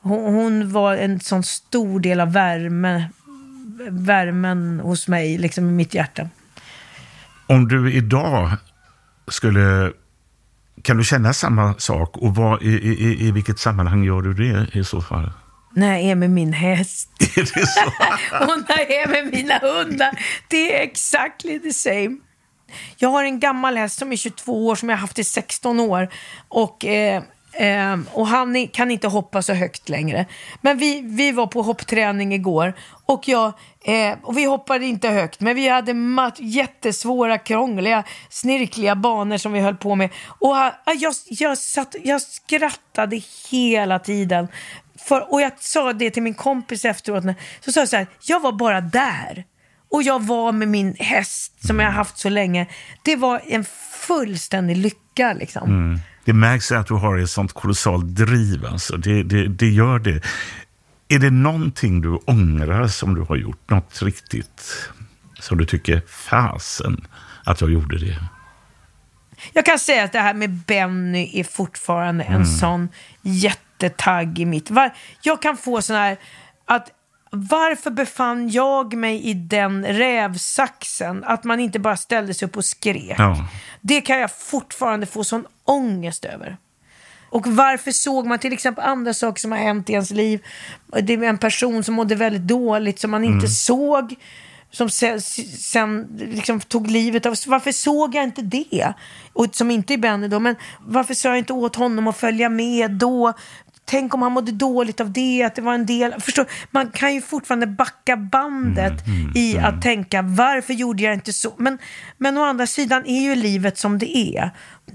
hon, 0.00 0.34
hon 0.34 0.72
var 0.72 0.96
en 0.96 1.20
sån 1.20 1.42
stor 1.42 2.00
del 2.00 2.20
av 2.20 2.32
värme, 2.32 3.04
värmen 3.90 4.80
hos 4.80 5.08
mig, 5.08 5.38
liksom 5.38 5.68
i 5.68 5.72
mitt 5.72 5.94
hjärta. 5.94 6.28
Om 7.50 7.68
du 7.68 7.92
idag 7.92 8.50
skulle... 9.28 9.92
Kan 10.82 10.96
du 10.96 11.04
känna 11.04 11.32
samma 11.32 11.74
sak? 11.78 12.16
Och 12.16 12.34
vad, 12.34 12.62
i, 12.62 12.68
i, 12.68 13.26
I 13.26 13.30
vilket 13.30 13.58
sammanhang 13.58 14.04
gör 14.04 14.22
du 14.22 14.34
det 14.34 14.78
i 14.78 14.84
så 14.84 15.00
fall? 15.00 15.30
När 15.74 15.92
jag 15.92 16.00
är 16.00 16.14
med 16.14 16.30
min 16.30 16.52
häst. 16.52 17.08
Är 17.36 17.40
det 17.40 17.66
så? 17.66 17.86
och 18.40 18.58
när 18.68 18.78
jag 18.78 18.92
är 18.92 19.08
med 19.08 19.32
mina 19.32 19.58
hundar. 19.58 20.10
Det 20.48 20.76
är 20.76 20.82
exactly 20.82 21.58
the 21.60 21.72
same. 21.72 22.16
Jag 22.96 23.08
har 23.08 23.24
en 23.24 23.40
gammal 23.40 23.76
häst 23.76 23.98
som 23.98 24.12
är 24.12 24.16
22 24.16 24.66
år, 24.66 24.74
som 24.74 24.88
jag 24.88 24.96
har 24.96 25.00
haft 25.00 25.18
i 25.18 25.24
16 25.24 25.80
år. 25.80 26.08
Och, 26.48 26.84
eh, 26.84 27.22
eh, 27.52 27.98
och 28.12 28.26
han 28.26 28.68
kan 28.68 28.90
inte 28.90 29.08
hoppa 29.08 29.42
så 29.42 29.52
högt 29.52 29.88
längre. 29.88 30.26
Men 30.60 30.78
vi, 30.78 31.00
vi 31.00 31.32
var 31.32 31.46
på 31.46 31.62
hoppträning 31.62 32.34
igår 32.34 32.74
och, 33.06 33.28
jag, 33.28 33.52
eh, 33.84 34.18
och 34.22 34.38
vi 34.38 34.44
hoppade 34.44 34.86
inte 34.86 35.08
högt. 35.08 35.40
Men 35.40 35.56
vi 35.56 35.68
hade 35.68 35.94
mat, 35.94 36.36
jättesvåra, 36.38 37.38
krångliga, 37.38 38.04
snirkliga 38.28 38.96
banor 38.96 39.36
som 39.36 39.52
vi 39.52 39.60
höll 39.60 39.76
på 39.76 39.94
med. 39.94 40.10
Och 40.26 40.54
han, 40.54 40.72
jag, 40.98 41.14
jag, 41.28 41.58
satt, 41.58 41.96
jag 42.04 42.22
skrattade 42.22 43.20
hela 43.50 43.98
tiden. 43.98 44.48
För, 44.98 45.32
och 45.32 45.40
jag 45.40 45.52
sa 45.58 45.92
det 45.92 46.10
till 46.10 46.22
min 46.22 46.34
kompis 46.34 46.84
efteråt. 46.84 47.24
Så 47.60 47.72
sa 47.72 47.80
jag 47.80 47.88
så 47.88 47.96
här, 47.96 48.06
jag 48.22 48.40
var 48.40 48.52
bara 48.52 48.80
där. 48.80 49.44
Och 49.90 50.02
jag 50.02 50.22
var 50.22 50.52
med 50.52 50.68
min 50.68 50.94
häst 50.98 51.66
som 51.66 51.80
jag 51.80 51.86
har 51.86 51.92
haft 51.92 52.18
så 52.18 52.28
länge. 52.28 52.66
Det 53.02 53.16
var 53.16 53.42
en 53.46 53.64
fullständig 53.92 54.76
lycka 54.76 55.32
liksom. 55.32 55.68
Mm. 55.68 56.00
Det 56.30 56.34
märks 56.34 56.72
att 56.72 56.86
du 56.86 56.94
har 56.94 57.18
ett 57.18 57.30
sånt 57.30 57.52
kolossalt 57.52 58.04
driv. 58.06 58.66
Alltså. 58.66 58.96
Det, 58.96 59.22
det, 59.22 59.48
det 59.48 59.68
gör 59.68 59.98
det. 59.98 60.20
Är 61.08 61.18
det 61.18 61.30
någonting 61.30 62.00
du 62.00 62.08
ångrar 62.08 62.88
som 62.88 63.14
du 63.14 63.20
har 63.20 63.36
gjort? 63.36 63.70
Något 63.70 64.02
riktigt 64.02 64.88
som 65.40 65.58
du 65.58 65.64
tycker, 65.64 66.02
fasen 66.08 67.06
att 67.44 67.60
jag 67.60 67.70
gjorde 67.70 67.98
det? 67.98 68.16
Jag 69.52 69.64
kan 69.64 69.78
säga 69.78 70.04
att 70.04 70.12
det 70.12 70.20
här 70.20 70.34
med 70.34 70.50
Benny 70.50 71.30
är 71.40 71.44
fortfarande 71.44 72.24
en 72.24 72.34
Mm. 72.34 72.46
sån 72.46 72.88
jättetagg 73.22 74.38
i 74.38 74.44
mitt... 74.44 74.70
Var, 74.70 74.90
jag 75.22 75.42
kan 75.42 75.56
få 75.56 75.82
sån 75.82 75.96
här 75.96 76.16
att 76.64 76.88
varför 77.30 77.90
befann 77.90 78.48
jag 78.48 78.94
mig 78.94 79.24
i 79.24 79.34
den 79.34 79.84
rävsaxen? 79.86 81.24
Att 81.24 81.44
man 81.44 81.60
inte 81.60 81.78
bara 81.78 81.96
ställde 81.96 82.34
sig 82.34 82.48
upp 82.48 82.56
och 82.56 82.64
skrek. 82.64 83.14
Ja. 83.18 83.48
Det 83.80 84.00
kan 84.00 84.18
jag 84.18 84.30
fortfarande 84.32 85.06
få 85.06 85.24
sån 85.24 85.46
ångest 85.64 86.24
över. 86.24 86.56
Och 87.30 87.46
varför 87.46 87.92
såg 87.92 88.26
man 88.26 88.38
till 88.38 88.52
exempel 88.52 88.84
andra 88.84 89.14
saker 89.14 89.40
som 89.40 89.52
har 89.52 89.58
hänt 89.58 89.90
i 89.90 89.92
ens 89.92 90.10
liv? 90.10 90.40
Det 91.02 91.12
är 91.14 91.22
en 91.22 91.38
person 91.38 91.84
som 91.84 91.94
mådde 91.94 92.14
väldigt 92.14 92.42
dåligt 92.42 92.98
som 93.00 93.10
man 93.10 93.24
inte 93.24 93.36
Mm. 93.36 93.48
såg. 93.48 94.14
Som 94.72 94.90
sen, 94.90 95.20
sen 95.20 96.08
liksom 96.18 96.60
tog 96.60 96.90
livet 96.90 97.26
av 97.26 97.34
Varför 97.46 97.72
såg 97.72 98.14
jag 98.14 98.24
inte 98.24 98.42
det? 98.42 98.92
Och 99.32 99.46
som 99.52 99.70
inte 99.70 99.94
är 99.94 99.98
Benny 99.98 100.28
då, 100.28 100.40
men 100.40 100.56
varför 100.80 101.14
sa 101.14 101.28
jag 101.28 101.38
inte 101.38 101.52
åt 101.52 101.76
honom 101.76 102.08
att 102.08 102.16
följa 102.16 102.48
med 102.48 102.90
då? 102.90 103.32
Tänk 103.90 104.14
om 104.14 104.22
han 104.22 104.32
mådde 104.32 104.52
dåligt 104.52 105.00
av 105.00 105.12
det, 105.12 105.42
att 105.42 105.54
det 105.54 105.62
var 105.62 105.74
en 105.74 105.86
del... 105.86 106.20
Förstår, 106.20 106.46
man 106.70 106.90
kan 106.90 107.14
ju 107.14 107.20
fortfarande 107.20 107.66
backa 107.66 108.16
bandet 108.16 109.06
Mm, 109.06 109.32
i 109.34 109.58
att 109.58 109.82
tänka 109.82 110.22
varför 110.22 110.74
gjorde 110.74 111.02
jag 111.02 111.14
inte 111.14 111.32
så? 111.32 111.54
Men, 111.56 111.78
men 112.18 112.38
å 112.38 112.44
andra 112.44 112.66
sidan 112.66 113.06
är 113.06 113.20
ju 113.20 113.34
livet 113.34 113.78
som 113.78 113.98
det 113.98 114.16
är. 114.16 114.50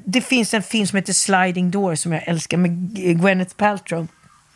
Det 0.06 0.22
finns 0.22 0.54
en 0.54 0.64
film 0.64 0.88
som 0.88 0.96
heter 0.96 1.14
Sliding 1.14 1.72
Door 1.72 1.96
som 1.96 2.12
jag 2.12 2.28
älskar 2.28 2.58
med 2.58 2.93
Gwyneth 3.22 3.56
Paltrow. 3.56 4.08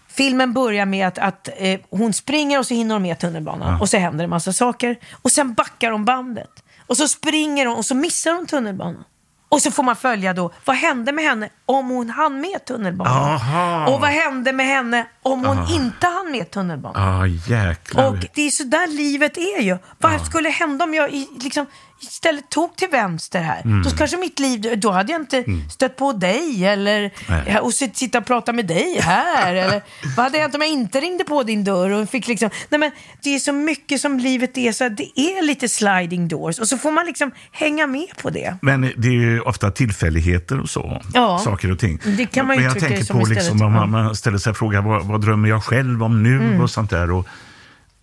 Filmen 0.07 0.53
börjar 0.53 0.85
med 0.85 1.07
att, 1.07 1.17
att 1.17 1.49
eh, 1.57 1.79
hon 1.89 2.13
springer 2.13 2.59
och 2.59 2.65
så 2.65 2.73
hinner 2.73 2.95
hon 2.95 3.01
med 3.01 3.19
tunnelbanan. 3.19 3.73
Ja. 3.73 3.79
Och 3.79 3.89
så 3.89 3.97
händer 3.97 4.23
det 4.23 4.27
massa 4.27 4.53
saker. 4.53 4.95
Och 5.21 5.31
sen 5.31 5.53
backar 5.53 5.91
hon 5.91 6.05
bandet. 6.05 6.63
Och 6.87 6.97
så 6.97 7.07
springer 7.07 7.65
hon 7.65 7.77
och 7.77 7.85
så 7.85 7.95
missar 7.95 8.33
hon 8.33 8.47
tunnelbanan. 8.47 9.03
Och 9.49 9.61
så 9.61 9.71
får 9.71 9.83
man 9.83 9.95
följa 9.95 10.33
då, 10.33 10.51
vad 10.65 10.75
hände 10.75 11.11
med 11.11 11.25
henne 11.25 11.49
om 11.65 11.89
hon 11.89 12.09
hann 12.09 12.41
med 12.41 12.65
tunnelbanan? 12.65 13.29
Aha. 13.29 13.87
Och 13.87 14.01
vad 14.01 14.09
hände 14.09 14.53
med 14.53 14.65
henne 14.65 15.07
om 15.23 15.45
hon 15.45 15.57
Aha. 15.57 15.75
inte 15.75 16.07
hann 16.07 16.31
med 16.31 16.51
tunnelbanan? 16.51 17.21
Ah, 17.21 17.25
jäklar. 17.25 18.07
Och 18.07 18.15
det 18.33 18.41
är 18.41 18.49
så 18.51 18.63
där 18.63 18.87
livet 18.87 19.37
är 19.37 19.61
ju. 19.61 19.77
Vad 19.97 20.25
skulle 20.25 20.49
hända 20.49 20.85
om 20.85 20.93
jag 20.93 21.11
liksom, 21.39 21.65
istället 22.01 22.49
tog 22.49 22.75
till 22.75 22.87
vänster 22.91 23.41
här? 23.41 23.61
Mm. 23.61 23.83
Då 23.83 23.89
kanske 23.89 24.17
mitt 24.17 24.39
liv, 24.39 24.79
då 24.79 24.91
hade 24.91 25.11
jag 25.11 25.21
inte 25.21 25.43
stött 25.69 25.97
på 25.97 26.11
dig 26.13 26.65
eller 26.65 27.11
Nej. 27.29 27.59
och 27.59 27.71
sit- 27.73 27.95
sitta 27.97 28.17
och 28.17 28.25
prata 28.25 28.53
med 28.53 28.65
dig 28.67 28.99
här. 29.01 29.55
eller 29.55 29.81
vad 30.17 30.23
hade 30.25 30.37
hänt 30.37 30.55
om 30.55 30.61
jag 30.61 30.69
inte 30.69 30.99
ringde 30.99 31.23
på 31.23 31.43
din 31.43 31.63
dörr 31.63 31.89
och 31.89 32.09
fick 32.09 32.27
liksom, 32.27 32.49
nej 32.69 32.79
men 32.79 32.91
det 33.23 33.35
är 33.35 33.39
så 33.39 33.53
mycket 33.53 34.01
som 34.01 34.19
livet 34.19 34.57
är 34.57 34.71
så 34.71 34.89
det 34.89 35.19
är 35.19 35.41
lite 35.43 35.69
sliding 35.69 36.27
doors 36.27 36.59
och 36.59 36.67
så 36.67 36.77
får 36.77 36.91
man 36.91 37.05
liksom 37.05 37.31
hänga 37.51 37.87
med 37.87 38.07
på 38.21 38.29
det. 38.29 38.55
Men 38.61 38.81
det 38.81 39.07
är 39.07 39.11
ju 39.11 39.41
ofta 39.41 39.71
tillfälligheter 39.71 40.59
och 40.59 40.69
så. 40.69 41.01
Ja. 41.13 41.39
Saker 41.39 41.71
och 41.71 41.79
ting. 41.79 41.99
Det 42.17 42.25
kan 42.25 42.47
man 42.47 42.55
ju 42.55 42.61
Men 42.63 42.71
jag 42.73 42.79
tänker 42.79 43.13
på 43.13 43.25
liksom, 43.25 43.61
om 43.61 43.71
man, 43.73 43.91
man 43.91 44.15
ställer 44.15 44.37
sig 44.37 44.53
frågan 44.53 44.83
vad, 44.85 45.05
vad 45.05 45.21
drömmer 45.21 45.49
jag 45.49 45.63
själv 45.63 46.03
om 46.03 46.23
nu 46.23 46.35
Mm. 46.35 46.61
och 46.61 46.69
sånt 46.69 46.89
där. 46.89 47.11
Och 47.11 47.27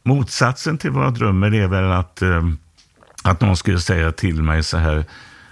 motsatsen 0.03 0.79
till 0.79 0.91
vad 0.91 1.05
jag 1.05 1.15
drömmer 1.15 1.55
är 1.55 1.67
väl 1.67 1.93
att, 1.93 2.23
eh, 2.23 2.43
att 3.27 3.41
någon 3.41 3.57
skulle 3.57 3.81
säga 3.81 4.13
till 4.13 4.43
mig 4.43 4.63
så 4.63 4.77
här, 4.77 5.05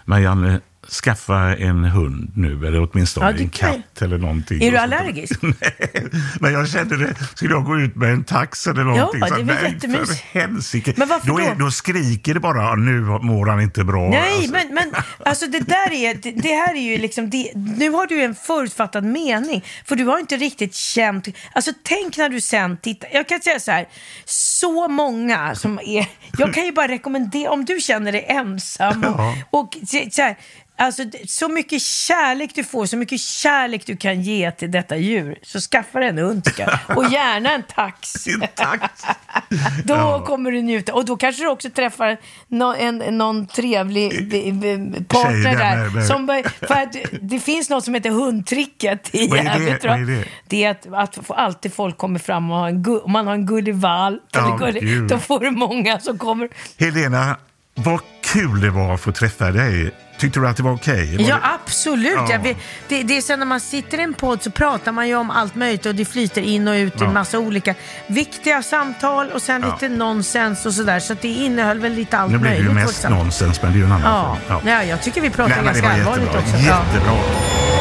Marianne, 0.05 0.61
skaffa 0.91 1.57
en 1.57 1.85
hund 1.85 2.33
nu, 2.37 2.67
eller 2.67 2.89
åtminstone 2.93 3.31
Ja, 3.31 3.39
en 3.39 3.49
katt 3.49 4.03
eller 4.03 4.19
någonting. 4.19 4.63
Är 4.63 4.71
du 4.71 4.77
allergisk? 4.79 5.43
Nej, 5.43 6.07
men 6.41 6.53
jag 6.53 6.69
kände 6.69 6.97
det. 6.97 7.15
Skulle 7.35 7.55
jag 7.55 7.65
gå 7.65 7.81
ut 7.81 7.97
med 7.97 8.11
en 8.13 8.25
tax 8.25 8.67
eller 8.67 8.85
någonting? 8.85 9.21
Ja, 9.21 9.35
det 9.37 9.41
är 9.41 9.45
väl 9.45 9.73
jättemysigt. 9.73 10.21
för 10.33 10.39
helsike. 10.41 10.95
Men 10.97 11.09
varför 11.09 11.27
då, 11.29 11.39
är, 11.41 11.55
då? 11.55 11.65
då 11.65 11.71
skriker 11.71 12.35
det 12.35 12.41
bara, 12.41 12.75
nu 12.75 13.01
mår 13.01 13.47
han 13.47 13.61
inte 13.61 13.85
bra. 13.85 14.09
Nej, 14.11 14.35
Alltså, 14.37 14.53
men, 14.53 14.75
men 14.75 14.95
alltså 15.25 15.47
det 15.47 15.61
där 15.61 15.93
är, 15.93 16.15
det, 16.15 16.31
det 16.31 16.53
här 16.53 16.75
är 16.75 16.81
ju 16.93 16.99
liksom, 16.99 17.31
det, 17.31 17.51
nu 17.55 17.91
har 17.91 18.07
du 18.07 18.23
en 18.23 18.35
förutfattad 18.35 19.05
mening. 19.05 19.65
För 19.85 19.97
du 19.97 20.05
har 20.05 20.19
inte 20.19 20.37
riktigt 20.37 20.75
känt, 20.75 21.29
alltså 21.55 21.71
tänk 21.83 22.17
när 22.17 22.29
du 22.29 22.41
sen 22.41 22.77
tittar, 22.77 23.09
jag 23.13 23.29
kan 23.29 23.41
säga 23.41 23.61
så 23.61 23.71
här, 23.71 23.87
så 24.25 24.89
många 24.89 25.55
som 25.55 25.79
är, 25.87 26.07
jag 26.39 26.55
kan 26.55 26.65
ju 26.65 26.73
bara 26.73 26.89
rekommendera, 26.89 27.51
om 27.51 27.65
du 27.65 27.81
känner 27.81 28.13
dig 28.13 28.27
ensam 28.29 29.05
och, 29.05 29.21
Ja. 29.21 29.35
och 29.51 29.77
så 29.87 29.99
så 30.11 30.23
här, 30.23 30.37
Alltså, 30.77 31.03
så 31.27 31.49
mycket 31.49 31.83
kärlek 31.83 32.51
du 32.55 32.65
får, 32.65 32.87
så 32.87 32.97
mycket 32.97 33.21
kärlek 33.21 33.87
du 33.87 33.97
kan 33.97 34.23
ge 34.23 34.51
till 34.51 34.71
detta 34.71 34.97
djur, 34.97 35.39
så 35.43 35.61
skaffa 35.61 35.99
dig 35.99 36.09
en 36.09 36.19
hund. 36.19 36.49
Och 36.97 37.13
gärna 37.13 37.53
en 37.53 37.63
tax. 37.63 38.27
En 38.27 38.41
tax. 38.55 39.03
Då 39.85 39.95
Ja. 39.95 40.25
kommer 40.27 40.51
du 40.51 40.63
njuta. 40.63 40.95
Och 40.95 41.05
då 41.05 41.17
kanske 41.17 41.43
du 41.43 41.49
också 41.49 41.71
träffar 41.71 42.17
nå- 42.49 42.75
en, 42.79 42.99
någon 42.99 43.47
trevlig 43.47 44.05
eh, 44.35 45.03
partner 45.09 45.43
Tjej 45.43 45.55
där 45.55 46.01
Som, 46.01 46.43
för 46.69 46.75
att 46.83 46.97
det 47.23 47.39
finns 47.41 47.71
något 47.71 47.85
som 47.85 47.95
heter 47.95 48.11
hundtricket 48.11 49.15
i? 49.15 49.25
Gävle, 49.27 49.79
tror 49.79 49.97
jag. 49.99 50.07
Det? 50.07 50.25
Det 50.47 50.65
är 50.65 50.71
att, 50.71 50.87
att 51.19 51.31
alltid 51.31 51.73
folk 51.75 51.99
kommer 51.99 52.19
fram 52.19 52.51
och 52.51 52.57
har 52.57 52.69
en, 52.69 53.01
om 53.05 53.13
man 53.13 53.27
har 53.27 53.35
en 53.35 53.47
gullivalp, 53.47 54.23
Ja, 54.33 54.47
eller 54.57 54.67
gulli, 54.67 54.81
gud. 54.81 55.09
då 55.09 55.19
får 55.19 55.41
du 55.41 55.51
många 55.51 56.01
som 56.01 56.19
kommer. 56.19 56.49
Helena, 56.79 57.37
vad 57.75 58.01
kul 58.33 58.61
det 58.61 58.71
var 58.71 58.95
att 58.95 59.01
få 59.01 59.13
träffa 59.13 59.51
dig. 59.51 59.91
Tyckte 60.19 60.41
du 60.41 60.49
att 60.49 60.57
det 60.57 60.63
var 60.63 60.73
okej? 60.73 61.17
Var 61.17 61.25
Ja, 61.25 61.35
det- 61.37 61.41
absolut. 61.65 62.13
Ja. 62.17 62.27
Jag 62.31 62.39
vet, 62.43 62.57
det, 62.89 63.03
det 63.03 63.17
är 63.17 63.21
så 63.21 63.37
när 63.37 63.47
man 63.47 63.61
sitter 63.61 63.99
i 63.99 64.03
en 64.03 64.15
podd 64.15 64.43
så 64.43 64.51
pratar 64.51 64.93
man 64.93 65.09
ju 65.09 65.15
om 65.17 65.31
allt 65.31 65.55
möjligt 65.55 65.87
och 65.87 65.95
det 65.95 66.05
flyter 66.05 66.43
in 66.43 66.69
och 66.69 66.75
ut 66.75 66.95
i 66.95 66.97
Ja. 67.01 67.07
en 67.07 67.13
massa 67.15 67.39
olika 67.39 67.75
viktiga 68.07 68.63
samtal 68.63 69.31
och 69.31 69.43
sen 69.43 69.63
Ja. 69.63 69.73
lite 69.73 69.89
nonsens 69.89 70.67
och 70.67 70.75
sådär. 70.75 71.01
Så 71.01 71.15
det 71.21 71.29
innehöll 71.29 71.79
väl 71.81 71.93
lite 71.93 72.19
allt 72.19 72.33
Nu 72.33 72.39
blir 72.39 72.51
det 72.51 72.57
möjligt. 72.57 72.71
ju 72.71 72.75
mest 72.87 73.09
nonsens, 73.09 73.63
men 73.63 73.73
det 73.73 73.77
är 73.77 73.79
ju 73.81 73.85
en 73.85 73.93
annan 73.93 74.13
Ja. 74.13 74.37
fråga. 74.61 74.73
Ja. 74.75 74.85
jag 74.85 75.03
tycker 75.03 75.21
vi 75.21 75.31
pratar 75.31 75.57
Nej, 75.57 75.65
ganska 75.65 75.83
var 75.83 75.91
allvarligt 75.95 76.25
jättebra. 76.27 76.41
också. 76.41 76.57
Ja. 76.69 76.83
Jättebra. 76.93 77.13
Hej, 77.13 77.74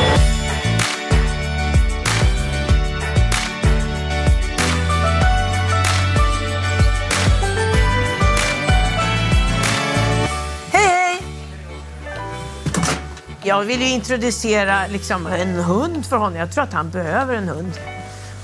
Jag 13.46 13.64
vill 13.64 13.82
ju 13.82 13.88
introducera 13.88 14.88
liksom 14.88 15.28
en 15.28 15.56
hund 15.56 16.06
för 16.06 16.18
honom. 16.18 16.36
Jag 16.40 16.52
tror 16.52 16.64
att 16.64 16.74
han 16.74 16.90
behöver 16.90 17.36
en 17.36 17.50
hund. 17.50 17.72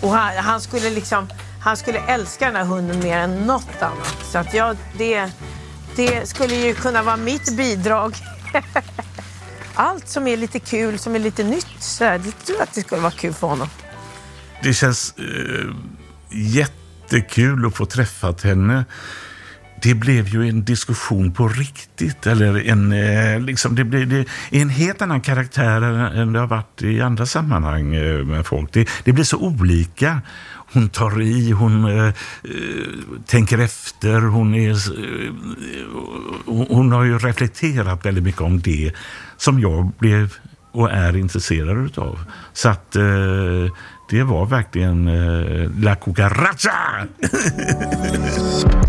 Och 0.01 0.09
han, 0.09 0.37
han 0.37 0.61
skulle 0.61 0.89
liksom, 0.89 1.27
han 1.61 1.77
skulle 1.77 1.99
älska 1.99 2.45
den 2.45 2.55
här 2.55 2.65
hunden 2.65 2.99
mer 2.99 3.17
än 3.17 3.47
något 3.47 3.81
annat. 3.81 4.17
Så 4.31 4.37
att 4.37 4.53
jag, 4.53 4.77
det, 4.97 5.31
det 5.95 6.29
skulle 6.29 6.55
ju 6.55 6.73
kunna 6.73 7.03
vara 7.03 7.17
mitt 7.17 7.57
bidrag. 7.57 8.15
Allt 9.73 10.09
som 10.09 10.27
är 10.27 10.37
lite 10.37 10.59
kul, 10.59 10.99
som 10.99 11.15
är 11.15 11.19
lite 11.19 11.43
nytt, 11.43 11.75
så 11.79 12.03
här, 12.03 12.17
det 12.17 12.31
tror 12.31 12.57
jag 12.57 12.63
att 12.63 12.73
det 12.73 12.81
skulle 12.81 13.01
vara 13.01 13.11
kul 13.11 13.33
för 13.33 13.47
honom. 13.47 13.67
Det 14.63 14.73
känns 14.73 15.13
eh, 15.17 15.75
jättekul 16.29 17.65
att 17.65 17.75
få 17.75 17.85
träffa 17.85 18.35
henne. 18.43 18.85
Det 19.81 19.93
blev 19.93 20.27
ju 20.27 20.49
en 20.49 20.63
diskussion 20.63 21.31
på 21.31 21.47
riktigt. 21.47 22.27
Eller 22.27 22.67
en, 22.67 22.91
eh, 22.91 23.39
liksom, 23.39 23.75
det 23.75 23.83
blev 23.83 24.07
det, 24.09 24.19
är 24.51 24.61
en 24.61 24.69
helt 24.69 25.01
annan 25.01 25.21
karaktär 25.21 25.81
än, 25.81 26.33
det 26.33 26.39
har 26.39 26.47
varit 26.47 26.81
i 26.81 27.01
andra 27.01 27.25
sammanhang 27.25 27.95
eh, 27.95 28.25
med 28.25 28.45
folk. 28.45 28.73
Det, 28.73 28.89
det 29.03 29.13
blir 29.13 29.23
så 29.23 29.37
olika. 29.37 30.21
Hon 30.73 30.89
tar 30.89 31.21
i, 31.21 31.51
hon 31.51 31.85
eh, 31.85 32.07
eh 32.07 32.13
tänker 33.25 33.57
efter, 33.57 34.21
hon, 34.21 34.55
är, 34.55 34.71
eh, 34.71 35.33
hon, 36.45 36.91
har 36.91 37.03
ju 37.03 37.17
reflekterat 37.17 38.05
väldigt 38.05 38.23
mycket 38.23 38.41
om 38.41 38.59
det 38.59 38.91
som 39.37 39.59
jag 39.59 39.91
blev 39.99 40.33
och 40.71 40.91
är 40.91 41.17
intresserad 41.17 41.85
utav. 41.85 42.19
Så 42.53 42.69
att 42.69 42.95
eh, 42.95 43.73
det 44.09 44.23
var 44.23 44.45
verkligen 44.45 45.07
eh, 45.07 45.71
La 45.79 45.95
Cucaracha! 45.95 47.07